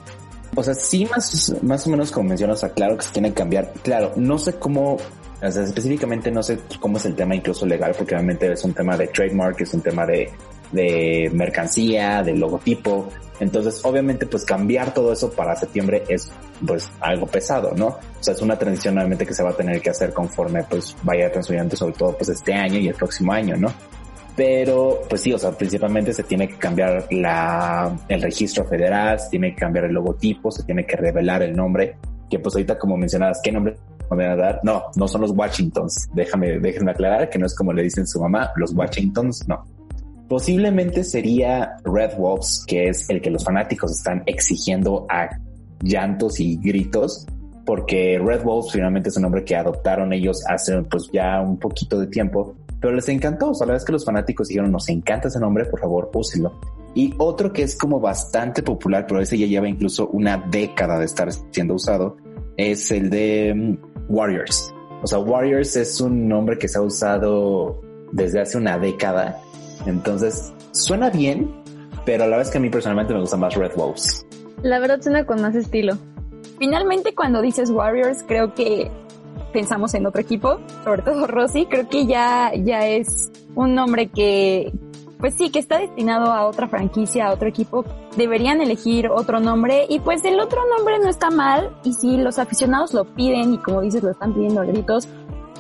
O 0.55 0.63
sea, 0.63 0.73
sí, 0.73 1.05
más, 1.05 1.55
más 1.63 1.87
o 1.87 1.89
menos 1.89 2.11
como 2.11 2.29
mencionas, 2.29 2.63
o 2.63 2.71
claro 2.71 2.97
que 2.97 3.03
se 3.03 3.11
tiene 3.11 3.29
que 3.29 3.35
cambiar. 3.35 3.73
Claro, 3.81 4.11
no 4.15 4.37
sé 4.37 4.53
cómo, 4.55 4.97
específicamente 5.41 6.29
no 6.31 6.43
sé 6.43 6.59
cómo 6.79 6.97
es 6.97 7.05
el 7.05 7.15
tema 7.15 7.35
incluso 7.35 7.65
legal, 7.65 7.93
porque 7.97 8.15
obviamente 8.15 8.51
es 8.51 8.63
un 8.63 8.73
tema 8.73 8.95
de 8.95 9.07
trademark, 9.07 9.61
es 9.61 9.73
un 9.73 9.81
tema 9.81 10.05
de, 10.05 10.31
de 10.71 11.31
mercancía, 11.33 12.21
de 12.21 12.35
logotipo. 12.35 13.09
Entonces, 13.43 13.81
obviamente, 13.83 14.25
pues 14.25 14.45
cambiar 14.45 14.93
todo 14.93 15.11
eso 15.11 15.29
para 15.31 15.55
septiembre 15.55 16.03
es 16.07 16.31
pues 16.65 16.89
algo 17.01 17.27
pesado, 17.27 17.73
¿no? 17.75 17.87
O 17.87 17.99
sea, 18.21 18.33
es 18.33 18.41
una 18.41 18.57
transición 18.57 18.97
obviamente 18.97 19.25
que 19.25 19.33
se 19.33 19.43
va 19.43 19.49
a 19.49 19.53
tener 19.53 19.81
que 19.81 19.89
hacer 19.89 20.13
conforme 20.13 20.63
pues 20.63 20.95
vaya 21.03 21.29
transcurriendo 21.29 21.75
sobre 21.75 21.93
todo 21.93 22.15
pues 22.15 22.29
este 22.29 22.53
año 22.53 22.79
y 22.79 22.87
el 22.87 22.95
próximo 22.95 23.33
año, 23.33 23.57
¿no? 23.57 23.71
Pero, 24.35 25.01
pues 25.09 25.21
sí, 25.21 25.33
o 25.33 25.37
sea, 25.37 25.51
principalmente 25.51 26.13
se 26.13 26.23
tiene 26.23 26.47
que 26.47 26.57
cambiar 26.57 27.05
la, 27.11 27.95
el 28.07 28.21
registro 28.21 28.65
federal, 28.65 29.19
se 29.19 29.29
tiene 29.29 29.53
que 29.53 29.57
cambiar 29.57 29.85
el 29.85 29.93
logotipo, 29.93 30.49
se 30.49 30.63
tiene 30.63 30.85
que 30.85 30.95
revelar 30.95 31.43
el 31.43 31.53
nombre, 31.53 31.97
que 32.29 32.39
pues 32.39 32.55
ahorita 32.55 32.79
como 32.79 32.97
mencionabas, 32.97 33.41
¿qué 33.43 33.51
nombre 33.51 33.75
me 34.09 34.27
van 34.27 34.39
a 34.39 34.41
dar? 34.41 34.59
No, 34.63 34.83
no 34.95 35.07
son 35.07 35.21
los 35.21 35.31
Washingtons. 35.31 36.09
Déjame, 36.13 36.59
déjenme 36.59 36.91
aclarar 36.91 37.29
que 37.29 37.37
no 37.37 37.45
es 37.45 37.55
como 37.55 37.73
le 37.73 37.83
dicen 37.83 38.07
su 38.07 38.21
mamá, 38.21 38.51
los 38.55 38.73
Washingtons, 38.73 39.47
no. 39.47 39.65
Posiblemente 40.33 41.03
sería 41.03 41.77
Red 41.83 42.17
Wolves, 42.17 42.65
que 42.65 42.87
es 42.87 43.07
el 43.11 43.21
que 43.21 43.29
los 43.29 43.43
fanáticos 43.43 43.91
están 43.91 44.23
exigiendo 44.25 45.05
a 45.07 45.29
llantos 45.83 46.39
y 46.39 46.57
gritos, 46.57 47.27
porque 47.67 48.17
Red 48.17 48.41
Wolves 48.41 48.71
finalmente 48.71 49.09
es 49.09 49.15
un 49.17 49.21
nombre 49.21 49.43
que 49.43 49.55
adoptaron 49.55 50.11
ellos 50.11 50.43
hace 50.47 50.81
pues 50.89 51.07
ya 51.13 51.39
un 51.39 51.59
poquito 51.59 51.99
de 51.99 52.07
tiempo, 52.07 52.55
pero 52.81 52.95
les 52.95 53.07
encantó. 53.09 53.51
O 53.51 53.53
sea, 53.53 53.67
la 53.67 53.73
vez 53.73 53.85
que 53.85 53.91
los 53.91 54.03
fanáticos 54.05 54.47
dijeron, 54.47 54.71
nos 54.71 54.89
encanta 54.89 55.27
ese 55.27 55.39
nombre, 55.39 55.65
por 55.65 55.81
favor, 55.81 56.09
úselo. 56.15 56.59
Y 56.95 57.13
otro 57.19 57.53
que 57.53 57.61
es 57.61 57.77
como 57.77 57.99
bastante 57.99 58.63
popular, 58.63 59.05
pero 59.07 59.21
ese 59.21 59.37
ya 59.37 59.45
lleva 59.45 59.69
incluso 59.69 60.07
una 60.07 60.43
década 60.49 60.97
de 60.97 61.05
estar 61.05 61.31
siendo 61.51 61.75
usado, 61.75 62.17
es 62.57 62.89
el 62.89 63.11
de 63.11 63.53
mm, 63.55 64.11
Warriors. 64.11 64.73
O 65.03 65.05
sea, 65.05 65.19
Warriors 65.19 65.75
es 65.75 66.01
un 66.01 66.27
nombre 66.27 66.57
que 66.57 66.67
se 66.67 66.79
ha 66.79 66.81
usado 66.81 67.83
desde 68.11 68.41
hace 68.41 68.57
una 68.57 68.79
década. 68.79 69.39
Entonces, 69.85 70.53
suena 70.71 71.09
bien, 71.09 71.51
pero 72.05 72.23
a 72.23 72.27
la 72.27 72.37
vez 72.37 72.49
que 72.49 72.57
a 72.57 72.61
mí 72.61 72.69
personalmente 72.69 73.13
me 73.13 73.19
gusta 73.19 73.37
más 73.37 73.55
Red 73.55 73.71
Wolves. 73.75 74.25
La 74.61 74.79
verdad 74.79 75.01
suena 75.01 75.25
con 75.25 75.41
más 75.41 75.55
estilo. 75.55 75.97
Finalmente, 76.57 77.13
cuando 77.15 77.41
dices 77.41 77.69
Warriors, 77.69 78.23
creo 78.27 78.53
que 78.53 78.89
pensamos 79.51 79.93
en 79.93 80.05
otro 80.05 80.21
equipo, 80.21 80.59
sobre 80.83 81.01
todo 81.01 81.27
Rosy, 81.27 81.65
creo 81.65 81.87
que 81.87 82.05
ya, 82.05 82.51
ya 82.55 82.87
es 82.87 83.31
un 83.55 83.75
nombre 83.75 84.07
que, 84.07 84.73
pues 85.19 85.35
sí, 85.35 85.51
que 85.51 85.59
está 85.59 85.79
destinado 85.79 86.31
a 86.31 86.47
otra 86.47 86.67
franquicia, 86.67 87.27
a 87.27 87.33
otro 87.33 87.47
equipo. 87.47 87.85
Deberían 88.17 88.61
elegir 88.61 89.07
otro 89.09 89.39
nombre 89.39 89.85
y 89.89 89.99
pues 89.99 90.23
el 90.25 90.39
otro 90.39 90.61
nombre 90.75 90.99
no 90.99 91.09
está 91.09 91.29
mal 91.29 91.75
y 91.83 91.93
si 91.93 92.17
los 92.17 92.39
aficionados 92.39 92.93
lo 92.93 93.05
piden 93.05 93.53
y 93.53 93.57
como 93.57 93.81
dices 93.81 94.03
lo 94.03 94.11
están 94.11 94.33
pidiendo 94.33 94.61
a 94.61 94.65
gritos, 94.65 95.07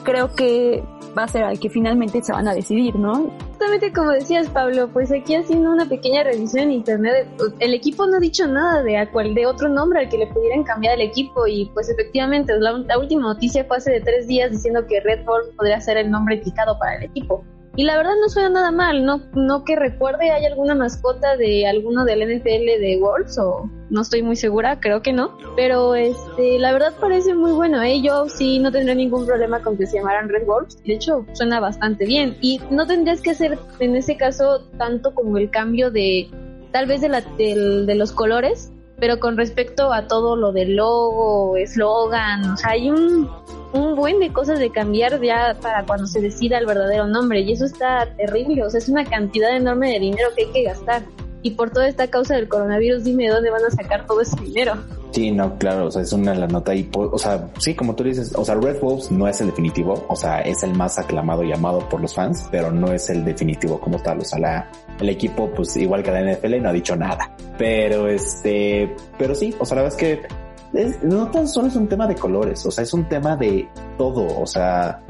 creo 0.03 0.33
que 0.35 0.83
va 1.17 1.23
a 1.23 1.27
ser 1.27 1.43
al 1.43 1.59
que 1.59 1.69
finalmente 1.69 2.21
se 2.21 2.31
van 2.31 2.47
a 2.47 2.53
decidir, 2.53 2.95
¿no? 2.95 3.31
Justamente 3.49 3.93
como 3.93 4.11
decías, 4.11 4.49
Pablo, 4.49 4.89
pues 4.91 5.11
aquí 5.11 5.35
haciendo 5.35 5.71
una 5.71 5.87
pequeña 5.87 6.23
revisión 6.23 6.63
en 6.63 6.71
internet, 6.71 7.27
el 7.59 7.73
equipo 7.73 8.05
no 8.05 8.17
ha 8.17 8.19
dicho 8.19 8.47
nada 8.47 8.83
de 8.83 8.97
a 8.97 9.11
cuál 9.11 9.33
de 9.33 9.45
otro 9.45 9.69
nombre 9.69 9.99
al 9.99 10.09
que 10.09 10.17
le 10.17 10.27
pudieran 10.27 10.63
cambiar 10.63 10.95
el 10.95 11.01
equipo 11.01 11.47
y 11.47 11.69
pues 11.73 11.89
efectivamente 11.89 12.53
la, 12.59 12.71
la 12.71 12.99
última 12.99 13.21
noticia 13.21 13.63
fue 13.65 13.77
hace 13.77 13.91
de 13.91 14.01
tres 14.01 14.27
días 14.27 14.51
diciendo 14.51 14.85
que 14.87 14.99
Red 15.01 15.23
Bull 15.25 15.55
podría 15.55 15.79
ser 15.79 15.97
el 15.97 16.11
nombre 16.11 16.35
indicado 16.35 16.77
para 16.79 16.97
el 16.97 17.03
equipo. 17.03 17.43
Y 17.75 17.85
la 17.85 17.97
verdad 17.97 18.11
no 18.21 18.29
suena 18.29 18.49
nada 18.49 18.71
mal, 18.71 19.03
no, 19.03 19.21
no 19.33 19.63
que 19.63 19.75
recuerde, 19.75 20.29
¿hay 20.29 20.45
alguna 20.45 20.75
mascota 20.75 21.35
de 21.37 21.65
alguno 21.65 22.05
del 22.05 22.19
NFL 22.21 22.65
de 22.79 22.99
Wolves 23.01 23.37
o 23.39 23.67
no 23.89 24.01
estoy 24.01 24.21
muy 24.21 24.35
segura, 24.35 24.79
creo 24.79 25.01
que 25.01 25.11
no, 25.11 25.35
pero 25.55 25.95
este, 25.95 26.59
la 26.59 26.71
verdad 26.71 26.93
parece 27.01 27.33
muy 27.33 27.51
bueno, 27.51 27.81
¿eh? 27.81 27.99
Yo 28.01 28.29
sí 28.29 28.59
no 28.59 28.71
tendría 28.71 28.93
ningún 28.93 29.25
problema 29.25 29.59
con 29.63 29.75
que 29.75 29.87
se 29.87 29.97
llamaran 29.97 30.29
Red 30.29 30.45
Wolves, 30.45 30.83
de 30.83 30.93
hecho 30.93 31.25
suena 31.33 31.59
bastante 31.59 32.05
bien. 32.05 32.37
Y 32.41 32.59
no 32.69 32.85
tendrías 32.85 33.21
que 33.21 33.31
hacer 33.31 33.57
en 33.79 33.95
ese 33.95 34.17
caso 34.17 34.61
tanto 34.77 35.15
como 35.15 35.39
el 35.39 35.49
cambio 35.49 35.89
de 35.89 36.29
tal 36.71 36.85
vez 36.85 37.01
de, 37.01 37.09
la, 37.09 37.21
del- 37.21 37.85
de 37.87 37.95
los 37.95 38.11
colores, 38.11 38.71
pero 38.99 39.19
con 39.19 39.35
respecto 39.35 39.91
a 39.91 40.07
todo 40.07 40.35
lo 40.35 40.51
del 40.53 40.75
logo, 40.75 41.57
eslogan, 41.57 42.51
o 42.51 42.57
sea, 42.57 42.71
hay 42.71 42.89
un, 42.91 43.27
un 43.73 43.95
buen 43.95 44.19
de 44.19 44.31
cosas 44.31 44.59
de 44.59 44.69
cambiar 44.69 45.19
ya 45.21 45.57
para 45.61 45.83
cuando 45.85 46.05
se 46.07 46.21
decida 46.21 46.57
el 46.59 46.65
verdadero 46.65 47.07
nombre 47.07 47.41
y 47.41 47.51
eso 47.51 47.65
está 47.65 48.07
terrible, 48.15 48.63
o 48.63 48.69
sea, 48.69 48.77
es 48.77 48.87
una 48.87 49.03
cantidad 49.03 49.55
enorme 49.55 49.91
de 49.91 49.99
dinero 49.99 50.29
que 50.35 50.45
hay 50.45 50.51
que 50.51 50.63
gastar. 50.63 51.03
Y 51.41 51.51
por 51.51 51.71
toda 51.71 51.89
esta 51.89 52.07
causa 52.07 52.35
del 52.35 52.47
coronavirus, 52.47 53.03
dime 53.03 53.25
de 53.25 53.31
dónde 53.31 53.49
van 53.49 53.65
a 53.65 53.69
sacar 53.69 54.05
todo 54.05 54.21
ese 54.21 54.39
dinero. 54.39 54.75
Sí, 55.11 55.29
no, 55.31 55.57
claro, 55.57 55.87
o 55.87 55.91
sea, 55.91 56.01
es 56.01 56.13
una 56.13 56.33
la 56.33 56.47
nota 56.47 56.73
y, 56.73 56.89
o 56.93 57.17
sea, 57.19 57.49
sí, 57.59 57.75
como 57.75 57.95
tú 57.95 58.03
dices, 58.03 58.33
o 58.35 58.43
sea, 58.45 58.55
Red 58.55 58.79
Wolves 58.79 59.11
no 59.11 59.27
es 59.27 59.41
el 59.41 59.47
definitivo, 59.47 60.05
o 60.07 60.15
sea, 60.15 60.39
es 60.39 60.63
el 60.63 60.73
más 60.73 60.97
aclamado 60.97 61.43
y 61.43 61.51
amado 61.51 61.87
por 61.87 62.01
los 62.01 62.15
fans, 62.15 62.47
pero 62.49 62.71
no 62.71 62.91
es 62.91 63.09
el 63.09 63.23
definitivo 63.23 63.79
como 63.79 63.99
tal, 63.99 64.21
o 64.21 64.25
sea, 64.25 64.39
la, 64.39 64.71
el 64.99 65.09
equipo, 65.09 65.51
pues 65.51 65.77
igual 65.77 66.01
que 66.01 66.11
la 66.11 66.33
NFL 66.33 66.61
no 66.61 66.69
ha 66.69 66.73
dicho 66.73 66.95
nada, 66.95 67.35
pero 67.59 68.07
este, 68.07 68.95
pero 69.19 69.35
sí, 69.35 69.53
o 69.59 69.65
sea, 69.65 69.75
la 69.75 69.83
verdad 69.83 69.99
es 69.99 70.03
que 70.03 70.42
es- 70.73 71.03
no 71.03 71.29
tan 71.31 71.47
solo 71.47 71.67
es 71.67 71.75
un 71.75 71.87
tema 71.87 72.07
de 72.07 72.15
colores, 72.15 72.65
o 72.65 72.71
sea, 72.71 72.83
es 72.83 72.93
un 72.93 73.07
tema 73.07 73.35
de 73.35 73.67
todo, 73.97 74.25
o 74.39 74.45
sea, 74.47 75.01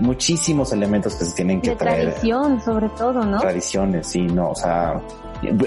muchísimos 0.00 0.72
elementos 0.72 1.14
que 1.14 1.24
se 1.24 1.34
tienen 1.34 1.60
que 1.60 1.70
De 1.70 1.76
traer 1.76 2.02
tradición, 2.10 2.60
sobre 2.60 2.88
todo, 2.90 3.24
¿no? 3.24 3.38
tradiciones, 3.40 4.06
sí, 4.06 4.22
no, 4.22 4.50
o 4.50 4.54
sea, 4.54 5.00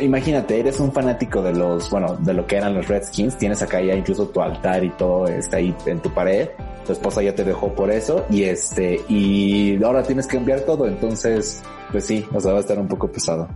imagínate, 0.01 0.59
eres 0.59 0.79
un 0.79 0.91
fanático 0.91 1.41
de 1.41 1.53
los, 1.53 1.89
bueno, 1.89 2.15
de 2.15 2.33
lo 2.33 2.45
que 2.45 2.57
eran 2.57 2.73
los 2.75 2.87
Redskins, 2.87 3.37
tienes 3.37 3.61
acá 3.61 3.81
ya 3.81 3.95
incluso 3.95 4.27
tu 4.27 4.41
altar 4.41 4.83
y 4.83 4.89
todo 4.91 5.27
está 5.27 5.57
ahí 5.57 5.75
en 5.85 5.99
tu 5.99 6.11
pared, 6.11 6.49
tu 6.85 6.93
esposa 6.93 7.21
ya 7.23 7.33
te 7.33 7.43
dejó 7.43 7.73
por 7.73 7.89
eso 7.91 8.25
y 8.29 8.43
este, 8.43 9.01
y 9.09 9.81
ahora 9.83 10.03
tienes 10.03 10.27
que 10.27 10.37
cambiar 10.37 10.61
todo, 10.61 10.87
entonces, 10.87 11.63
pues 11.91 12.05
sí, 12.05 12.25
o 12.33 12.39
sea, 12.39 12.51
va 12.51 12.57
a 12.57 12.61
estar 12.61 12.77
un 12.79 12.87
poco 12.87 13.07
pesado. 13.07 13.47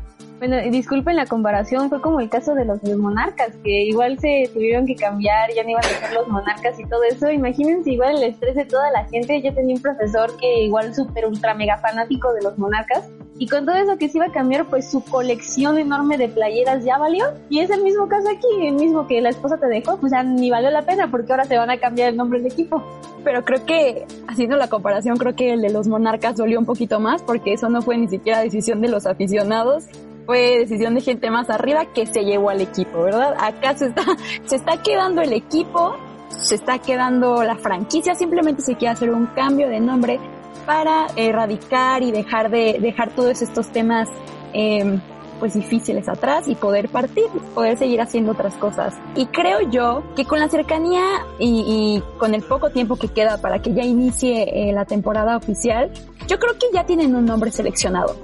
Bueno, 0.45 0.57
disculpen 0.69 1.15
la 1.15 1.25
comparación, 1.25 1.87
fue 1.87 2.01
como 2.01 2.19
el 2.19 2.29
caso 2.29 2.53
de 2.53 2.65
los 2.65 2.83
monarcas, 2.83 3.55
que 3.63 3.83
igual 3.83 4.19
se 4.19 4.49
tuvieron 4.53 4.85
que 4.85 4.93
cambiar, 4.93 5.49
ya 5.55 5.63
no 5.63 5.69
iban 5.69 5.85
a 5.85 5.87
ser 5.87 6.13
los 6.13 6.27
monarcas 6.27 6.77
y 6.77 6.83
todo 6.83 7.01
eso. 7.03 7.31
Imagínense 7.31 7.91
igual 7.91 8.17
el 8.17 8.23
estrés 8.23 8.55
de 8.55 8.65
toda 8.65 8.91
la 8.91 9.05
gente. 9.05 9.41
Yo 9.41 9.53
tenía 9.53 9.73
un 9.73 9.81
profesor 9.81 10.35
que 10.35 10.63
igual 10.65 10.93
súper 10.93 11.27
ultra 11.27 11.53
mega 11.53 11.77
fanático 11.77 12.33
de 12.33 12.41
los 12.41 12.57
monarcas. 12.57 13.09
Y 13.37 13.47
con 13.47 13.65
todo 13.65 13.77
eso 13.77 13.97
que 13.97 14.09
se 14.09 14.17
iba 14.17 14.25
a 14.25 14.31
cambiar, 14.33 14.65
pues 14.65 14.91
su 14.91 15.01
colección 15.05 15.77
enorme 15.77 16.17
de 16.17 16.27
playeras 16.27 16.83
ya 16.83 16.97
valió. 16.97 17.23
Y 17.47 17.59
es 17.59 17.69
el 17.69 17.81
mismo 17.81 18.09
caso 18.09 18.27
aquí, 18.27 18.67
el 18.67 18.73
mismo 18.73 19.07
que 19.07 19.21
la 19.21 19.29
esposa 19.29 19.55
te 19.55 19.67
dejó, 19.67 19.95
pues 19.95 20.11
ya 20.11 20.23
ni 20.23 20.51
valió 20.51 20.71
la 20.71 20.81
pena 20.81 21.09
porque 21.09 21.31
ahora 21.31 21.45
se 21.45 21.57
van 21.57 21.69
a 21.69 21.77
cambiar 21.77 22.09
el 22.09 22.17
nombre 22.17 22.39
del 22.41 22.51
equipo. 22.51 22.83
Pero 23.23 23.45
creo 23.45 23.65
que, 23.65 24.05
haciendo 24.27 24.57
la 24.57 24.67
comparación, 24.67 25.15
creo 25.15 25.37
que 25.37 25.53
el 25.53 25.61
de 25.61 25.69
los 25.69 25.87
monarcas 25.87 26.35
dolió 26.35 26.59
un 26.59 26.65
poquito 26.65 26.99
más 26.99 27.21
porque 27.21 27.53
eso 27.53 27.69
no 27.69 27.81
fue 27.81 27.97
ni 27.97 28.09
siquiera 28.09 28.41
decisión 28.41 28.81
de 28.81 28.89
los 28.89 29.05
aficionados, 29.05 29.85
fue 30.25 30.59
decisión 30.59 30.95
de 30.95 31.01
gente 31.01 31.29
más 31.29 31.49
arriba 31.49 31.85
que 31.93 32.05
se 32.05 32.23
llevó 32.23 32.49
al 32.49 32.61
equipo, 32.61 33.03
¿verdad? 33.03 33.35
Acá 33.39 33.77
se 33.77 33.87
está, 33.87 34.03
se 34.45 34.55
está 34.55 34.81
quedando 34.81 35.21
el 35.21 35.33
equipo, 35.33 35.95
se 36.29 36.55
está 36.55 36.79
quedando 36.79 37.43
la 37.43 37.55
franquicia, 37.55 38.15
simplemente 38.15 38.61
se 38.61 38.75
quiere 38.75 38.93
hacer 38.93 39.11
un 39.11 39.27
cambio 39.27 39.69
de 39.69 39.79
nombre 39.79 40.19
para 40.65 41.07
erradicar 41.15 42.03
y 42.03 42.11
dejar 42.11 42.49
de, 42.49 42.77
dejar 42.79 43.11
todos 43.11 43.41
estos 43.41 43.67
temas, 43.69 44.09
eh, 44.53 44.99
pues 45.39 45.55
difíciles 45.55 46.07
atrás 46.07 46.47
y 46.47 46.55
poder 46.55 46.87
partir, 46.87 47.25
poder 47.53 47.77
seguir 47.77 47.99
haciendo 47.99 48.31
otras 48.31 48.55
cosas. 48.55 48.93
Y 49.15 49.25
creo 49.25 49.69
yo 49.69 50.03
que 50.15 50.23
con 50.23 50.39
la 50.39 50.47
cercanía 50.47 51.03
y, 51.37 52.01
con 52.17 52.33
el 52.33 52.43
poco 52.43 52.69
tiempo 52.69 52.95
que 52.95 53.09
queda 53.09 53.41
para 53.41 53.61
que 53.61 53.73
ya 53.73 53.83
inicie 53.83 54.69
eh, 54.69 54.71
la 54.71 54.85
temporada 54.85 55.35
oficial, 55.35 55.91
yo 56.27 56.39
creo 56.39 56.53
que 56.53 56.67
ya 56.73 56.85
tienen 56.85 57.13
un 57.15 57.25
nombre 57.25 57.51
seleccionado. 57.51 58.15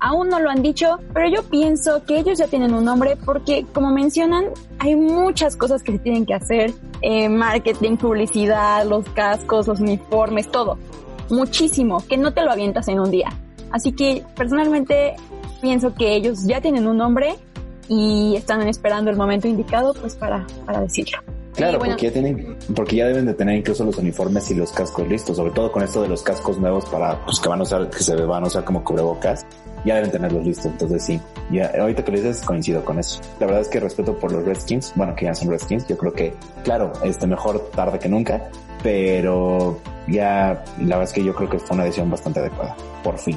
Aún 0.00 0.30
no 0.30 0.40
lo 0.40 0.48
han 0.48 0.62
dicho, 0.62 0.98
pero 1.12 1.28
yo 1.28 1.42
pienso 1.42 2.02
que 2.04 2.18
ellos 2.18 2.38
ya 2.38 2.46
tienen 2.46 2.72
un 2.72 2.84
nombre 2.84 3.16
porque, 3.22 3.66
como 3.74 3.90
mencionan, 3.90 4.46
hay 4.78 4.96
muchas 4.96 5.56
cosas 5.56 5.82
que 5.82 5.92
se 5.92 5.98
tienen 5.98 6.24
que 6.24 6.32
hacer. 6.32 6.72
Eh, 7.02 7.28
marketing, 7.28 7.96
publicidad, 7.96 8.86
los 8.86 9.06
cascos, 9.10 9.68
los 9.68 9.80
uniformes, 9.80 10.50
todo. 10.50 10.78
Muchísimo, 11.28 12.02
que 12.08 12.16
no 12.16 12.32
te 12.32 12.42
lo 12.42 12.50
avientas 12.50 12.88
en 12.88 12.98
un 12.98 13.10
día. 13.10 13.28
Así 13.70 13.92
que 13.92 14.24
personalmente 14.34 15.16
pienso 15.60 15.94
que 15.94 16.14
ellos 16.14 16.46
ya 16.46 16.60
tienen 16.60 16.86
un 16.86 16.96
nombre 16.96 17.36
y 17.88 18.36
están 18.36 18.66
esperando 18.68 19.10
el 19.10 19.16
momento 19.16 19.48
indicado 19.48 19.92
pues 19.94 20.14
para, 20.14 20.46
para 20.64 20.80
decirlo. 20.80 21.18
Claro, 21.60 21.78
porque 21.78 22.06
ya 22.06 22.12
tienen, 22.12 22.56
porque 22.74 22.96
ya 22.96 23.06
deben 23.06 23.26
de 23.26 23.34
tener 23.34 23.54
incluso 23.56 23.84
los 23.84 23.98
uniformes 23.98 24.50
y 24.50 24.54
los 24.54 24.72
cascos 24.72 25.06
listos, 25.06 25.36
sobre 25.36 25.50
todo 25.52 25.70
con 25.70 25.82
esto 25.82 26.00
de 26.00 26.08
los 26.08 26.22
cascos 26.22 26.58
nuevos 26.58 26.86
para, 26.86 27.22
pues 27.26 27.38
que 27.38 27.50
van 27.50 27.60
a 27.60 27.64
usar, 27.64 27.90
que 27.90 28.02
se 28.02 28.14
van 28.16 28.44
a 28.44 28.46
usar 28.46 28.64
como 28.64 28.82
cubrebocas, 28.82 29.44
ya 29.84 29.96
deben 29.96 30.10
tenerlos 30.10 30.44
listos. 30.44 30.66
Entonces 30.66 31.04
sí, 31.04 31.20
ya 31.50 31.70
ahorita 31.78 32.02
que 32.02 32.12
lo 32.12 32.16
dices 32.16 32.40
coincido 32.42 32.82
con 32.82 32.98
eso. 32.98 33.20
La 33.40 33.46
verdad 33.46 33.60
es 33.60 33.68
que 33.68 33.78
respeto 33.78 34.16
por 34.16 34.32
los 34.32 34.42
Redskins, 34.44 34.92
bueno, 34.94 35.14
que 35.14 35.26
ya 35.26 35.34
son 35.34 35.50
Redskins, 35.50 35.86
yo 35.86 35.98
creo 35.98 36.14
que, 36.14 36.32
claro, 36.64 36.92
este 37.04 37.26
mejor 37.26 37.70
tarde 37.72 37.98
que 37.98 38.08
nunca, 38.08 38.48
pero 38.82 39.78
ya 40.08 40.64
la 40.78 40.96
verdad 40.96 41.02
es 41.02 41.12
que 41.12 41.22
yo 41.22 41.34
creo 41.34 41.50
que 41.50 41.58
fue 41.58 41.74
una 41.74 41.84
decisión 41.84 42.10
bastante 42.10 42.40
adecuada, 42.40 42.74
por 43.04 43.18
fin. 43.18 43.36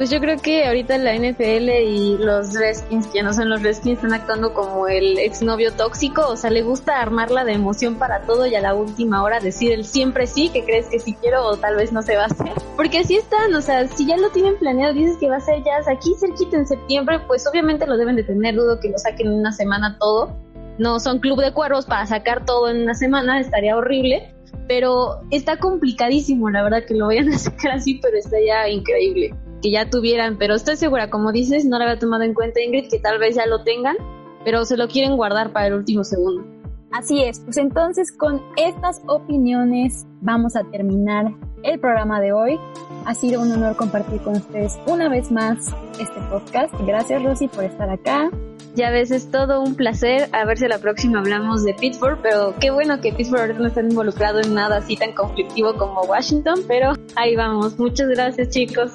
Pues 0.00 0.08
yo 0.08 0.18
creo 0.18 0.38
que 0.38 0.64
ahorita 0.64 0.96
la 0.96 1.14
NFL 1.14 1.68
y 1.68 2.16
los 2.16 2.54
Redskins, 2.54 3.06
que 3.08 3.22
no 3.22 3.34
son 3.34 3.50
los 3.50 3.62
Redskins, 3.62 3.96
están 3.96 4.14
actuando 4.14 4.54
como 4.54 4.88
el 4.88 5.18
exnovio 5.18 5.74
tóxico, 5.74 6.26
o 6.26 6.36
sea, 6.38 6.48
le 6.48 6.62
gusta 6.62 7.02
armarla 7.02 7.44
de 7.44 7.52
emoción 7.52 7.96
para 7.96 8.22
todo 8.22 8.46
y 8.46 8.54
a 8.54 8.62
la 8.62 8.72
última 8.72 9.22
hora 9.22 9.40
decir 9.40 9.72
el 9.72 9.84
siempre 9.84 10.26
sí, 10.26 10.48
que 10.48 10.64
crees 10.64 10.86
que 10.86 11.00
sí 11.00 11.12
quiero 11.20 11.44
o 11.44 11.58
tal 11.58 11.76
vez 11.76 11.92
no 11.92 12.00
se 12.00 12.16
va 12.16 12.22
a 12.22 12.26
hacer. 12.28 12.50
Porque 12.78 13.00
así 13.00 13.16
están, 13.16 13.54
o 13.54 13.60
sea, 13.60 13.86
si 13.88 14.06
ya 14.06 14.16
lo 14.16 14.30
tienen 14.30 14.56
planeado, 14.56 14.94
dices 14.94 15.18
que 15.18 15.28
va 15.28 15.36
a 15.36 15.40
ser 15.40 15.62
ya 15.64 15.76
aquí 15.86 16.14
cerquita 16.18 16.56
en 16.56 16.66
septiembre, 16.66 17.18
pues 17.26 17.46
obviamente 17.46 17.86
lo 17.86 17.98
deben 17.98 18.16
de 18.16 18.24
tener, 18.24 18.54
dudo 18.54 18.80
que 18.80 18.88
lo 18.88 18.96
saquen 18.96 19.26
en 19.26 19.34
una 19.34 19.52
semana 19.52 19.98
todo. 19.98 20.34
No 20.78 20.98
son 20.98 21.18
club 21.18 21.42
de 21.42 21.52
cuervos 21.52 21.84
para 21.84 22.06
sacar 22.06 22.46
todo 22.46 22.70
en 22.70 22.84
una 22.84 22.94
semana, 22.94 23.38
estaría 23.38 23.76
horrible 23.76 24.34
pero 24.66 25.20
está 25.30 25.56
complicadísimo, 25.58 26.48
la 26.48 26.62
verdad, 26.62 26.84
que 26.86 26.94
lo 26.94 27.08
vayan 27.08 27.28
a 27.32 27.38
sacar 27.38 27.72
así, 27.72 28.00
pero 28.00 28.16
está 28.16 28.36
ya 28.40 28.68
increíble 28.68 29.34
que 29.60 29.70
ya 29.70 29.90
tuvieran, 29.90 30.38
pero 30.38 30.54
estoy 30.54 30.76
segura, 30.76 31.10
como 31.10 31.32
dices, 31.32 31.64
no 31.64 31.78
lo 31.78 31.84
había 31.84 31.98
tomado 31.98 32.24
en 32.24 32.34
cuenta 32.34 32.60
Ingrid, 32.60 32.88
que 32.88 32.98
tal 32.98 33.18
vez 33.18 33.36
ya 33.36 33.46
lo 33.46 33.62
tengan, 33.62 33.96
pero 34.44 34.64
se 34.64 34.76
lo 34.76 34.88
quieren 34.88 35.16
guardar 35.16 35.52
para 35.52 35.66
el 35.66 35.74
último 35.74 36.04
segundo. 36.04 36.44
Así 36.92 37.22
es, 37.22 37.38
pues 37.40 37.56
entonces 37.56 38.10
con 38.10 38.42
estas 38.56 39.00
opiniones 39.06 40.06
vamos 40.20 40.56
a 40.56 40.64
terminar 40.64 41.32
el 41.62 41.78
programa 41.78 42.20
de 42.20 42.32
hoy. 42.32 42.58
Ha 43.06 43.14
sido 43.14 43.40
un 43.40 43.52
honor 43.52 43.76
compartir 43.76 44.20
con 44.20 44.36
ustedes 44.36 44.78
una 44.86 45.08
vez 45.08 45.30
más 45.30 45.68
este 46.00 46.20
podcast. 46.30 46.74
Gracias 46.86 47.22
Rosy 47.22 47.48
por 47.48 47.64
estar 47.64 47.88
acá. 47.88 48.30
Ya 48.74 48.90
ves, 48.90 49.10
es 49.10 49.30
todo 49.30 49.62
un 49.62 49.74
placer. 49.74 50.28
A 50.32 50.44
ver 50.44 50.58
si 50.58 50.68
la 50.68 50.78
próxima 50.78 51.20
hablamos 51.20 51.64
de 51.64 51.74
Pittsburgh, 51.74 52.18
pero 52.22 52.54
qué 52.60 52.70
bueno 52.70 53.00
que 53.00 53.12
Pittsburgh 53.12 53.58
no 53.58 53.66
está 53.66 53.80
involucrado 53.80 54.40
en 54.40 54.54
nada 54.54 54.78
así 54.78 54.96
tan 54.96 55.12
conflictivo 55.12 55.74
como 55.76 56.02
Washington, 56.02 56.60
pero 56.68 56.92
ahí 57.16 57.36
vamos. 57.36 57.78
Muchas 57.78 58.08
gracias 58.08 58.50
chicos. 58.50 58.92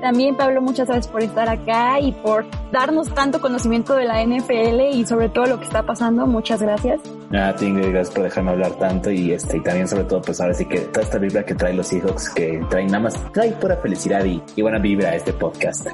También, 0.00 0.36
Pablo, 0.36 0.62
muchas 0.62 0.88
gracias 0.88 1.08
por 1.08 1.22
estar 1.22 1.48
acá 1.48 2.00
y 2.00 2.12
por 2.12 2.46
darnos 2.72 3.12
tanto 3.14 3.40
conocimiento 3.40 3.94
de 3.94 4.04
la 4.04 4.24
NFL 4.24 4.80
y 4.92 5.04
sobre 5.06 5.28
todo 5.28 5.46
lo 5.46 5.58
que 5.58 5.64
está 5.64 5.82
pasando. 5.82 6.26
Muchas 6.26 6.62
gracias. 6.62 7.00
Nada, 7.30 7.50
ah, 7.50 7.56
gracias 7.60 8.10
por 8.10 8.24
dejarme 8.24 8.50
hablar 8.50 8.72
tanto 8.72 9.10
y 9.10 9.32
este 9.32 9.58
y 9.58 9.60
también 9.60 9.86
sobre 9.86 10.04
todo 10.04 10.20
pues 10.20 10.40
ahora 10.40 10.54
sí 10.54 10.64
que 10.64 10.80
toda 10.80 11.04
esta 11.04 11.18
vibra 11.18 11.44
que 11.44 11.54
trae 11.54 11.74
los 11.74 11.86
Seahawks 11.86 12.30
que 12.30 12.64
traen 12.68 12.88
nada 12.88 13.00
más 13.00 13.32
trae 13.32 13.52
pura 13.52 13.76
felicidad 13.76 14.24
y, 14.24 14.42
y 14.56 14.62
buena 14.62 14.78
vibra 14.78 15.10
a 15.10 15.14
este 15.14 15.32
podcast. 15.32 15.86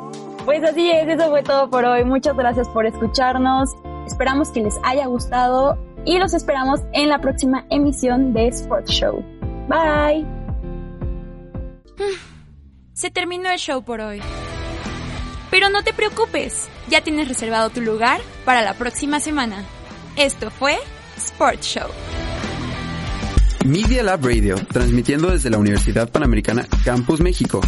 Pues 0.45 0.63
así 0.63 0.91
es, 0.91 1.09
eso 1.09 1.29
fue 1.29 1.43
todo 1.43 1.69
por 1.69 1.85
hoy. 1.85 2.05
Muchas 2.05 2.37
gracias 2.37 2.69
por 2.69 2.87
escucharnos. 2.87 3.71
Esperamos 4.07 4.51
que 4.51 4.61
les 4.61 4.79
haya 4.85 5.07
gustado 5.07 5.77
y 6.05 6.19
los 6.19 6.33
esperamos 6.35 6.81
en 6.93 7.09
la 7.09 7.19
próxima 7.19 7.67
emisión 7.69 8.33
de 8.33 8.47
Sports 8.49 8.93
Show. 8.93 9.25
Bye. 9.69 10.25
Se 12.97 13.11
terminó 13.11 13.51
el 13.51 13.59
show 13.59 13.85
por 13.85 14.01
hoy. 14.01 14.23
Pero 15.51 15.69
no 15.69 15.83
te 15.85 15.93
preocupes, 15.93 16.67
ya 16.89 17.03
tienes 17.03 17.29
reservado 17.29 17.69
tu 17.69 17.83
lugar 17.83 18.23
para 18.47 18.63
la 18.63 18.73
próxima 18.73 19.21
semana. 19.21 19.67
Esto 20.17 20.51
fue 20.51 20.79
Sports 21.19 21.67
Show. 21.67 21.91
Media 23.67 24.03
Lab 24.03 24.25
Radio, 24.25 24.57
transmitiendo 24.73 25.31
desde 25.31 25.51
la 25.51 25.59
Universidad 25.59 26.09
Panamericana 26.11 26.67
Campus 26.87 27.21
México. 27.21 27.61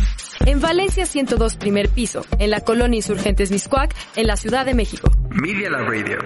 En 0.47 0.61
Valencia 0.61 1.05
102 1.05 1.57
primer 1.57 1.91
piso, 1.91 2.25
en 2.39 2.49
la 2.49 2.61
colonia 2.61 2.97
Insurgentes 2.97 3.51
Miscuac, 3.51 3.95
en 4.17 4.29
la 4.29 4.37
Ciudad 4.39 4.65
de 4.65 4.73
México. 4.73 5.11
Media 5.29 5.69
Lab 5.69 5.91
Radio. 5.91 6.17